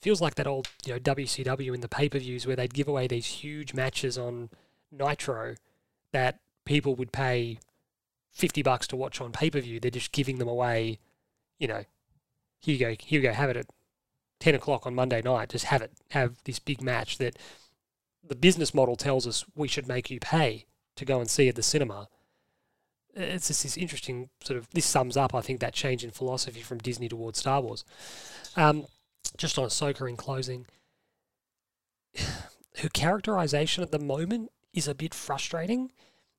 Feels 0.00 0.20
like 0.20 0.34
that 0.34 0.46
old 0.46 0.68
you 0.84 0.92
know 0.92 0.98
WCW 0.98 1.74
in 1.74 1.80
the 1.80 1.88
pay 1.88 2.08
per 2.08 2.18
views 2.18 2.46
where 2.46 2.56
they'd 2.56 2.74
give 2.74 2.88
away 2.88 3.06
these 3.06 3.26
huge 3.26 3.74
matches 3.74 4.18
on 4.18 4.50
Nitro 4.90 5.54
that 6.12 6.40
people 6.64 6.96
would 6.96 7.12
pay 7.12 7.58
fifty 8.32 8.62
bucks 8.62 8.88
to 8.88 8.96
watch 8.96 9.20
on 9.20 9.32
pay 9.32 9.50
per 9.50 9.60
view. 9.60 9.78
They're 9.78 9.90
just 9.90 10.12
giving 10.12 10.38
them 10.38 10.48
away, 10.48 10.98
you 11.58 11.68
know, 11.68 11.84
here 12.60 12.74
you 12.74 12.78
go, 12.78 12.96
here 13.04 13.20
you 13.20 13.28
go, 13.28 13.32
have 13.32 13.50
it 13.50 13.56
at 13.56 13.66
10 14.40 14.54
o'clock 14.54 14.86
on 14.86 14.94
Monday 14.94 15.22
night. 15.22 15.50
Just 15.50 15.66
have 15.66 15.82
it, 15.82 15.92
have 16.10 16.36
this 16.44 16.58
big 16.58 16.82
match 16.82 17.18
that 17.18 17.36
the 18.26 18.36
business 18.36 18.74
model 18.74 18.96
tells 18.96 19.26
us 19.26 19.44
we 19.54 19.68
should 19.68 19.88
make 19.88 20.10
you 20.10 20.20
pay 20.20 20.66
to 20.96 21.04
go 21.04 21.20
and 21.20 21.30
see 21.30 21.48
at 21.48 21.54
the 21.54 21.62
cinema. 21.62 22.08
It's 23.14 23.48
just 23.48 23.62
this 23.62 23.76
interesting 23.76 24.28
sort 24.44 24.58
of, 24.58 24.68
this 24.70 24.86
sums 24.86 25.16
up, 25.16 25.34
I 25.34 25.40
think, 25.40 25.60
that 25.60 25.72
change 25.72 26.04
in 26.04 26.10
philosophy 26.10 26.60
from 26.60 26.78
Disney 26.78 27.08
towards 27.08 27.38
Star 27.38 27.60
Wars. 27.60 27.84
Um, 28.56 28.86
just 29.36 29.58
on 29.58 29.66
Ahsoka 29.66 30.08
in 30.08 30.16
closing, 30.16 30.66
her 32.18 32.88
characterization 32.92 33.82
at 33.82 33.90
the 33.90 33.98
moment 33.98 34.50
is 34.72 34.86
a 34.86 34.94
bit 34.94 35.14
frustrating. 35.14 35.90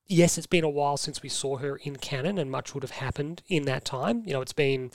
Yes, 0.07 0.37
it's 0.37 0.47
been 0.47 0.63
a 0.63 0.69
while 0.69 0.97
since 0.97 1.21
we 1.21 1.29
saw 1.29 1.57
her 1.57 1.75
in 1.77 1.97
canon, 1.97 2.37
and 2.37 2.49
much 2.49 2.73
would 2.73 2.83
have 2.83 2.91
happened 2.91 3.43
in 3.47 3.65
that 3.65 3.85
time. 3.85 4.23
You 4.25 4.33
know, 4.33 4.41
it's 4.41 4.53
been 4.53 4.91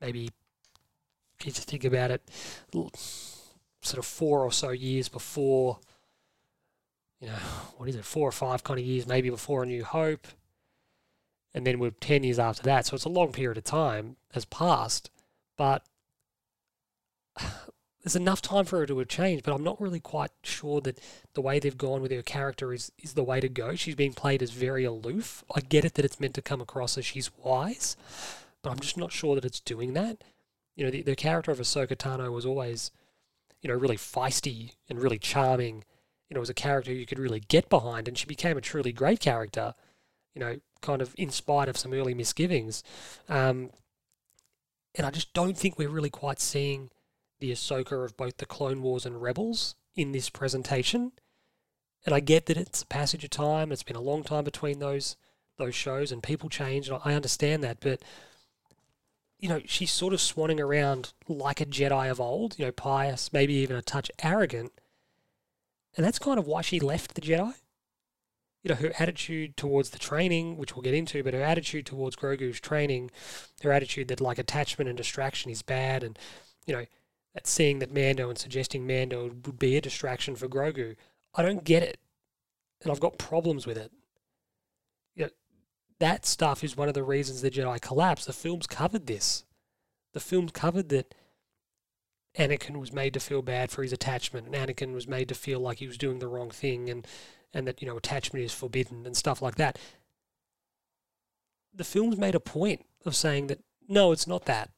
maybe 0.00 0.30
you 1.46 1.52
just 1.52 1.68
think 1.68 1.84
about 1.84 2.10
it, 2.10 2.22
sort 3.86 3.98
of 3.98 4.04
four 4.04 4.40
or 4.44 4.52
so 4.52 4.70
years 4.70 5.08
before, 5.08 5.78
you 7.20 7.28
know, 7.28 7.34
what 7.76 7.88
is 7.88 7.96
it, 7.96 8.04
four 8.04 8.28
or 8.28 8.32
five 8.32 8.64
kind 8.64 8.78
of 8.78 8.84
years, 8.84 9.06
maybe 9.06 9.30
before 9.30 9.62
A 9.62 9.66
New 9.66 9.84
Hope, 9.84 10.26
and 11.54 11.66
then 11.66 11.78
we're 11.78 11.90
10 11.90 12.24
years 12.24 12.38
after 12.38 12.62
that. 12.64 12.86
So 12.86 12.94
it's 12.94 13.04
a 13.04 13.10
long 13.10 13.32
period 13.32 13.56
of 13.56 13.64
time 13.64 14.16
has 14.32 14.44
passed, 14.44 15.10
but 15.56 15.84
there's 18.02 18.16
enough 18.16 18.42
time 18.42 18.64
for 18.64 18.78
her 18.80 18.86
to 18.86 18.98
have 18.98 19.08
changed, 19.08 19.44
but 19.44 19.54
I'm 19.54 19.64
not 19.64 19.80
really 19.80 20.00
quite 20.00 20.32
sure 20.42 20.80
that 20.82 21.00
the 21.34 21.40
way 21.40 21.58
they've 21.58 21.78
gone 21.78 22.02
with 22.02 22.10
her 22.10 22.22
character 22.22 22.72
is, 22.72 22.92
is 23.02 23.14
the 23.14 23.24
way 23.24 23.40
to 23.40 23.48
go. 23.48 23.74
She's 23.74 23.94
being 23.94 24.12
played 24.12 24.42
as 24.42 24.50
very 24.50 24.84
aloof. 24.84 25.44
I 25.54 25.60
get 25.60 25.84
it 25.84 25.94
that 25.94 26.04
it's 26.04 26.20
meant 26.20 26.34
to 26.34 26.42
come 26.42 26.60
across 26.60 26.98
as 26.98 27.06
she's 27.06 27.30
wise, 27.38 27.96
but 28.62 28.70
I'm 28.70 28.80
just 28.80 28.96
not 28.96 29.12
sure 29.12 29.34
that 29.34 29.44
it's 29.44 29.60
doing 29.60 29.94
that 29.94 30.22
you 30.76 30.84
know, 30.84 30.90
the, 30.90 31.02
the 31.02 31.16
character 31.16 31.50
of 31.50 31.58
Ahsoka 31.58 31.96
Tano 31.96 32.30
was 32.30 32.46
always, 32.46 32.92
you 33.60 33.68
know, 33.68 33.74
really 33.74 33.96
feisty 33.96 34.74
and 34.88 35.00
really 35.00 35.18
charming 35.18 35.84
you 36.28 36.34
know, 36.34 36.40
was 36.40 36.50
a 36.50 36.54
character 36.54 36.92
you 36.92 37.06
could 37.06 37.18
really 37.18 37.40
get 37.40 37.68
behind, 37.68 38.08
and 38.08 38.18
she 38.18 38.26
became 38.26 38.56
a 38.56 38.60
truly 38.60 38.92
great 38.92 39.20
character. 39.20 39.74
You 40.34 40.40
know, 40.40 40.56
kind 40.82 41.00
of 41.00 41.14
in 41.16 41.30
spite 41.30 41.68
of 41.68 41.78
some 41.78 41.94
early 41.94 42.12
misgivings. 42.12 42.82
Um, 43.28 43.70
and 44.94 45.06
I 45.06 45.10
just 45.10 45.32
don't 45.32 45.56
think 45.56 45.78
we're 45.78 45.88
really 45.88 46.10
quite 46.10 46.40
seeing 46.40 46.90
the 47.40 47.52
Ahsoka 47.52 48.04
of 48.04 48.16
both 48.16 48.36
the 48.36 48.44
Clone 48.44 48.82
Wars 48.82 49.06
and 49.06 49.22
Rebels 49.22 49.76
in 49.94 50.12
this 50.12 50.28
presentation. 50.28 51.12
And 52.04 52.14
I 52.14 52.20
get 52.20 52.46
that 52.46 52.58
it's 52.58 52.82
a 52.82 52.86
passage 52.86 53.24
of 53.24 53.30
time. 53.30 53.72
It's 53.72 53.82
been 53.82 53.96
a 53.96 54.00
long 54.00 54.22
time 54.24 54.44
between 54.44 54.78
those 54.78 55.16
those 55.58 55.74
shows, 55.74 56.12
and 56.12 56.22
people 56.22 56.50
change. 56.50 56.88
And 56.88 57.00
I 57.02 57.14
understand 57.14 57.62
that, 57.64 57.80
but 57.80 58.02
you 59.38 59.48
know, 59.48 59.60
she's 59.66 59.90
sort 59.90 60.14
of 60.14 60.20
swanning 60.20 60.60
around 60.60 61.12
like 61.28 61.60
a 61.60 61.66
Jedi 61.66 62.10
of 62.10 62.20
old. 62.20 62.58
You 62.58 62.66
know, 62.66 62.72
pious, 62.72 63.32
maybe 63.32 63.54
even 63.54 63.76
a 63.76 63.82
touch 63.82 64.10
arrogant. 64.22 64.72
And 65.96 66.04
that's 66.04 66.18
kind 66.18 66.38
of 66.38 66.46
why 66.46 66.62
she 66.62 66.80
left 66.80 67.14
the 67.14 67.20
Jedi. 67.20 67.54
You 68.62 68.70
know, 68.70 68.74
her 68.74 68.92
attitude 68.98 69.56
towards 69.56 69.90
the 69.90 69.98
training, 69.98 70.56
which 70.56 70.74
we'll 70.74 70.82
get 70.82 70.94
into, 70.94 71.22
but 71.22 71.34
her 71.34 71.42
attitude 71.42 71.86
towards 71.86 72.16
Grogu's 72.16 72.60
training, 72.60 73.10
her 73.62 73.72
attitude 73.72 74.08
that 74.08 74.20
like 74.20 74.38
attachment 74.38 74.88
and 74.88 74.96
distraction 74.96 75.50
is 75.50 75.62
bad, 75.62 76.02
and 76.02 76.18
you 76.66 76.74
know, 76.74 76.84
that 77.34 77.46
seeing 77.46 77.78
that 77.78 77.94
Mando 77.94 78.28
and 78.28 78.38
suggesting 78.38 78.86
Mando 78.86 79.30
would 79.44 79.58
be 79.58 79.76
a 79.76 79.80
distraction 79.80 80.34
for 80.34 80.48
Grogu. 80.48 80.96
I 81.34 81.42
don't 81.42 81.64
get 81.64 81.82
it. 81.82 81.98
And 82.82 82.90
I've 82.90 83.00
got 83.00 83.18
problems 83.18 83.66
with 83.66 83.76
it. 83.76 83.92
That 85.98 86.26
stuff 86.26 86.62
is 86.62 86.76
one 86.76 86.88
of 86.88 86.94
the 86.94 87.02
reasons 87.02 87.40
the 87.40 87.50
Jedi 87.50 87.80
collapsed. 87.80 88.26
The 88.26 88.32
films 88.32 88.66
covered 88.66 89.06
this. 89.06 89.44
The 90.12 90.20
films 90.20 90.52
covered 90.52 90.88
that 90.90 91.14
Anakin 92.38 92.78
was 92.78 92.92
made 92.92 93.14
to 93.14 93.20
feel 93.20 93.42
bad 93.42 93.70
for 93.70 93.82
his 93.82 93.92
attachment, 93.92 94.46
and 94.46 94.54
Anakin 94.54 94.92
was 94.92 95.08
made 95.08 95.28
to 95.28 95.34
feel 95.34 95.60
like 95.60 95.78
he 95.78 95.86
was 95.86 95.96
doing 95.96 96.18
the 96.18 96.28
wrong 96.28 96.50
thing, 96.50 96.90
and 96.90 97.06
and 97.54 97.66
that 97.66 97.80
you 97.80 97.88
know 97.88 97.96
attachment 97.96 98.44
is 98.44 98.52
forbidden 98.52 99.06
and 99.06 99.16
stuff 99.16 99.40
like 99.40 99.56
that. 99.56 99.78
The 101.74 101.84
films 101.84 102.18
made 102.18 102.34
a 102.34 102.40
point 102.40 102.84
of 103.04 103.16
saying 103.16 103.46
that 103.46 103.60
no, 103.88 104.12
it's 104.12 104.26
not 104.26 104.44
that 104.46 104.70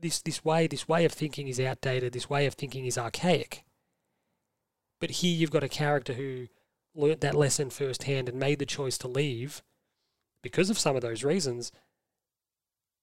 this 0.00 0.20
this 0.20 0.44
way 0.44 0.66
this 0.66 0.88
way 0.88 1.04
of 1.04 1.12
thinking 1.12 1.48
is 1.48 1.60
outdated. 1.60 2.12
This 2.12 2.30
way 2.30 2.46
of 2.46 2.54
thinking 2.54 2.86
is 2.86 2.98
archaic. 2.98 3.64
But 5.00 5.10
here 5.10 5.36
you've 5.36 5.50
got 5.50 5.64
a 5.64 5.68
character 5.68 6.14
who 6.14 6.48
learnt 6.94 7.20
that 7.20 7.34
lesson 7.34 7.70
firsthand 7.70 8.28
and 8.28 8.38
made 8.38 8.58
the 8.58 8.66
choice 8.66 8.96
to 8.98 9.08
leave 9.08 9.62
because 10.44 10.70
of 10.70 10.78
some 10.78 10.94
of 10.94 11.02
those 11.02 11.24
reasons. 11.24 11.72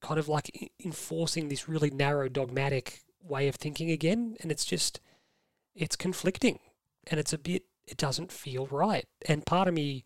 Kind 0.01 0.19
of 0.19 0.29
like 0.29 0.71
enforcing 0.83 1.49
this 1.49 1.67
really 1.67 1.89
narrow 1.89 2.29
dogmatic 2.29 3.01
way 3.21 3.47
of 3.47 3.55
thinking 3.55 3.91
again, 3.91 4.37
and 4.39 4.51
it's 4.51 4.65
just 4.65 5.01
it's 5.75 5.95
conflicting, 5.95 6.59
and 7.07 7.19
it's 7.19 7.33
a 7.33 7.37
bit 7.37 7.63
it 7.85 7.97
doesn't 7.97 8.31
feel 8.31 8.67
right. 8.67 9.05
And 9.27 9.45
part 9.45 9.67
of 9.67 9.73
me 9.73 10.05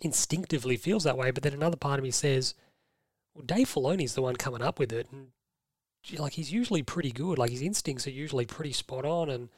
instinctively 0.00 0.76
feels 0.76 1.04
that 1.04 1.18
way, 1.18 1.30
but 1.32 1.42
then 1.42 1.54
another 1.54 1.76
part 1.76 1.98
of 1.98 2.04
me 2.04 2.10
says 2.10 2.54
well, 3.34 3.44
Dave 3.44 3.68
Filoni's 3.68 4.14
the 4.14 4.22
one 4.22 4.36
coming 4.36 4.62
up 4.62 4.78
with 4.78 4.92
it, 4.92 5.08
and 5.10 5.28
like 6.18 6.34
he's 6.34 6.52
usually 6.52 6.82
pretty 6.82 7.10
good. 7.10 7.38
Like 7.38 7.50
his 7.50 7.62
instincts 7.62 8.06
are 8.06 8.10
usually 8.10 8.46
pretty 8.46 8.72
spot 8.72 9.04
on, 9.04 9.28
and 9.28 9.48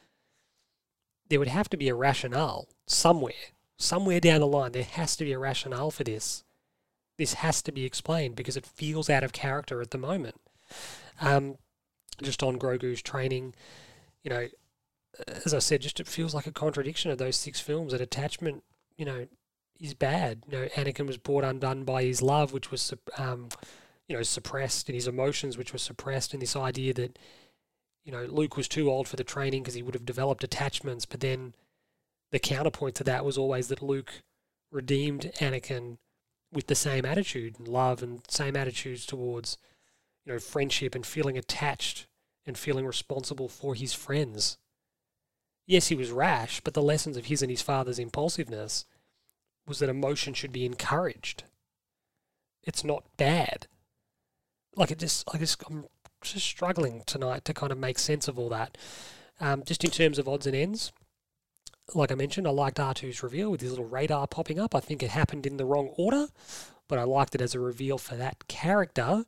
there 1.29 1.39
would 1.39 1.47
have 1.47 1.69
to 1.69 1.77
be 1.77 1.89
a 1.89 1.95
rationale 1.95 2.67
somewhere, 2.85 3.53
somewhere 3.79 4.19
down 4.19 4.41
the 4.41 4.47
line. 4.47 4.73
There 4.73 4.83
has 4.83 5.15
to 5.15 5.25
be 5.25 5.31
a 5.31 5.39
rationale 5.39 5.89
for 5.89 6.03
this. 6.03 6.43
This 7.17 7.35
has 7.35 7.61
to 7.63 7.71
be 7.71 7.85
explained 7.85 8.35
because 8.35 8.55
it 8.57 8.65
feels 8.65 9.09
out 9.09 9.23
of 9.23 9.33
character 9.33 9.81
at 9.81 9.91
the 9.91 9.97
moment. 9.97 10.35
Um, 11.19 11.55
just 12.21 12.43
on 12.43 12.59
Grogu's 12.59 13.01
training, 13.01 13.55
you 14.23 14.29
know, 14.29 14.47
as 15.45 15.53
I 15.53 15.59
said, 15.59 15.81
just 15.81 15.99
it 15.99 16.07
feels 16.07 16.33
like 16.33 16.47
a 16.47 16.51
contradiction 16.51 17.11
of 17.11 17.17
those 17.17 17.35
six 17.35 17.59
films. 17.59 17.91
That 17.91 18.01
attachment, 18.01 18.63
you 18.97 19.05
know, 19.05 19.27
is 19.79 19.93
bad. 19.93 20.43
You 20.49 20.59
know, 20.59 20.67
Anakin 20.75 21.07
was 21.07 21.17
brought 21.17 21.43
undone 21.43 21.83
by 21.83 22.03
his 22.03 22.21
love, 22.21 22.53
which 22.53 22.71
was, 22.71 22.93
um, 23.17 23.49
you 24.07 24.15
know, 24.15 24.23
suppressed, 24.23 24.87
and 24.87 24.95
his 24.95 25.07
emotions, 25.07 25.57
which 25.57 25.73
were 25.73 25.79
suppressed, 25.79 26.33
and 26.33 26.41
this 26.41 26.55
idea 26.55 26.93
that, 26.93 27.19
you 28.03 28.11
know, 28.11 28.25
Luke 28.25 28.55
was 28.55 28.67
too 28.67 28.89
old 28.89 29.07
for 29.07 29.15
the 29.15 29.23
training 29.23 29.63
because 29.63 29.75
he 29.75 29.83
would 29.83 29.93
have 29.93 30.05
developed 30.05 30.43
attachments. 30.43 31.05
But 31.05 31.19
then, 31.19 31.53
the 32.31 32.39
counterpoint 32.39 32.95
to 32.95 33.03
that 33.05 33.25
was 33.25 33.37
always 33.37 33.67
that 33.69 33.81
Luke 33.81 34.21
redeemed 34.71 35.31
Anakin 35.39 35.97
with 36.51 36.67
the 36.67 36.75
same 36.75 37.05
attitude 37.05 37.57
and 37.59 37.67
love 37.67 38.01
and 38.01 38.21
same 38.29 38.55
attitudes 38.55 39.05
towards, 39.05 39.57
you 40.25 40.33
know, 40.33 40.39
friendship 40.39 40.95
and 40.95 41.05
feeling 41.05 41.37
attached 41.37 42.07
and 42.45 42.57
feeling 42.57 42.85
responsible 42.85 43.47
for 43.47 43.75
his 43.75 43.93
friends. 43.93 44.57
Yes, 45.65 45.87
he 45.87 45.95
was 45.95 46.11
rash, 46.11 46.61
but 46.61 46.73
the 46.73 46.81
lessons 46.81 47.17
of 47.17 47.25
his 47.25 47.41
and 47.41 47.51
his 47.51 47.61
father's 47.61 47.99
impulsiveness 47.99 48.85
was 49.67 49.79
that 49.79 49.89
emotion 49.89 50.33
should 50.33 50.51
be 50.51 50.65
encouraged. 50.65 51.43
It's 52.63 52.83
not 52.83 53.03
bad. 53.17 53.67
Like 54.75 54.91
it 54.91 54.99
just, 54.99 55.27
I 55.31 55.37
just, 55.37 55.63
I'm 55.69 55.85
just 56.21 56.45
struggling 56.45 57.03
tonight 57.05 57.45
to 57.45 57.53
kind 57.53 57.71
of 57.71 57.77
make 57.77 57.99
sense 57.99 58.27
of 58.27 58.39
all 58.39 58.49
that. 58.49 58.77
Um, 59.39 59.63
just 59.63 59.83
in 59.83 59.91
terms 59.91 60.17
of 60.17 60.27
odds 60.27 60.47
and 60.47 60.55
ends, 60.55 60.91
like 61.93 62.11
I 62.11 62.15
mentioned, 62.15 62.47
I 62.47 62.51
liked 62.51 62.77
R2's 62.77 63.23
reveal 63.23 63.51
with 63.51 63.61
his 63.61 63.71
little 63.71 63.87
radar 63.87 64.27
popping 64.27 64.59
up. 64.59 64.75
I 64.75 64.79
think 64.79 65.03
it 65.03 65.11
happened 65.11 65.45
in 65.45 65.57
the 65.57 65.65
wrong 65.65 65.89
order, 65.97 66.27
but 66.87 66.99
I 66.99 67.03
liked 67.03 67.35
it 67.35 67.41
as 67.41 67.55
a 67.55 67.59
reveal 67.59 67.97
for 67.97 68.15
that 68.15 68.47
character. 68.47 69.25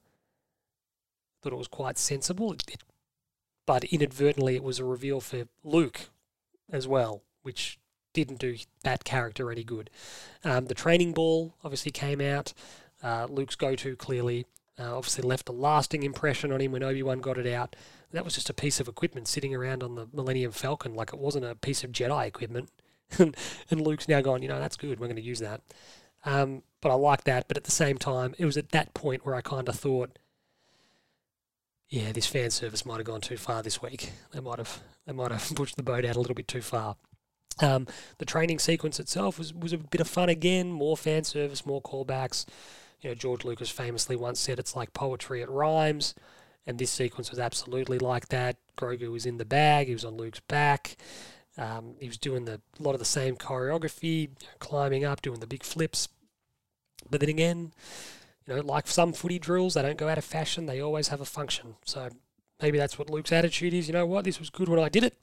Thought 1.41 1.53
it 1.53 1.57
was 1.57 1.67
quite 1.67 1.97
sensible, 1.97 2.53
it, 2.53 2.63
it, 2.67 2.83
but 3.65 3.83
inadvertently 3.85 4.55
it 4.55 4.63
was 4.63 4.79
a 4.79 4.85
reveal 4.85 5.21
for 5.21 5.47
Luke 5.63 6.09
as 6.71 6.87
well, 6.87 7.23
which 7.41 7.79
didn't 8.13 8.39
do 8.39 8.57
that 8.83 9.03
character 9.03 9.51
any 9.51 9.63
good. 9.63 9.89
Um, 10.43 10.65
the 10.65 10.75
training 10.75 11.13
ball 11.13 11.55
obviously 11.63 11.91
came 11.91 12.21
out. 12.21 12.53
Uh, 13.01 13.27
Luke's 13.29 13.55
go 13.55 13.75
to 13.75 13.95
clearly 13.95 14.45
uh, 14.81 14.95
obviously 14.95 15.23
left 15.23 15.49
a 15.49 15.51
lasting 15.51 16.03
impression 16.03 16.51
on 16.51 16.61
him 16.61 16.71
when 16.71 16.83
Obi 16.83 17.03
Wan 17.03 17.19
got 17.19 17.37
it 17.37 17.47
out. 17.47 17.75
That 18.11 18.25
was 18.25 18.35
just 18.35 18.49
a 18.49 18.53
piece 18.53 18.79
of 18.79 18.87
equipment 18.87 19.27
sitting 19.27 19.53
around 19.53 19.83
on 19.83 19.95
the 19.95 20.07
Millennium 20.13 20.51
Falcon, 20.51 20.95
like 20.95 21.13
it 21.13 21.19
wasn't 21.19 21.45
a 21.45 21.55
piece 21.55 21.83
of 21.83 21.91
Jedi 21.91 22.27
equipment. 22.27 22.69
and, 23.19 23.35
Luke's 23.71 24.07
now 24.07 24.21
gone, 24.21 24.41
you 24.41 24.47
know, 24.47 24.59
that's 24.59 24.77
good. 24.77 24.99
We're 24.99 25.07
going 25.07 25.17
to 25.17 25.21
use 25.21 25.39
that. 25.39 25.61
Um, 26.25 26.63
but 26.81 26.91
I 26.91 26.95
like 26.95 27.25
that. 27.25 27.47
But 27.47 27.57
at 27.57 27.65
the 27.65 27.71
same 27.71 27.97
time, 27.97 28.35
it 28.37 28.45
was 28.45 28.57
at 28.57 28.69
that 28.69 28.93
point 28.93 29.25
where 29.25 29.35
I 29.35 29.41
kind 29.41 29.67
of 29.67 29.75
thought, 29.75 30.17
yeah, 31.89 32.13
this 32.13 32.25
fan 32.25 32.51
service 32.51 32.85
might 32.85 32.97
have 32.97 33.05
gone 33.05 33.19
too 33.19 33.35
far 33.35 33.61
this 33.61 33.81
week. 33.81 34.11
They 34.31 34.39
might 34.39 34.59
have 34.59 34.81
they 35.05 35.11
might 35.13 35.31
have 35.31 35.51
pushed 35.55 35.75
the 35.75 35.83
boat 35.83 36.05
out 36.05 36.15
a 36.15 36.19
little 36.19 36.35
bit 36.35 36.47
too 36.47 36.61
far. 36.61 36.95
Um, 37.61 37.85
the 38.17 38.25
training 38.25 38.59
sequence 38.59 38.99
itself 38.99 39.37
was, 39.37 39.53
was 39.53 39.73
a 39.73 39.77
bit 39.77 39.99
of 39.99 40.07
fun 40.07 40.29
again, 40.29 40.71
more 40.71 40.95
fan 40.95 41.25
service, 41.25 41.65
more 41.65 41.81
callbacks. 41.81 42.45
You 43.01 43.09
know, 43.09 43.15
George 43.15 43.43
Lucas 43.45 43.69
famously 43.69 44.15
once 44.15 44.39
said 44.39 44.59
it's 44.59 44.75
like 44.75 44.93
poetry, 44.93 45.41
it 45.41 45.49
rhymes. 45.49 46.15
And 46.67 46.77
this 46.77 46.91
sequence 46.91 47.31
was 47.31 47.39
absolutely 47.39 47.97
like 47.97 48.27
that. 48.27 48.57
Grogu 48.77 49.11
was 49.11 49.25
in 49.25 49.37
the 49.37 49.45
bag, 49.45 49.87
he 49.87 49.93
was 49.93 50.05
on 50.05 50.17
Luke's 50.17 50.41
back. 50.41 50.95
Um, 51.57 51.95
he 51.99 52.07
was 52.07 52.17
doing 52.17 52.45
the, 52.45 52.61
a 52.79 52.83
lot 52.83 52.93
of 52.93 52.99
the 52.99 53.05
same 53.05 53.35
choreography, 53.35 54.29
climbing 54.59 55.03
up, 55.03 55.21
doing 55.21 55.39
the 55.39 55.47
big 55.47 55.63
flips. 55.63 56.07
But 57.09 57.19
then 57.19 57.29
again, 57.29 57.73
you 58.47 58.55
know, 58.55 58.61
like 58.61 58.87
some 58.87 59.11
footy 59.11 59.39
drills, 59.39 59.73
they 59.73 59.81
don't 59.81 59.97
go 59.97 60.07
out 60.07 60.17
of 60.17 60.23
fashion, 60.23 60.65
they 60.65 60.79
always 60.79 61.09
have 61.09 61.19
a 61.19 61.25
function. 61.25 61.75
So 61.83 62.09
maybe 62.61 62.77
that's 62.77 62.97
what 62.97 63.09
Luke's 63.09 63.31
attitude 63.31 63.73
is. 63.73 63.87
You 63.87 63.93
know 63.93 64.05
what? 64.05 64.23
This 64.23 64.39
was 64.39 64.49
good 64.49 64.69
when 64.69 64.79
I 64.79 64.89
did 64.89 65.03
it 65.03 65.17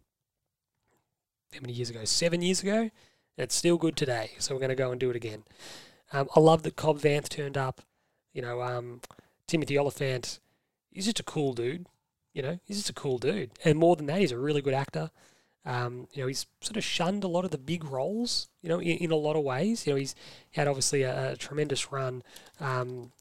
how 1.55 1.61
many 1.61 1.73
years 1.73 1.91
ago? 1.91 2.05
Seven 2.05 2.43
years 2.43 2.63
ago. 2.63 2.91
It's 3.37 3.55
still 3.55 3.79
good 3.79 3.97
today, 3.97 4.33
so 4.39 4.55
we're 4.55 4.61
going 4.61 4.71
to 4.71 4.75
go 4.75 4.91
and 4.91 4.99
do 4.99 5.11
it 5.11 5.17
again. 5.17 5.45
Um, 6.13 6.29
I 6.35 6.41
love 6.41 6.63
that 6.63 6.77
Cobb 6.77 6.99
Vanth 6.99 7.29
turned 7.29 7.57
up. 7.57 7.83
You 8.33 8.43
know, 8.43 8.63
um, 8.63 9.01
Timothy 9.47 9.79
Olyphant. 9.79 10.39
he's 10.91 11.07
just 11.07 11.21
a 11.21 11.25
cool 11.25 11.53
dude. 11.53 11.87
You 12.35 12.43
know, 12.43 12.59
he's 12.67 12.77
just 12.77 12.91
a 12.91 12.95
cool 12.95 13.19
dude. 13.19 13.51
And 13.65 13.79
more 13.79 13.97
than 13.97 14.07
that, 14.07 14.21
he's 14.21 14.33
a 14.33 14.39
really 14.39 14.63
good 14.63 14.75
actor. 14.75 15.11
Um, 15.65 16.07
you 16.13 16.23
know, 16.23 16.29
he's 16.29 16.47
sort 16.61 16.77
of 16.77 16.85
shunned 16.85 17.25
a 17.25 17.29
lot 17.29 17.45
of 17.45 17.51
the 17.51 17.59
big 17.59 17.85
roles, 17.85 18.49
you 18.63 18.69
know, 18.69 18.81
in, 18.81 18.97
in 18.99 19.11
a 19.11 19.17
lot 19.17 19.37
of 19.37 19.43
ways. 19.43 19.87
You 19.87 19.93
know, 19.93 19.99
he's 19.99 20.15
had 20.53 20.69
obviously 20.69 21.03
a, 21.03 21.33
a 21.33 21.37
tremendous 21.37 21.91
run 21.91 22.23
um, 22.61 23.13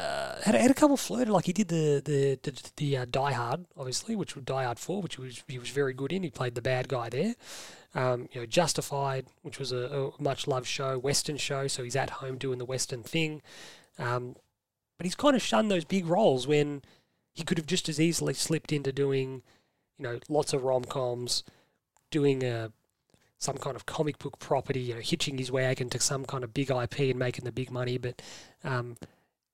uh, 0.00 0.40
had, 0.42 0.54
had 0.54 0.70
a 0.70 0.74
couple 0.74 0.96
flirted 0.96 1.28
like 1.28 1.46
he 1.46 1.52
did 1.52 1.68
the 1.68 2.00
the 2.04 2.38
the, 2.42 2.70
the 2.76 2.96
uh, 2.98 3.04
Die 3.10 3.32
Hard 3.32 3.66
obviously, 3.76 4.16
which 4.16 4.34
was 4.34 4.44
Die 4.44 4.64
Hard 4.64 4.78
Four, 4.78 5.02
which 5.02 5.18
was 5.18 5.42
he 5.46 5.58
was 5.58 5.68
very 5.68 5.92
good 5.92 6.12
in. 6.12 6.22
He 6.22 6.30
played 6.30 6.54
the 6.54 6.62
bad 6.62 6.88
guy 6.88 7.08
there. 7.08 7.34
Um, 7.94 8.28
you 8.32 8.40
know, 8.40 8.46
Justified, 8.46 9.26
which 9.42 9.58
was 9.58 9.72
a, 9.72 10.12
a, 10.18 10.22
much 10.22 10.46
loved 10.46 10.66
show, 10.66 10.96
Western 10.96 11.36
show, 11.36 11.66
so 11.66 11.82
he's 11.82 11.96
at 11.96 12.10
home 12.10 12.38
doing 12.38 12.58
the 12.58 12.64
Western 12.64 13.02
thing. 13.02 13.42
Um, 13.98 14.36
but 14.96 15.06
he's 15.06 15.16
kind 15.16 15.34
of 15.34 15.42
shunned 15.42 15.72
those 15.72 15.84
big 15.84 16.06
roles 16.06 16.46
when 16.46 16.82
he 17.32 17.42
could 17.42 17.58
have 17.58 17.66
just 17.66 17.88
as 17.88 18.00
easily 18.00 18.32
slipped 18.32 18.70
into 18.70 18.92
doing, 18.92 19.42
you 19.98 20.04
know, 20.04 20.20
lots 20.28 20.52
of 20.52 20.62
rom 20.62 20.84
coms, 20.84 21.42
doing 22.10 22.44
a 22.44 22.70
some 23.38 23.56
kind 23.56 23.74
of 23.74 23.86
comic 23.86 24.18
book 24.18 24.38
property, 24.38 24.80
you 24.80 24.94
know, 24.94 25.00
hitching 25.00 25.38
his 25.38 25.50
wagon 25.50 25.88
to 25.90 25.98
some 25.98 26.24
kind 26.24 26.44
of 26.44 26.54
big 26.54 26.70
IP 26.70 26.98
and 27.00 27.18
making 27.18 27.44
the 27.44 27.52
big 27.52 27.70
money, 27.70 27.98
but. 27.98 28.22
Um, 28.62 28.96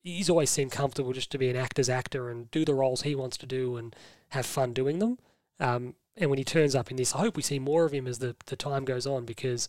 he's 0.07 0.31
always 0.31 0.51
seemed 0.51 0.71
comfortable 0.71 1.13
just 1.13 1.33
to 1.33 1.39
be 1.39 1.51
an 1.51 1.57
actor's 1.57 1.89
actor 1.89 2.31
and 2.31 2.49
do 2.53 2.65
the 2.65 2.75
roles 2.75 3.03
he 3.03 3.17
wants 3.17 3.37
to 3.37 3.45
do 3.45 3.77
and 3.77 3.95
have 4.29 4.47
fun 4.47 4.73
doing 4.73 5.01
them. 5.01 5.19
Um, 5.59 5.95
and 6.17 6.31
when 6.31 6.39
he 6.39 6.45
turns 6.45 6.77
up 6.77 6.93
in 6.93 6.97
this, 6.97 7.15
I 7.15 7.19
hope 7.19 7.37
we 7.37 7.43
see 7.43 7.59
more 7.59 7.85
of 7.85 7.93
him 7.93 8.07
as 8.07 8.21
the, 8.21 8.37
the 8.47 8.55
time 8.55 8.85
goes 8.85 9.05
on 9.05 9.25
because 9.25 9.69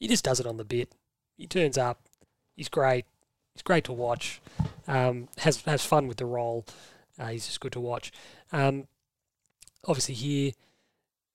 he 0.00 0.08
just 0.08 0.24
does 0.24 0.40
it 0.40 0.46
on 0.46 0.56
the 0.56 0.64
bit. 0.64 0.90
He 1.36 1.46
turns 1.46 1.78
up, 1.78 2.00
he's 2.56 2.68
great, 2.68 3.04
he's 3.54 3.62
great 3.62 3.84
to 3.84 3.92
watch, 3.92 4.40
um, 4.88 5.28
has 5.38 5.62
has 5.62 5.84
fun 5.84 6.08
with 6.08 6.16
the 6.16 6.26
role. 6.26 6.66
Uh, 7.16 7.28
he's 7.28 7.46
just 7.46 7.60
good 7.60 7.72
to 7.72 7.80
watch. 7.80 8.10
Um, 8.52 8.88
obviously 9.86 10.16
here, 10.16 10.52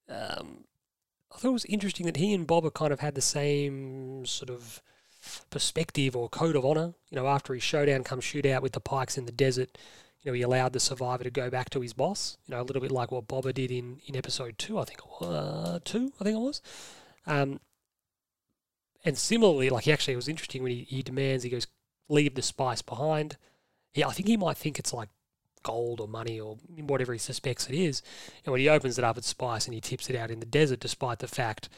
um, 0.09 0.65
I 1.33 1.37
thought 1.37 1.49
it 1.49 1.53
was 1.53 1.65
interesting 1.65 2.05
that 2.07 2.17
he 2.17 2.33
and 2.33 2.45
Bob 2.45 2.65
Boba 2.65 2.73
kind 2.73 2.91
of 2.91 2.99
had 2.99 3.15
the 3.15 3.21
same 3.21 4.25
sort 4.25 4.49
of 4.49 4.81
perspective 5.49 6.15
or 6.15 6.29
code 6.29 6.55
of 6.55 6.65
honor. 6.65 6.93
You 7.09 7.15
know, 7.15 7.27
after 7.27 7.53
his 7.53 7.63
showdown 7.63 8.03
come 8.03 8.21
shootout 8.21 8.61
with 8.61 8.73
the 8.73 8.79
Pikes 8.79 9.17
in 9.17 9.25
the 9.25 9.31
desert, 9.31 9.77
you 10.21 10.31
know, 10.31 10.35
he 10.35 10.41
allowed 10.41 10.73
the 10.73 10.79
survivor 10.79 11.23
to 11.23 11.29
go 11.29 11.49
back 11.49 11.69
to 11.71 11.81
his 11.81 11.93
boss. 11.93 12.37
You 12.47 12.55
know, 12.55 12.61
a 12.61 12.63
little 12.63 12.81
bit 12.81 12.91
like 12.91 13.11
what 13.11 13.27
Boba 13.27 13.53
did 13.53 13.71
in, 13.71 13.99
in 14.05 14.15
episode 14.15 14.57
two, 14.57 14.79
I 14.79 14.85
think 14.85 14.99
it 14.99 15.05
was 15.05 15.29
uh, 15.29 15.79
two, 15.83 16.13
I 16.19 16.23
think 16.23 16.37
it 16.37 16.41
was. 16.41 16.61
Um, 17.25 17.59
and 19.05 19.17
similarly, 19.17 19.69
like 19.69 19.83
he 19.83 19.91
actually 19.91 20.13
it 20.13 20.17
was 20.17 20.29
interesting 20.29 20.63
when 20.63 20.71
he, 20.71 20.83
he 20.83 21.03
demands 21.03 21.43
he 21.43 21.49
goes 21.49 21.67
leave 22.09 22.35
the 22.35 22.41
spice 22.41 22.81
behind. 22.81 23.37
Yeah, 23.93 24.07
I 24.07 24.11
think 24.11 24.27
he 24.27 24.37
might 24.37 24.57
think 24.57 24.79
it's 24.79 24.93
like 24.93 25.09
gold 25.61 25.99
or 25.99 26.07
money 26.07 26.39
or 26.39 26.57
whatever 26.77 27.13
he 27.13 27.19
suspects 27.19 27.67
it 27.67 27.75
is. 27.75 28.01
And 28.45 28.51
when 28.51 28.61
he 28.61 28.69
opens 28.69 28.97
it 28.97 29.03
up, 29.03 29.17
it's 29.17 29.27
spice 29.27 29.65
and 29.65 29.73
he 29.73 29.81
tips 29.81 30.09
it 30.09 30.15
out 30.15 30.31
in 30.31 30.39
the 30.39 30.45
desert, 30.45 30.79
despite 30.79 31.19
the 31.19 31.27
fact, 31.27 31.69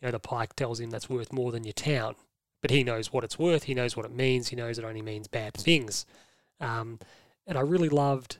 you 0.00 0.06
know, 0.06 0.12
the 0.12 0.18
pike 0.18 0.54
tells 0.54 0.80
him 0.80 0.90
that's 0.90 1.08
worth 1.08 1.32
more 1.32 1.52
than 1.52 1.64
your 1.64 1.72
town. 1.72 2.14
But 2.60 2.70
he 2.70 2.82
knows 2.82 3.12
what 3.12 3.24
it's 3.24 3.38
worth. 3.38 3.64
He 3.64 3.74
knows 3.74 3.96
what 3.96 4.06
it 4.06 4.12
means. 4.12 4.48
He 4.48 4.56
knows 4.56 4.78
it 4.78 4.84
only 4.84 5.02
means 5.02 5.28
bad 5.28 5.54
things. 5.54 6.06
Um, 6.60 6.98
and 7.46 7.56
I 7.56 7.60
really 7.60 7.88
loved, 7.88 8.38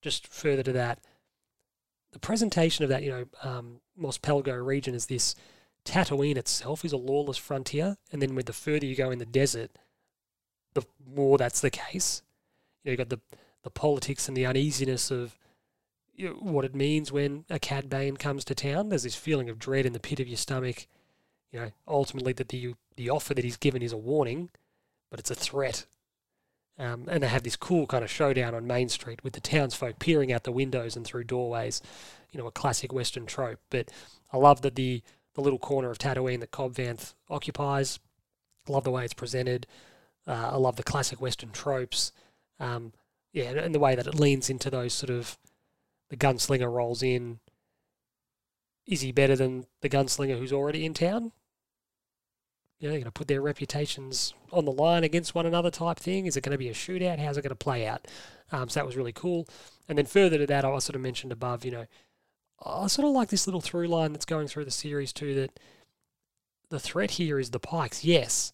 just 0.00 0.26
further 0.26 0.62
to 0.62 0.72
that, 0.72 1.00
the 2.12 2.18
presentation 2.18 2.82
of 2.82 2.88
that, 2.88 3.02
you 3.02 3.10
know, 3.10 3.24
um, 3.42 3.80
Mos 3.96 4.18
Pelgo 4.18 4.64
region 4.64 4.94
is 4.94 5.06
this 5.06 5.34
Tatooine 5.84 6.36
itself 6.36 6.84
is 6.84 6.92
a 6.92 6.96
lawless 6.96 7.36
frontier. 7.36 7.96
And 8.10 8.22
then 8.22 8.34
with 8.34 8.46
the 8.46 8.52
further 8.52 8.86
you 8.86 8.96
go 8.96 9.10
in 9.10 9.18
the 9.18 9.26
desert, 9.26 9.70
the 10.74 10.82
more 11.14 11.38
that's 11.38 11.60
the 11.60 11.70
case. 11.70 12.22
You 12.82 12.88
know, 12.88 12.92
you've 12.92 12.98
got 12.98 13.10
the 13.10 13.20
the 13.64 13.70
politics 13.70 14.28
and 14.28 14.36
the 14.36 14.46
uneasiness 14.46 15.10
of 15.10 15.36
you 16.14 16.28
know, 16.28 16.34
what 16.34 16.64
it 16.64 16.74
means 16.74 17.12
when 17.12 17.44
a 17.50 17.58
Cad 17.58 17.90
Bane 17.90 18.16
comes 18.16 18.44
to 18.44 18.54
town. 18.54 18.88
There's 18.88 19.02
this 19.02 19.14
feeling 19.14 19.50
of 19.50 19.58
dread 19.58 19.84
in 19.84 19.92
the 19.92 20.00
pit 20.00 20.20
of 20.20 20.28
your 20.28 20.36
stomach. 20.36 20.86
You 21.52 21.60
know, 21.60 21.70
ultimately 21.86 22.32
that 22.34 22.48
the 22.48 22.74
the 22.98 23.08
offer 23.08 23.32
that 23.32 23.44
he's 23.44 23.56
given 23.56 23.80
is 23.80 23.92
a 23.92 23.96
warning, 23.96 24.50
but 25.10 25.20
it's 25.20 25.30
a 25.30 25.34
threat. 25.34 25.86
Um, 26.78 27.06
and 27.08 27.22
they 27.22 27.28
have 27.28 27.44
this 27.44 27.56
cool 27.56 27.86
kind 27.86 28.04
of 28.04 28.10
showdown 28.10 28.54
on 28.54 28.66
Main 28.66 28.88
Street 28.88 29.22
with 29.24 29.32
the 29.32 29.40
townsfolk 29.40 29.98
peering 29.98 30.32
out 30.32 30.44
the 30.44 30.52
windows 30.52 30.96
and 30.96 31.06
through 31.06 31.24
doorways. 31.24 31.80
You 32.32 32.38
know, 32.38 32.46
a 32.46 32.52
classic 32.52 32.92
Western 32.92 33.24
trope. 33.24 33.60
But 33.70 33.90
I 34.32 34.36
love 34.36 34.62
that 34.62 34.74
the 34.74 35.02
the 35.34 35.40
little 35.40 35.58
corner 35.58 35.90
of 35.90 35.98
Tatooine 35.98 36.40
that 36.40 36.50
Cobb 36.50 36.74
Vanth 36.74 37.14
occupies. 37.30 38.00
I 38.68 38.72
love 38.72 38.82
the 38.82 38.90
way 38.90 39.04
it's 39.04 39.14
presented. 39.14 39.66
Uh, 40.26 40.50
I 40.52 40.56
love 40.56 40.74
the 40.74 40.82
classic 40.82 41.20
Western 41.20 41.52
tropes. 41.52 42.12
Um, 42.58 42.92
yeah, 43.32 43.50
and 43.50 43.72
the 43.72 43.78
way 43.78 43.94
that 43.94 44.08
it 44.08 44.16
leans 44.16 44.50
into 44.50 44.68
those 44.68 44.92
sort 44.92 45.10
of 45.10 45.38
the 46.10 46.16
gunslinger 46.16 46.70
rolls 46.70 47.02
in. 47.02 47.38
Is 48.86 49.02
he 49.02 49.12
better 49.12 49.36
than 49.36 49.66
the 49.80 49.88
gunslinger 49.88 50.38
who's 50.38 50.52
already 50.52 50.84
in 50.84 50.94
town? 50.94 51.32
You 52.80 52.88
know, 52.88 52.94
going 52.94 53.04
to 53.04 53.10
put 53.10 53.28
their 53.28 53.42
reputations 53.42 54.34
on 54.52 54.64
the 54.64 54.72
line 54.72 55.02
against 55.02 55.34
one 55.34 55.46
another 55.46 55.70
type 55.70 55.98
thing. 55.98 56.26
Is 56.26 56.36
it 56.36 56.42
going 56.42 56.52
to 56.52 56.58
be 56.58 56.68
a 56.68 56.74
shootout? 56.74 57.18
How's 57.18 57.36
it 57.36 57.42
going 57.42 57.50
to 57.50 57.56
play 57.56 57.86
out? 57.86 58.06
Um, 58.52 58.68
so 58.68 58.78
that 58.78 58.86
was 58.86 58.96
really 58.96 59.12
cool. 59.12 59.48
And 59.88 59.98
then 59.98 60.06
further 60.06 60.38
to 60.38 60.46
that, 60.46 60.64
I 60.64 60.78
sort 60.78 60.94
of 60.94 61.00
mentioned 61.00 61.32
above, 61.32 61.64
you 61.64 61.72
know, 61.72 61.86
I 62.64 62.86
sort 62.86 63.06
of 63.06 63.14
like 63.14 63.28
this 63.28 63.46
little 63.46 63.60
through 63.60 63.88
line 63.88 64.12
that's 64.12 64.24
going 64.24 64.48
through 64.48 64.64
the 64.64 64.70
series 64.70 65.12
too 65.12 65.34
that 65.34 65.58
the 66.70 66.80
threat 66.80 67.12
here 67.12 67.38
is 67.38 67.50
the 67.50 67.60
Pikes, 67.60 68.04
yes, 68.04 68.52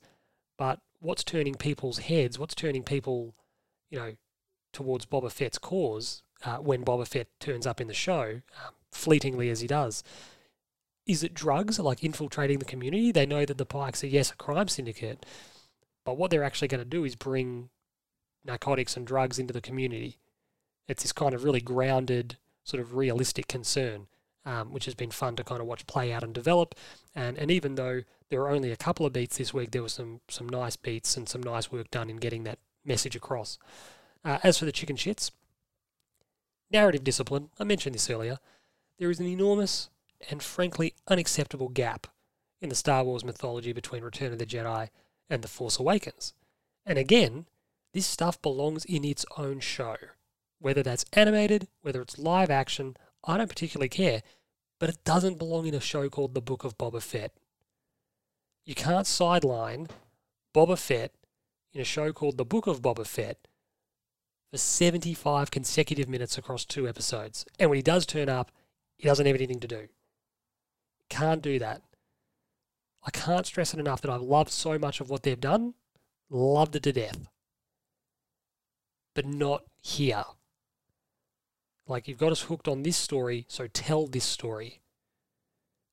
but 0.57 0.81
what's 1.01 1.25
turning 1.25 1.55
people's 1.55 1.99
heads, 1.99 2.39
what's 2.39 2.55
turning 2.55 2.83
people, 2.83 3.35
you 3.91 3.99
know, 3.99 4.13
towards 4.73 5.07
Boba 5.07 5.31
Fett's 5.31 5.59
cause 5.59 6.23
uh, 6.45 6.57
when 6.57 6.85
Boba 6.85 7.07
Fett 7.07 7.29
turns 7.41 7.67
up 7.67 7.81
in 7.81 7.89
the 7.89 7.95
show, 7.95 8.41
um, 8.65 8.75
fleetingly 8.91 9.51
as 9.51 9.61
he 9.61 9.67
does. 9.67 10.03
Is 11.07 11.23
it 11.23 11.35
drugs, 11.35 11.79
like 11.79 12.03
infiltrating 12.03 12.59
the 12.59 12.65
community? 12.65 13.13
They 13.13 13.27
know 13.27 13.45
that 13.45 13.59
the 13.59 13.67
Pikes 13.67 14.03
are, 14.03 14.09
yes, 14.09 14.31
a 14.31 14.37
crime 14.37 14.69
syndicate, 14.69 15.27
but 16.05 16.17
what 16.17 16.31
they're 16.31 16.45
actually 16.45 16.69
going 16.69 16.83
to 16.83 16.85
do 16.85 17.05
is 17.05 17.15
bring 17.15 17.69
narcotics 18.45 18.97
and 18.97 19.07
drugs 19.07 19.39
into 19.39 19.53
the 19.53 19.61
community. 19.61 20.19
It's 20.89 21.03
this 21.03 21.13
kind 21.13 21.35
of 21.35 21.45
really 21.45 21.61
grounded, 21.61 22.39
sort 22.63 22.81
of 22.81 22.95
realistic 22.95 23.49
concern, 23.49 24.07
um, 24.45 24.73
which 24.73 24.85
has 24.85 24.95
been 24.95 25.11
fun 25.11 25.37
to 25.37 25.45
kind 25.45 25.61
of 25.61 25.67
watch 25.67 25.87
play 25.87 26.13
out 26.13 26.23
and 26.23 26.35
develop. 26.35 26.75
And 27.15 27.39
and 27.39 27.51
even 27.51 27.75
though 27.75 28.03
there 28.29 28.41
were 28.41 28.51
only 28.51 28.71
a 28.71 28.77
couple 28.77 29.07
of 29.07 29.13
beats 29.13 29.39
this 29.39 29.55
week, 29.55 29.71
there 29.71 29.83
were 29.83 29.89
some 29.89 30.21
some 30.29 30.49
nice 30.49 30.77
beats 30.77 31.17
and 31.17 31.29
some 31.29 31.43
nice 31.43 31.73
work 31.73 31.91
done 31.91 32.11
in 32.11 32.17
getting 32.17 32.45
that 32.45 32.59
message 32.85 33.17
across. 33.17 33.59
Uh, 34.25 34.39
as 34.43 34.59
for 34.59 34.65
the 34.65 34.73
chicken 34.73 34.97
shits, 34.97 35.31
narrative 36.71 37.05
discipline, 37.05 37.51
I 37.59 37.65
mentioned 37.65 37.95
this 37.95 38.11
earlier, 38.11 38.39
there 38.99 39.11
is 39.11 39.21
an 39.21 39.27
enormous 39.27 39.91
and 40.31 40.43
frankly 40.43 40.95
unacceptable 41.09 41.69
gap 41.69 42.07
in 42.61 42.69
the 42.69 42.75
Star 42.75 43.05
Wars 43.05 43.25
mythology 43.25 43.73
between 43.73 44.03
Return 44.03 44.33
of 44.33 44.39
the 44.39 44.47
Jedi 44.47 44.89
and 45.29 45.43
The 45.43 45.49
Force 45.49 45.79
Awakens. 45.79 46.33
And 46.87 46.99
again, 46.99 47.47
this 47.93 48.07
stuff 48.07 48.41
belongs 48.43 48.85
in 48.85 49.05
its 49.05 49.25
own 49.37 49.61
show. 49.61 49.97
Whether 50.59 50.83
that's 50.83 51.05
animated, 51.13 51.69
whether 51.83 52.01
it's 52.01 52.19
live 52.19 52.51
action, 52.51 52.97
I 53.23 53.37
don't 53.37 53.49
particularly 53.49 53.89
care, 53.89 54.23
but 54.81 54.89
it 54.89 55.05
doesn't 55.05 55.39
belong 55.39 55.67
in 55.67 55.75
a 55.75 55.81
show 55.81 56.09
called 56.09 56.35
The 56.35 56.41
Book 56.41 56.65
of 56.65 56.77
Boba 56.77 57.03
Fett. 57.03 57.33
You 58.65 58.75
can't 58.75 59.07
sideline 59.07 59.89
Boba 60.55 60.79
Fett 60.79 61.13
in 61.73 61.81
a 61.81 61.85
show 61.85 62.13
called 62.13 62.39
The 62.39 62.45
Book 62.45 62.67
of 62.67 62.81
Boba 62.81 63.07
Fett 63.07 63.39
for 64.51 64.59
75 64.59 65.51
consecutive 65.51 66.09
minutes 66.09 66.39
across 66.39 66.65
two 66.65 66.89
episodes. 66.89 67.45
And 67.59 67.71
when 67.71 67.77
he 67.77 67.83
does 67.83 68.07
turn 68.07 68.29
up, 68.29 68.51
he 68.97 69.09
doesn't 69.09 69.27
have 69.27 69.35
anything 69.35 69.61
to 69.61 69.69
do. 69.69 69.89
Can't 71.15 71.43
do 71.43 71.61
that. 71.61 71.81
I 73.07 73.11
can't 73.13 73.47
stress 73.47 73.73
it 73.73 73.79
enough 73.79 74.01
that 74.01 74.11
I've 74.11 74.21
loved 74.21 74.51
so 74.51 74.81
much 74.81 75.01
of 75.01 75.11
what 75.11 75.23
they've 75.23 75.41
done, 75.41 75.75
loved 76.29 76.75
it 76.75 76.83
to 76.83 76.93
death. 76.93 77.29
But 79.15 79.25
not 79.25 79.63
here. 79.81 80.25
Like, 81.87 82.09
you've 82.09 82.19
got 82.19 82.33
us 82.33 82.43
hooked 82.43 82.67
on 82.67 82.83
this 82.83 82.97
story, 82.97 83.45
so 83.47 83.69
tell 83.69 84.09
this 84.09 84.25
story. 84.25 84.81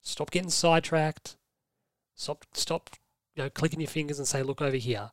Stop 0.01 0.31
getting 0.31 0.49
sidetracked. 0.49 1.37
Stop, 2.15 2.45
stop, 2.53 2.89
you 3.35 3.43
know, 3.43 3.49
clicking 3.51 3.79
your 3.79 3.89
fingers 3.89 4.17
and 4.17 4.27
say, 4.27 4.41
look 4.41 4.59
over 4.59 4.77
here. 4.77 5.11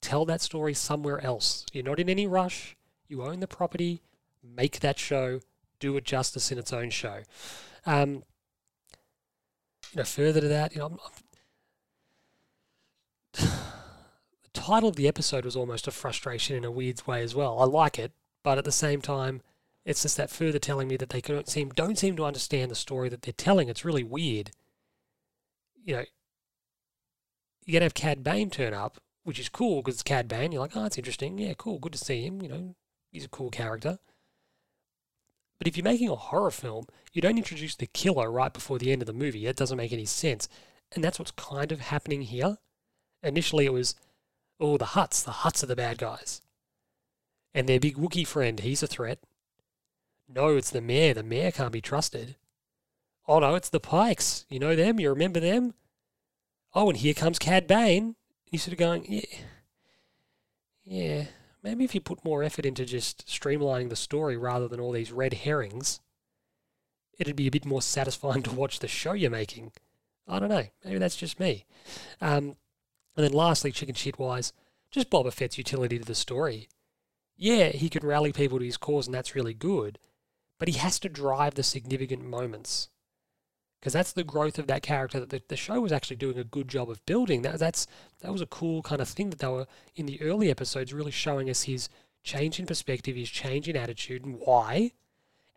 Tell 0.00 0.24
that 0.26 0.42
story 0.42 0.74
somewhere 0.74 1.20
else. 1.24 1.66
You're 1.72 1.82
not 1.82 1.98
in 1.98 2.08
any 2.08 2.28
rush. 2.28 2.76
You 3.08 3.24
own 3.24 3.40
the 3.40 3.48
property, 3.48 4.00
make 4.44 4.78
that 4.78 5.00
show, 5.00 5.40
do 5.80 5.96
it 5.96 6.04
justice 6.04 6.52
in 6.52 6.58
its 6.58 6.72
own 6.72 6.90
show. 6.90 7.22
Um, 7.84 8.22
you 9.92 9.98
know, 9.98 10.04
further 10.04 10.40
to 10.40 10.48
that, 10.48 10.72
you 10.72 10.78
know, 10.78 10.86
I'm, 10.86 10.98
I'm 13.38 13.48
the 14.42 14.50
title 14.52 14.88
of 14.88 14.96
the 14.96 15.08
episode 15.08 15.44
was 15.44 15.56
almost 15.56 15.86
a 15.86 15.90
frustration 15.90 16.56
in 16.56 16.64
a 16.64 16.70
weird 16.70 17.06
way 17.06 17.22
as 17.22 17.34
well. 17.34 17.58
I 17.60 17.64
like 17.64 17.98
it, 17.98 18.12
but 18.42 18.58
at 18.58 18.64
the 18.64 18.72
same 18.72 19.00
time, 19.00 19.42
it's 19.84 20.02
just 20.02 20.16
that 20.16 20.30
further 20.30 20.58
telling 20.58 20.88
me 20.88 20.96
that 20.96 21.10
they 21.10 21.20
don't 21.20 21.48
seem 21.48 21.70
don't 21.70 21.98
seem 21.98 22.16
to 22.16 22.24
understand 22.24 22.70
the 22.70 22.76
story 22.76 23.08
that 23.08 23.22
they're 23.22 23.32
telling. 23.32 23.68
It's 23.68 23.84
really 23.84 24.04
weird. 24.04 24.50
You 25.82 25.94
know, 25.94 26.04
you 27.64 27.72
are 27.72 27.74
gonna 27.74 27.84
have 27.86 27.94
Cad 27.94 28.22
Bane 28.22 28.50
turn 28.50 28.74
up, 28.74 28.98
which 29.24 29.38
is 29.38 29.48
cool 29.48 29.82
because 29.82 29.94
it's 29.94 30.02
Cad 30.02 30.28
Bane. 30.28 30.52
You're 30.52 30.60
like, 30.60 30.76
oh, 30.76 30.82
that's 30.82 30.98
interesting. 30.98 31.38
Yeah, 31.38 31.54
cool. 31.56 31.78
Good 31.78 31.92
to 31.92 31.98
see 31.98 32.22
him. 32.22 32.42
You 32.42 32.48
know, 32.48 32.74
he's 33.10 33.24
a 33.24 33.28
cool 33.28 33.50
character. 33.50 33.98
But 35.60 35.68
if 35.68 35.76
you're 35.76 35.84
making 35.84 36.08
a 36.08 36.16
horror 36.16 36.50
film, 36.50 36.86
you 37.12 37.20
don't 37.20 37.36
introduce 37.36 37.76
the 37.76 37.86
killer 37.86 38.30
right 38.30 38.50
before 38.52 38.78
the 38.78 38.90
end 38.90 39.02
of 39.02 39.06
the 39.06 39.12
movie. 39.12 39.44
That 39.44 39.56
doesn't 39.56 39.76
make 39.76 39.92
any 39.92 40.06
sense. 40.06 40.48
And 40.92 41.04
that's 41.04 41.18
what's 41.18 41.32
kind 41.32 41.70
of 41.70 41.80
happening 41.80 42.22
here. 42.22 42.56
Initially, 43.22 43.66
it 43.66 43.72
was, 43.74 43.94
oh, 44.58 44.78
the 44.78 44.86
Hutts. 44.86 45.22
The 45.22 45.30
Hutts 45.30 45.62
are 45.62 45.66
the 45.66 45.76
bad 45.76 45.98
guys. 45.98 46.40
And 47.52 47.68
their 47.68 47.78
big 47.78 47.98
Wookiee 47.98 48.26
friend, 48.26 48.58
he's 48.58 48.82
a 48.82 48.86
threat. 48.86 49.18
No, 50.26 50.56
it's 50.56 50.70
the 50.70 50.80
mayor. 50.80 51.12
The 51.12 51.22
mayor 51.22 51.50
can't 51.50 51.72
be 51.72 51.82
trusted. 51.82 52.36
Oh, 53.28 53.40
no, 53.40 53.54
it's 53.54 53.68
the 53.68 53.80
Pikes. 53.80 54.46
You 54.48 54.60
know 54.60 54.74
them? 54.74 54.98
You 54.98 55.10
remember 55.10 55.40
them? 55.40 55.74
Oh, 56.74 56.88
and 56.88 56.96
here 56.96 57.12
comes 57.12 57.38
Cad 57.38 57.66
Bane. 57.66 58.02
And 58.04 58.14
you're 58.50 58.60
sort 58.60 58.72
of 58.72 58.78
going, 58.78 59.04
yeah. 59.06 59.38
Yeah, 60.84 61.24
maybe 61.62 61.84
if 61.84 61.94
you 61.94 62.00
put 62.00 62.24
more 62.24 62.42
effort 62.42 62.66
into 62.66 62.84
just 62.84 63.26
streamlining 63.26 63.88
the 63.88 63.96
story 63.96 64.36
rather 64.36 64.68
than 64.68 64.80
all 64.80 64.92
these 64.92 65.12
red 65.12 65.34
herrings, 65.34 66.00
it'd 67.18 67.36
be 67.36 67.46
a 67.46 67.50
bit 67.52 67.64
more 67.64 67.82
satisfying 67.96 68.42
to 68.42 68.54
watch 68.54 68.78
the 68.78 68.88
show 68.88 69.12
you're 69.12 69.30
making. 69.30 69.72
I 70.26 70.38
don't 70.38 70.48
know. 70.48 70.66
Maybe 70.84 70.98
that's 70.98 71.16
just 71.16 71.40
me. 71.40 71.66
Um, 72.20 72.56
and 73.16 73.24
then 73.26 73.32
lastly, 73.32 73.72
chicken 73.72 73.94
shit 73.94 74.18
wise, 74.18 74.52
just 74.90 75.10
Boba 75.10 75.32
Fett's 75.32 75.58
utility 75.58 75.98
to 75.98 76.04
the 76.04 76.14
story. 76.14 76.68
Yeah, 77.36 77.68
he 77.68 77.88
can 77.88 78.06
rally 78.06 78.32
people 78.32 78.58
to 78.58 78.64
his 78.64 78.76
cause, 78.76 79.06
and 79.06 79.14
that's 79.14 79.34
really 79.34 79.54
good, 79.54 79.98
but 80.58 80.68
he 80.68 80.78
has 80.78 80.98
to 81.00 81.08
drive 81.08 81.54
the 81.54 81.62
significant 81.62 82.22
moments. 82.22 82.88
Because 83.80 83.94
that's 83.94 84.12
the 84.12 84.24
growth 84.24 84.58
of 84.58 84.66
that 84.66 84.82
character 84.82 85.18
that 85.18 85.30
the, 85.30 85.42
the 85.48 85.56
show 85.56 85.80
was 85.80 85.92
actually 85.92 86.16
doing 86.16 86.38
a 86.38 86.44
good 86.44 86.68
job 86.68 86.90
of 86.90 87.04
building. 87.06 87.42
That 87.42 87.58
that's 87.58 87.86
that 88.20 88.32
was 88.32 88.42
a 88.42 88.46
cool 88.46 88.82
kind 88.82 89.00
of 89.00 89.08
thing 89.08 89.30
that 89.30 89.38
they 89.38 89.48
were 89.48 89.66
in 89.96 90.06
the 90.06 90.20
early 90.20 90.50
episodes 90.50 90.92
really 90.92 91.10
showing 91.10 91.48
us 91.48 91.62
his 91.62 91.88
change 92.22 92.58
in 92.58 92.66
perspective, 92.66 93.16
his 93.16 93.30
change 93.30 93.68
in 93.68 93.76
attitude, 93.76 94.24
and 94.24 94.38
why, 94.38 94.92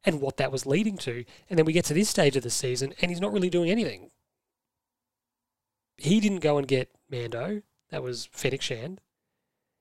and 0.05 0.21
what 0.21 0.37
that 0.37 0.51
was 0.51 0.65
leading 0.65 0.97
to. 0.97 1.25
And 1.49 1.59
then 1.59 1.65
we 1.65 1.73
get 1.73 1.85
to 1.85 1.93
this 1.93 2.09
stage 2.09 2.37
of 2.37 2.43
the 2.43 2.49
season, 2.49 2.93
and 3.01 3.11
he's 3.11 3.21
not 3.21 3.33
really 3.33 3.49
doing 3.49 3.69
anything. 3.69 4.11
He 5.97 6.19
didn't 6.21 6.39
go 6.39 6.57
and 6.57 6.67
get 6.67 6.89
Mando. 7.09 7.61
That 7.89 8.03
was 8.03 8.29
Fennec 8.31 8.61
Shand. 8.61 9.01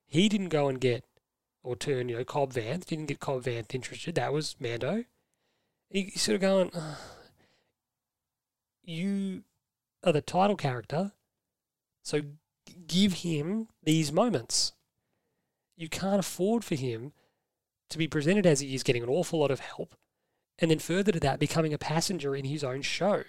He 0.05 0.29
didn't 0.29 0.49
go 0.49 0.67
and 0.67 0.79
get 0.79 1.05
or 1.63 1.75
turn, 1.77 2.09
you 2.09 2.17
know, 2.17 2.25
Cobb 2.25 2.53
Vanth. 2.53 2.85
Didn't 2.85 3.05
get 3.05 3.19
Cobb 3.19 3.43
Vanth 3.43 3.73
interested. 3.73 4.15
That 4.15 4.33
was 4.33 4.55
Mando. 4.59 5.05
He, 5.89 6.03
he's 6.03 6.21
sort 6.21 6.35
of 6.35 6.41
going, 6.41 6.71
you 8.83 9.43
are 10.03 10.11
the 10.11 10.21
title 10.21 10.55
character, 10.55 11.13
so 12.03 12.21
give 12.87 13.13
him 13.13 13.67
these 13.81 14.11
moments. 14.11 14.73
You 15.75 15.89
can't 15.89 16.19
afford 16.19 16.63
for 16.63 16.75
him 16.75 17.13
to 17.89 17.97
be 17.97 18.07
presented 18.07 18.45
as 18.45 18.59
he 18.59 18.75
is 18.75 18.83
getting 18.83 19.03
an 19.03 19.09
awful 19.09 19.39
lot 19.39 19.51
of 19.51 19.59
help, 19.59 19.95
and 20.59 20.69
then 20.69 20.79
further 20.79 21.11
to 21.11 21.19
that, 21.21 21.39
becoming 21.39 21.73
a 21.73 21.77
passenger 21.77 22.35
in 22.35 22.45
his 22.45 22.63
own 22.63 22.81
show. 22.81 23.23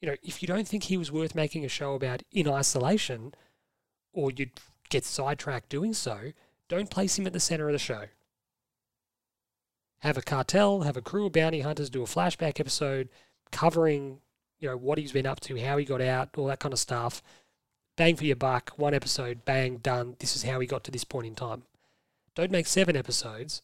You 0.00 0.08
know, 0.08 0.16
if 0.22 0.42
you 0.42 0.48
don't 0.48 0.68
think 0.68 0.84
he 0.84 0.96
was 0.96 1.10
worth 1.10 1.34
making 1.34 1.64
a 1.64 1.68
show 1.68 1.94
about 1.94 2.22
in 2.30 2.48
isolation, 2.48 3.34
or 4.12 4.30
you'd 4.30 4.52
get 4.88 5.04
sidetracked 5.04 5.68
doing 5.68 5.92
so, 5.92 6.32
don't 6.68 6.90
place 6.90 7.18
him 7.18 7.26
at 7.26 7.32
the 7.32 7.40
center 7.40 7.66
of 7.66 7.72
the 7.72 7.78
show. 7.78 8.04
Have 10.00 10.16
a 10.16 10.22
cartel, 10.22 10.82
have 10.82 10.96
a 10.96 11.02
crew 11.02 11.26
of 11.26 11.32
bounty 11.32 11.60
hunters 11.60 11.90
do 11.90 12.02
a 12.02 12.06
flashback 12.06 12.60
episode 12.60 13.08
covering, 13.50 14.20
you 14.58 14.68
know, 14.68 14.76
what 14.76 14.98
he's 14.98 15.12
been 15.12 15.26
up 15.26 15.40
to, 15.40 15.60
how 15.60 15.76
he 15.76 15.84
got 15.84 16.00
out, 16.00 16.30
all 16.36 16.46
that 16.46 16.60
kind 16.60 16.72
of 16.72 16.78
stuff. 16.78 17.22
Bang 17.96 18.16
for 18.16 18.24
your 18.24 18.36
buck, 18.36 18.72
one 18.76 18.94
episode, 18.94 19.44
bang, 19.44 19.78
done. 19.78 20.16
This 20.18 20.36
is 20.36 20.44
how 20.44 20.60
he 20.60 20.66
got 20.66 20.84
to 20.84 20.90
this 20.90 21.04
point 21.04 21.26
in 21.26 21.34
time. 21.34 21.62
Don't 22.34 22.50
make 22.50 22.66
seven 22.66 22.96
episodes, 22.96 23.62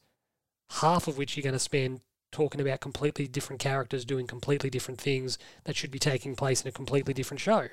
half 0.80 1.06
of 1.06 1.16
which 1.16 1.36
you're 1.36 1.42
going 1.42 1.52
to 1.52 1.58
spend 1.58 2.00
talking 2.32 2.60
about 2.60 2.80
completely 2.80 3.28
different 3.28 3.60
characters 3.60 4.04
doing 4.04 4.26
completely 4.26 4.68
different 4.68 5.00
things 5.00 5.38
that 5.64 5.76
should 5.76 5.92
be 5.92 6.00
taking 6.00 6.34
place 6.34 6.62
in 6.62 6.68
a 6.68 6.72
completely 6.72 7.14
different 7.14 7.40
show. 7.40 7.68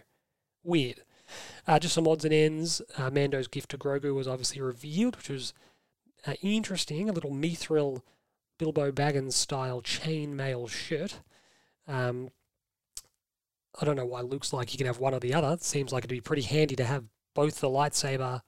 Weird. 0.64 1.02
Uh, 1.68 1.80
just 1.80 1.96
some 1.96 2.08
odds 2.08 2.26
and 2.26 2.34
ends. 2.34 2.82
Uh, 2.98 3.10
Mando's 3.10 3.48
gift 3.48 3.72
to 3.72 3.78
Grogu 3.78 4.14
was 4.14 4.28
obviously 4.28 4.62
revealed, 4.62 5.16
which 5.16 5.30
was 5.30 5.54
uh, 6.28 6.34
interesting. 6.44 7.10
A 7.10 7.14
little 7.14 7.32
Mithril 7.32 8.04
Bilbo 8.60 8.92
Baggins 8.92 9.34
style 9.34 9.82
chainmail 9.82 10.70
shirt. 10.70 11.22
Um, 11.88 12.30
I 13.80 13.86
don't 13.86 13.96
know 13.96 14.06
why 14.06 14.22
Luke's 14.22 14.54
like 14.54 14.74
you 14.74 14.78
can 14.78 14.88
have 14.88 15.00
one 15.00 15.14
or 15.14 15.20
the 15.20 15.34
other. 15.34 15.54
It 15.54 15.64
seems 15.64 15.92
like 15.92 16.02
it'd 16.02 16.10
be 16.10 16.22
pretty 16.22 16.42
handy 16.42 16.76
to 16.76 16.84
have 16.84 17.06
both 17.34 17.62
the 17.62 17.70
lightsaber 17.70 18.42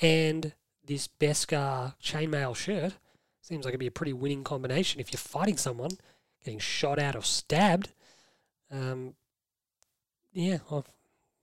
and 0.00 0.54
this 0.86 1.08
Beskar 1.08 1.94
chainmail 2.02 2.56
shirt. 2.56 2.94
Seems 3.42 3.64
like 3.64 3.72
it'd 3.72 3.80
be 3.80 3.86
a 3.86 3.92
pretty 3.92 4.14
winning 4.14 4.42
combination 4.42 5.00
if 5.00 5.12
you're 5.12 5.18
fighting 5.18 5.58
someone, 5.58 5.90
getting 6.42 6.58
shot 6.58 6.98
at 6.98 7.14
or 7.14 7.22
stabbed. 7.22 7.92
Um, 8.70 9.14
yeah, 10.32 10.58
I'm 10.70 10.84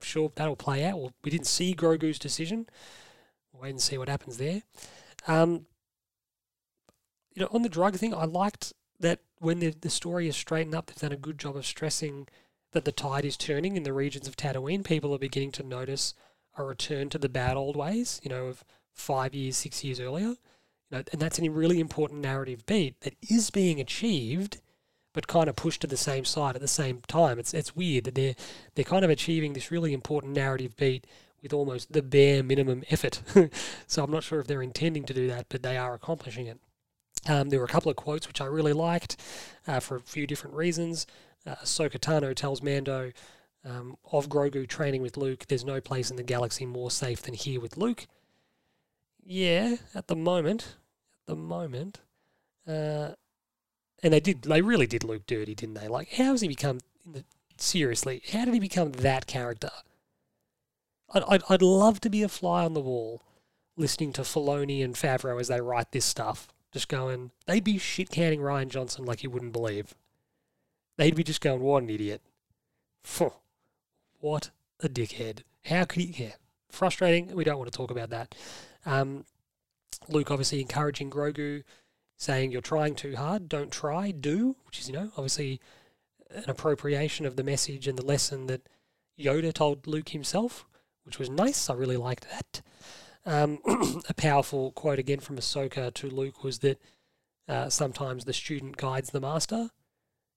sure 0.01 0.31
that'll 0.35 0.55
play 0.55 0.83
out. 0.83 0.99
Well, 0.99 1.13
we 1.23 1.29
didn't 1.29 1.47
see 1.47 1.75
Grogu's 1.75 2.17
decision. 2.17 2.67
We'll 3.53 3.63
wait 3.63 3.69
and 3.69 3.81
see 3.81 3.97
what 3.97 4.09
happens 4.09 4.37
there. 4.37 4.63
Um, 5.27 5.67
you 7.33 7.41
know, 7.41 7.49
on 7.51 7.61
the 7.61 7.69
drug 7.69 7.95
thing, 7.95 8.13
I 8.13 8.25
liked 8.25 8.73
that 8.99 9.19
when 9.39 9.59
the, 9.59 9.69
the 9.69 9.89
story 9.89 10.27
is 10.27 10.35
straightened 10.35 10.75
up, 10.75 10.87
they've 10.87 10.97
done 10.97 11.11
a 11.11 11.17
good 11.17 11.37
job 11.37 11.55
of 11.55 11.65
stressing 11.65 12.27
that 12.71 12.85
the 12.85 12.91
tide 12.91 13.25
is 13.25 13.37
turning 13.37 13.75
in 13.75 13.83
the 13.83 13.93
regions 13.93 14.27
of 14.27 14.35
Tatooine. 14.35 14.83
People 14.83 15.13
are 15.13 15.19
beginning 15.19 15.51
to 15.53 15.63
notice 15.63 16.13
a 16.57 16.63
return 16.63 17.09
to 17.09 17.17
the 17.17 17.29
bad 17.29 17.57
old 17.57 17.75
ways, 17.75 18.19
you 18.23 18.29
know, 18.29 18.47
of 18.47 18.63
five 18.93 19.33
years, 19.33 19.57
six 19.57 19.83
years 19.83 19.99
earlier. 19.99 20.27
You 20.27 20.37
know, 20.91 21.03
and 21.11 21.21
that's 21.21 21.39
a 21.39 21.49
really 21.49 21.79
important 21.79 22.21
narrative 22.21 22.65
beat 22.65 22.99
that 23.01 23.15
is 23.29 23.49
being 23.49 23.79
achieved, 23.79 24.59
but 25.13 25.27
kind 25.27 25.49
of 25.49 25.55
pushed 25.55 25.81
to 25.81 25.87
the 25.87 25.97
same 25.97 26.25
side 26.25 26.55
at 26.55 26.61
the 26.61 26.67
same 26.67 27.01
time. 27.07 27.39
It's 27.39 27.53
it's 27.53 27.75
weird 27.75 28.05
that 28.05 28.15
they're 28.15 28.35
they're 28.75 28.85
kind 28.85 29.05
of 29.05 29.11
achieving 29.11 29.53
this 29.53 29.71
really 29.71 29.93
important 29.93 30.33
narrative 30.33 30.75
beat 30.75 31.07
with 31.41 31.53
almost 31.53 31.91
the 31.91 32.01
bare 32.01 32.43
minimum 32.43 32.83
effort. 32.89 33.21
so 33.87 34.03
I'm 34.03 34.11
not 34.11 34.23
sure 34.23 34.39
if 34.39 34.47
they're 34.47 34.61
intending 34.61 35.05
to 35.05 35.13
do 35.13 35.27
that, 35.27 35.47
but 35.49 35.63
they 35.63 35.77
are 35.77 35.93
accomplishing 35.93 36.47
it. 36.47 36.59
Um, 37.27 37.49
there 37.49 37.59
were 37.59 37.65
a 37.65 37.69
couple 37.69 37.91
of 37.91 37.97
quotes 37.97 38.27
which 38.27 38.41
I 38.41 38.45
really 38.45 38.73
liked 38.73 39.17
uh, 39.67 39.79
for 39.79 39.95
a 39.97 40.01
few 40.01 40.25
different 40.25 40.55
reasons. 40.55 41.05
Uh, 41.45 41.55
Ahsoka 41.55 41.99
Tano 41.99 42.35
tells 42.35 42.61
Mando 42.61 43.11
um, 43.65 43.97
of 44.11 44.29
Grogu 44.29 44.67
training 44.67 45.01
with 45.01 45.17
Luke, 45.17 45.45
there's 45.47 45.65
no 45.65 45.81
place 45.81 46.09
in 46.09 46.17
the 46.17 46.23
galaxy 46.23 46.65
more 46.65 46.91
safe 46.91 47.21
than 47.21 47.33
here 47.33 47.59
with 47.59 47.77
Luke. 47.77 48.07
Yeah, 49.23 49.75
at 49.93 50.07
the 50.07 50.15
moment, 50.15 50.75
at 51.23 51.27
the 51.27 51.35
moment, 51.35 51.99
uh, 52.67 53.11
and 54.03 54.13
they 54.13 54.19
did, 54.19 54.43
they 54.43 54.61
really 54.61 54.87
did 54.87 55.03
Luke 55.03 55.25
dirty, 55.27 55.53
didn't 55.53 55.75
they? 55.75 55.87
Like, 55.87 56.13
how 56.13 56.31
has 56.31 56.41
he 56.41 56.47
become? 56.47 56.79
The, 57.05 57.23
seriously, 57.57 58.23
how 58.31 58.45
did 58.45 58.53
he 58.53 58.59
become 58.59 58.91
that 58.93 59.27
character? 59.27 59.69
I'd, 61.13 61.23
I'd, 61.27 61.43
I'd 61.49 61.61
love 61.61 62.01
to 62.01 62.09
be 62.09 62.23
a 62.23 62.29
fly 62.29 62.65
on 62.65 62.73
the 62.73 62.81
wall, 62.81 63.21
listening 63.77 64.13
to 64.13 64.21
Filoni 64.21 64.83
and 64.83 64.95
Favreau 64.95 65.39
as 65.39 65.49
they 65.49 65.61
write 65.61 65.91
this 65.91 66.05
stuff 66.05 66.47
just 66.71 66.87
going, 66.87 67.31
they'd 67.45 67.63
be 67.63 67.77
shit 67.77 68.09
canning 68.09 68.39
Rian 68.39 68.69
Johnson 68.69 69.05
like 69.05 69.23
you 69.23 69.29
wouldn't 69.29 69.53
believe. 69.53 69.93
They'd 70.97 71.15
be 71.15 71.23
just 71.23 71.41
going, 71.41 71.61
what 71.61 71.83
an 71.83 71.89
idiot. 71.89 72.21
what 74.19 74.51
a 74.81 74.89
dickhead. 74.89 75.41
How 75.65 75.85
could 75.85 76.01
he? 76.03 76.23
Yeah, 76.23 76.33
frustrating. 76.69 77.35
We 77.35 77.43
don't 77.43 77.57
want 77.57 77.71
to 77.71 77.77
talk 77.77 77.91
about 77.91 78.09
that. 78.09 78.35
Um, 78.85 79.25
Luke 80.07 80.31
obviously 80.31 80.61
encouraging 80.61 81.09
Grogu, 81.09 81.63
saying, 82.17 82.51
You're 82.51 82.61
trying 82.61 82.95
too 82.95 83.15
hard. 83.15 83.49
Don't 83.49 83.71
try, 83.71 84.11
do, 84.11 84.55
which 84.65 84.79
is, 84.79 84.87
you 84.87 84.93
know, 84.93 85.11
obviously 85.17 85.59
an 86.29 86.45
appropriation 86.47 87.25
of 87.25 87.35
the 87.35 87.43
message 87.43 87.87
and 87.87 87.97
the 87.97 88.05
lesson 88.05 88.47
that 88.47 88.67
Yoda 89.19 89.53
told 89.53 89.87
Luke 89.87 90.09
himself, 90.09 90.65
which 91.03 91.19
was 91.19 91.29
nice. 91.29 91.69
I 91.69 91.73
really 91.73 91.97
liked 91.97 92.27
that. 92.29 92.61
Um, 93.25 93.59
a 94.09 94.13
powerful 94.13 94.71
quote 94.71 94.99
again 94.99 95.19
from 95.19 95.37
Ahsoka 95.37 95.93
to 95.93 96.09
Luke 96.09 96.43
was 96.43 96.59
that 96.59 96.81
uh, 97.47 97.69
sometimes 97.69 98.25
the 98.25 98.33
student 98.33 98.77
guides 98.77 99.11
the 99.11 99.19
master, 99.19 99.69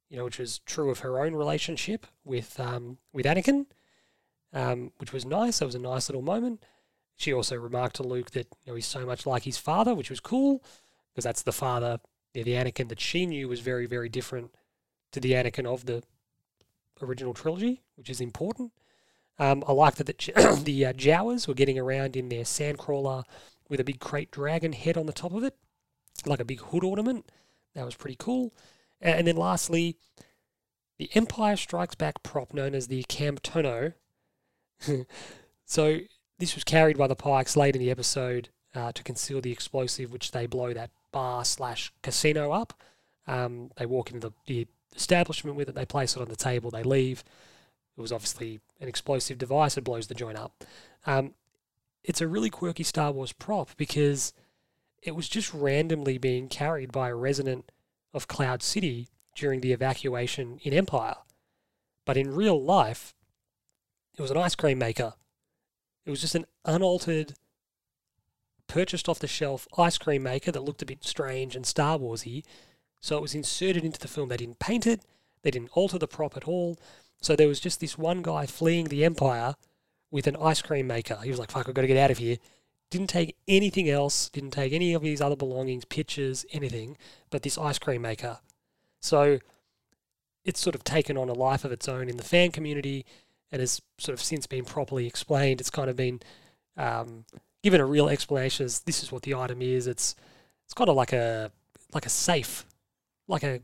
you 0.08 0.16
know, 0.16 0.24
which 0.24 0.38
was 0.38 0.58
true 0.60 0.90
of 0.90 1.00
her 1.00 1.20
own 1.20 1.34
relationship 1.34 2.06
with 2.24 2.58
um, 2.60 2.98
with 3.12 3.26
Anakin, 3.26 3.66
um, 4.52 4.92
which 4.98 5.12
was 5.12 5.24
nice. 5.24 5.58
That 5.58 5.66
was 5.66 5.74
a 5.74 5.80
nice 5.80 6.08
little 6.08 6.22
moment. 6.22 6.64
She 7.16 7.32
also 7.32 7.56
remarked 7.56 7.96
to 7.96 8.02
Luke 8.02 8.30
that 8.32 8.48
you 8.64 8.72
know 8.72 8.74
he's 8.74 8.86
so 8.86 9.06
much 9.06 9.26
like 9.26 9.44
his 9.44 9.58
father, 9.58 9.94
which 9.94 10.10
was 10.10 10.20
cool 10.20 10.62
because 11.12 11.24
that's 11.24 11.42
the 11.42 11.52
father, 11.52 12.00
the 12.32 12.44
Anakin 12.44 12.88
that 12.88 13.00
she 13.00 13.26
knew 13.26 13.48
was 13.48 13.60
very 13.60 13.86
very 13.86 14.08
different 14.08 14.54
to 15.12 15.20
the 15.20 15.32
Anakin 15.32 15.66
of 15.66 15.86
the 15.86 16.02
original 17.02 17.34
trilogy, 17.34 17.82
which 17.96 18.10
is 18.10 18.20
important. 18.20 18.72
Um, 19.38 19.64
I 19.66 19.72
like 19.72 19.96
that 19.96 20.06
the, 20.06 20.60
the 20.64 20.86
uh, 20.86 20.92
Jawas 20.92 21.48
were 21.48 21.54
getting 21.54 21.78
around 21.78 22.16
in 22.16 22.28
their 22.28 22.44
sandcrawler 22.44 23.24
with 23.68 23.80
a 23.80 23.84
big 23.84 23.98
krayt 23.98 24.30
dragon 24.30 24.72
head 24.72 24.96
on 24.96 25.06
the 25.06 25.12
top 25.12 25.32
of 25.32 25.42
it, 25.42 25.56
like 26.26 26.40
a 26.40 26.44
big 26.44 26.60
hood 26.60 26.84
ornament. 26.84 27.30
That 27.74 27.84
was 27.84 27.96
pretty 27.96 28.16
cool. 28.18 28.52
And 29.04 29.26
then 29.26 29.36
lastly, 29.36 29.96
the 30.98 31.10
Empire 31.14 31.56
Strikes 31.56 31.94
Back 31.94 32.22
prop 32.22 32.54
known 32.54 32.74
as 32.74 32.88
the 32.88 33.04
Camtono. 33.04 33.92
so 35.66 35.98
this 36.38 36.54
was 36.54 36.64
carried 36.64 36.96
by 36.96 37.06
the 37.06 37.14
Pikes 37.14 37.56
late 37.56 37.76
in 37.76 37.80
the 37.80 37.90
episode 37.90 38.48
uh, 38.74 38.92
to 38.92 39.02
conceal 39.02 39.40
the 39.40 39.52
explosive, 39.52 40.10
which 40.10 40.32
they 40.32 40.46
blow 40.46 40.72
that 40.72 40.90
bar 41.12 41.44
slash 41.44 41.92
casino 42.02 42.50
up. 42.50 42.72
Um, 43.26 43.70
they 43.76 43.86
walk 43.86 44.10
into 44.10 44.28
the, 44.28 44.34
the 44.46 44.66
establishment 44.96 45.56
with 45.56 45.68
it, 45.68 45.74
they 45.74 45.86
place 45.86 46.16
it 46.16 46.22
on 46.22 46.28
the 46.28 46.36
table, 46.36 46.70
they 46.70 46.82
leave. 46.82 47.22
It 47.96 48.00
was 48.00 48.12
obviously 48.12 48.60
an 48.80 48.88
explosive 48.88 49.38
device. 49.38 49.76
It 49.76 49.84
blows 49.84 50.08
the 50.08 50.14
joint 50.14 50.38
up. 50.38 50.64
Um, 51.06 51.34
it's 52.02 52.20
a 52.20 52.26
really 52.26 52.50
quirky 52.50 52.82
Star 52.82 53.12
Wars 53.12 53.32
prop 53.32 53.76
because 53.76 54.32
it 55.02 55.14
was 55.14 55.28
just 55.28 55.54
randomly 55.54 56.18
being 56.18 56.48
carried 56.48 56.90
by 56.90 57.10
a 57.10 57.14
resident 57.14 57.70
of 58.14 58.28
Cloud 58.28 58.62
City 58.62 59.08
during 59.34 59.60
the 59.60 59.72
evacuation 59.72 60.58
in 60.62 60.72
Empire. 60.72 61.16
But 62.06 62.16
in 62.16 62.34
real 62.34 62.62
life, 62.62 63.14
it 64.16 64.22
was 64.22 64.30
an 64.30 64.36
ice 64.36 64.54
cream 64.54 64.78
maker. 64.78 65.14
It 66.06 66.10
was 66.10 66.20
just 66.20 66.34
an 66.34 66.46
unaltered, 66.64 67.34
purchased 68.66 69.08
off 69.08 69.18
the 69.18 69.26
shelf 69.26 69.66
ice 69.76 69.98
cream 69.98 70.22
maker 70.22 70.52
that 70.52 70.62
looked 70.62 70.82
a 70.82 70.86
bit 70.86 71.04
strange 71.04 71.56
and 71.56 71.66
Star 71.66 71.98
Warsy. 71.98 72.44
So 73.00 73.16
it 73.16 73.22
was 73.22 73.34
inserted 73.34 73.84
into 73.84 73.98
the 73.98 74.08
film. 74.08 74.28
They 74.28 74.36
didn't 74.36 74.60
paint 74.60 74.86
it, 74.86 75.02
they 75.42 75.50
didn't 75.50 75.70
alter 75.72 75.98
the 75.98 76.08
prop 76.08 76.36
at 76.36 76.48
all. 76.48 76.78
So 77.20 77.34
there 77.34 77.48
was 77.48 77.60
just 77.60 77.80
this 77.80 77.98
one 77.98 78.22
guy 78.22 78.46
fleeing 78.46 78.86
the 78.86 79.04
Empire 79.04 79.56
with 80.10 80.26
an 80.26 80.36
ice 80.36 80.62
cream 80.62 80.86
maker. 80.86 81.18
He 81.22 81.30
was 81.30 81.38
like, 81.38 81.50
fuck, 81.50 81.68
I've 81.68 81.74
got 81.74 81.82
to 81.82 81.88
get 81.88 81.96
out 81.96 82.10
of 82.10 82.18
here. 82.18 82.36
Didn't 82.94 83.08
take 83.08 83.34
anything 83.48 83.90
else, 83.90 84.28
didn't 84.28 84.52
take 84.52 84.72
any 84.72 84.94
of 84.94 85.02
his 85.02 85.20
other 85.20 85.34
belongings, 85.34 85.84
pictures, 85.84 86.46
anything, 86.52 86.96
but 87.28 87.42
this 87.42 87.58
ice 87.58 87.76
cream 87.76 88.02
maker. 88.02 88.38
So 89.00 89.40
it's 90.44 90.60
sort 90.60 90.76
of 90.76 90.84
taken 90.84 91.16
on 91.16 91.28
a 91.28 91.32
life 91.32 91.64
of 91.64 91.72
its 91.72 91.88
own 91.88 92.08
in 92.08 92.18
the 92.18 92.22
fan 92.22 92.52
community 92.52 93.04
and 93.50 93.58
has 93.58 93.82
sort 93.98 94.16
of 94.16 94.22
since 94.22 94.46
been 94.46 94.64
properly 94.64 95.08
explained. 95.08 95.60
It's 95.60 95.70
kind 95.70 95.90
of 95.90 95.96
been 95.96 96.20
um, 96.76 97.24
given 97.64 97.80
a 97.80 97.84
real 97.84 98.08
explanation 98.08 98.64
as 98.64 98.82
this 98.82 99.02
is 99.02 99.10
what 99.10 99.22
the 99.22 99.34
item 99.34 99.60
is. 99.60 99.88
It's 99.88 100.14
it's 100.64 100.72
kind 100.72 100.88
of 100.88 100.94
like 100.94 101.12
a 101.12 101.50
like 101.92 102.06
a 102.06 102.10
safe, 102.10 102.64
like 103.26 103.42
a, 103.42 103.58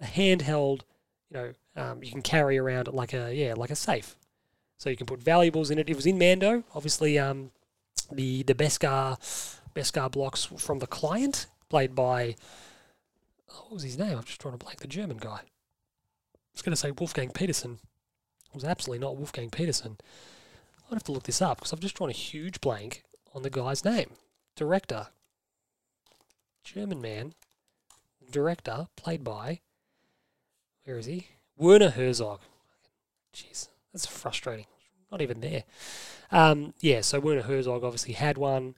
a 0.00 0.04
handheld, 0.04 0.82
you 1.28 1.38
know, 1.38 1.52
um, 1.74 2.04
you 2.04 2.12
can 2.12 2.22
carry 2.22 2.56
around 2.56 2.86
like 2.86 3.14
a 3.14 3.34
yeah 3.34 3.54
like 3.56 3.70
a 3.70 3.74
safe. 3.74 4.14
So 4.78 4.90
you 4.90 4.96
can 4.96 5.08
put 5.08 5.20
valuables 5.20 5.72
in 5.72 5.78
it. 5.80 5.90
It 5.90 5.96
was 5.96 6.06
in 6.06 6.18
Mando, 6.18 6.62
obviously. 6.72 7.18
Um, 7.18 7.50
the 8.12 8.42
the 8.42 8.54
Beskar 8.54 9.18
Beskar 9.74 10.10
blocks 10.10 10.44
from 10.44 10.78
the 10.78 10.86
client, 10.86 11.46
played 11.68 11.94
by 11.94 12.34
oh, 13.50 13.62
what 13.64 13.72
was 13.74 13.82
his 13.82 13.98
name? 13.98 14.16
I'm 14.18 14.24
just 14.24 14.40
trying 14.40 14.54
to 14.54 14.64
blank 14.64 14.80
the 14.80 14.88
German 14.88 15.18
guy. 15.18 15.40
I 15.40 16.52
was 16.52 16.62
going 16.62 16.72
to 16.72 16.76
say 16.76 16.90
Wolfgang 16.90 17.30
Petersen. 17.30 17.78
It 18.48 18.54
was 18.54 18.64
absolutely 18.64 19.04
not 19.04 19.16
Wolfgang 19.16 19.50
Petersen. 19.50 19.98
I'd 20.90 20.94
have 20.94 21.04
to 21.04 21.12
look 21.12 21.22
this 21.22 21.40
up 21.40 21.58
because 21.58 21.72
I've 21.72 21.80
just 21.80 21.94
drawn 21.94 22.10
a 22.10 22.12
huge 22.12 22.60
blank 22.60 23.04
on 23.32 23.42
the 23.42 23.50
guy's 23.50 23.84
name. 23.84 24.10
Director. 24.56 25.06
German 26.64 27.00
man. 27.00 27.34
Director, 28.30 28.88
played 28.96 29.22
by. 29.22 29.60
Where 30.84 30.98
is 30.98 31.06
he? 31.06 31.28
Werner 31.56 31.90
Herzog. 31.90 32.40
Jeez, 33.34 33.68
that's 33.92 34.06
frustrating. 34.06 34.66
Not 35.10 35.22
even 35.22 35.40
there. 35.40 35.64
Um, 36.30 36.74
yeah, 36.80 37.00
so 37.00 37.18
Werner 37.18 37.42
Herzog 37.42 37.82
obviously 37.82 38.14
had 38.14 38.38
one. 38.38 38.76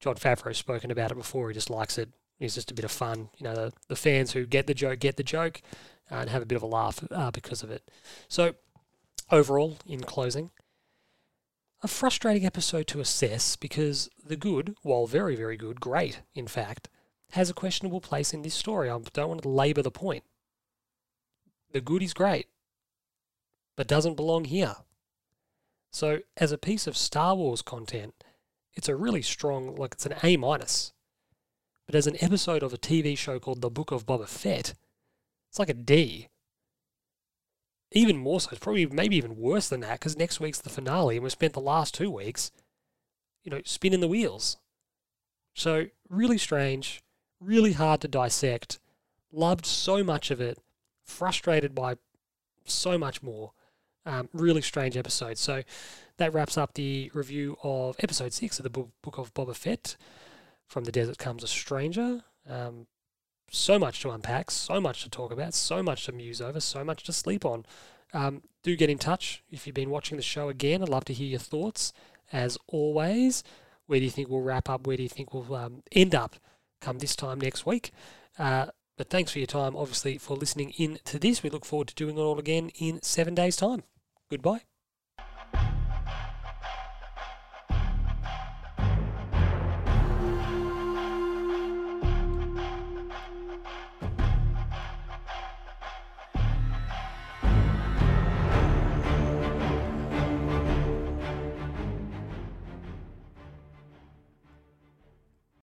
Jon 0.00 0.14
Favreau's 0.16 0.58
spoken 0.58 0.90
about 0.90 1.10
it 1.10 1.16
before. 1.16 1.48
He 1.48 1.54
just 1.54 1.70
likes 1.70 1.98
it. 1.98 2.10
It's 2.38 2.54
just 2.54 2.70
a 2.70 2.74
bit 2.74 2.84
of 2.84 2.90
fun. 2.90 3.28
You 3.38 3.44
know, 3.44 3.54
the, 3.54 3.72
the 3.88 3.96
fans 3.96 4.32
who 4.32 4.46
get 4.46 4.66
the 4.66 4.74
joke 4.74 4.98
get 4.98 5.16
the 5.16 5.22
joke 5.22 5.62
uh, 6.10 6.16
and 6.16 6.30
have 6.30 6.42
a 6.42 6.46
bit 6.46 6.56
of 6.56 6.62
a 6.62 6.66
laugh 6.66 7.04
uh, 7.10 7.30
because 7.30 7.62
of 7.62 7.70
it. 7.70 7.88
So, 8.28 8.54
overall, 9.30 9.78
in 9.86 10.00
closing, 10.00 10.50
a 11.82 11.88
frustrating 11.88 12.46
episode 12.46 12.86
to 12.88 13.00
assess 13.00 13.56
because 13.56 14.08
the 14.24 14.36
good, 14.36 14.76
while 14.82 15.06
very, 15.06 15.36
very 15.36 15.56
good, 15.56 15.80
great, 15.80 16.22
in 16.34 16.46
fact, 16.46 16.88
has 17.32 17.48
a 17.48 17.54
questionable 17.54 18.00
place 18.00 18.32
in 18.32 18.42
this 18.42 18.54
story. 18.54 18.88
I 18.90 18.98
don't 19.12 19.28
want 19.28 19.42
to 19.42 19.48
labour 19.48 19.82
the 19.82 19.90
point. 19.90 20.24
The 21.72 21.80
good 21.80 22.02
is 22.02 22.12
great, 22.12 22.48
but 23.76 23.88
doesn't 23.88 24.16
belong 24.16 24.44
here. 24.44 24.76
So, 25.92 26.20
as 26.38 26.52
a 26.52 26.58
piece 26.58 26.86
of 26.86 26.96
Star 26.96 27.34
Wars 27.34 27.60
content, 27.60 28.14
it's 28.72 28.88
a 28.88 28.96
really 28.96 29.20
strong, 29.20 29.76
like 29.76 29.92
it's 29.92 30.06
an 30.06 30.14
A 30.22 30.38
minus. 30.38 30.94
But 31.86 31.94
as 31.94 32.06
an 32.06 32.16
episode 32.20 32.62
of 32.62 32.72
a 32.72 32.78
TV 32.78 33.16
show 33.16 33.38
called 33.38 33.60
The 33.60 33.68
Book 33.68 33.90
of 33.90 34.06
Boba 34.06 34.26
Fett, 34.26 34.72
it's 35.50 35.58
like 35.58 35.68
a 35.68 35.74
D. 35.74 36.28
Even 37.90 38.16
more 38.16 38.40
so, 38.40 38.48
it's 38.52 38.58
probably 38.58 38.86
maybe 38.86 39.16
even 39.16 39.36
worse 39.36 39.68
than 39.68 39.80
that 39.80 40.00
because 40.00 40.16
next 40.16 40.40
week's 40.40 40.62
the 40.62 40.70
finale 40.70 41.16
and 41.16 41.22
we've 41.22 41.32
spent 41.32 41.52
the 41.52 41.60
last 41.60 41.92
two 41.92 42.10
weeks, 42.10 42.50
you 43.44 43.50
know, 43.50 43.60
spinning 43.66 44.00
the 44.00 44.08
wheels. 44.08 44.56
So, 45.54 45.88
really 46.08 46.38
strange, 46.38 47.02
really 47.38 47.74
hard 47.74 48.00
to 48.00 48.08
dissect. 48.08 48.80
Loved 49.30 49.66
so 49.66 50.02
much 50.02 50.30
of 50.30 50.40
it, 50.40 50.58
frustrated 51.04 51.74
by 51.74 51.96
so 52.64 52.96
much 52.96 53.22
more. 53.22 53.52
Um, 54.04 54.28
really 54.32 54.62
strange 54.62 54.96
episode. 54.96 55.38
So 55.38 55.62
that 56.16 56.34
wraps 56.34 56.58
up 56.58 56.74
the 56.74 57.10
review 57.14 57.56
of 57.62 57.96
episode 58.00 58.32
six 58.32 58.58
of 58.58 58.64
the 58.64 58.70
book, 58.70 59.18
of 59.18 59.32
Boba 59.34 59.54
Fett. 59.54 59.96
From 60.66 60.84
the 60.84 60.92
desert 60.92 61.18
comes 61.18 61.44
a 61.44 61.46
stranger. 61.46 62.22
Um, 62.48 62.86
so 63.50 63.78
much 63.78 64.00
to 64.00 64.10
unpack, 64.10 64.50
so 64.50 64.80
much 64.80 65.02
to 65.02 65.10
talk 65.10 65.30
about, 65.30 65.54
so 65.54 65.82
much 65.82 66.06
to 66.06 66.12
muse 66.12 66.40
over, 66.40 66.60
so 66.60 66.82
much 66.82 67.04
to 67.04 67.12
sleep 67.12 67.44
on. 67.44 67.66
Um, 68.14 68.42
do 68.62 68.76
get 68.76 68.90
in 68.90 68.98
touch 68.98 69.42
if 69.50 69.66
you've 69.66 69.74
been 69.74 69.90
watching 69.90 70.16
the 70.16 70.22
show 70.22 70.48
again. 70.48 70.82
I'd 70.82 70.88
love 70.88 71.04
to 71.06 71.12
hear 71.12 71.28
your 71.28 71.38
thoughts. 71.38 71.92
As 72.32 72.56
always, 72.66 73.44
where 73.86 73.98
do 73.98 74.04
you 74.04 74.10
think 74.10 74.28
we'll 74.28 74.40
wrap 74.40 74.70
up? 74.70 74.86
Where 74.86 74.96
do 74.96 75.02
you 75.02 75.08
think 75.08 75.34
we'll 75.34 75.54
um, 75.54 75.82
end 75.92 76.14
up 76.14 76.36
come 76.80 76.98
this 76.98 77.14
time 77.14 77.40
next 77.40 77.66
week? 77.66 77.90
Uh, 78.38 78.66
but 78.96 79.10
thanks 79.10 79.32
for 79.32 79.38
your 79.38 79.46
time, 79.46 79.76
obviously, 79.76 80.16
for 80.18 80.36
listening 80.36 80.70
in 80.78 80.98
to 81.04 81.18
this. 81.18 81.42
We 81.42 81.50
look 81.50 81.64
forward 81.64 81.88
to 81.88 81.94
doing 81.94 82.16
it 82.16 82.20
all 82.20 82.38
again 82.38 82.70
in 82.78 83.02
seven 83.02 83.34
days' 83.34 83.56
time. 83.56 83.82
Goodbye. 84.32 84.71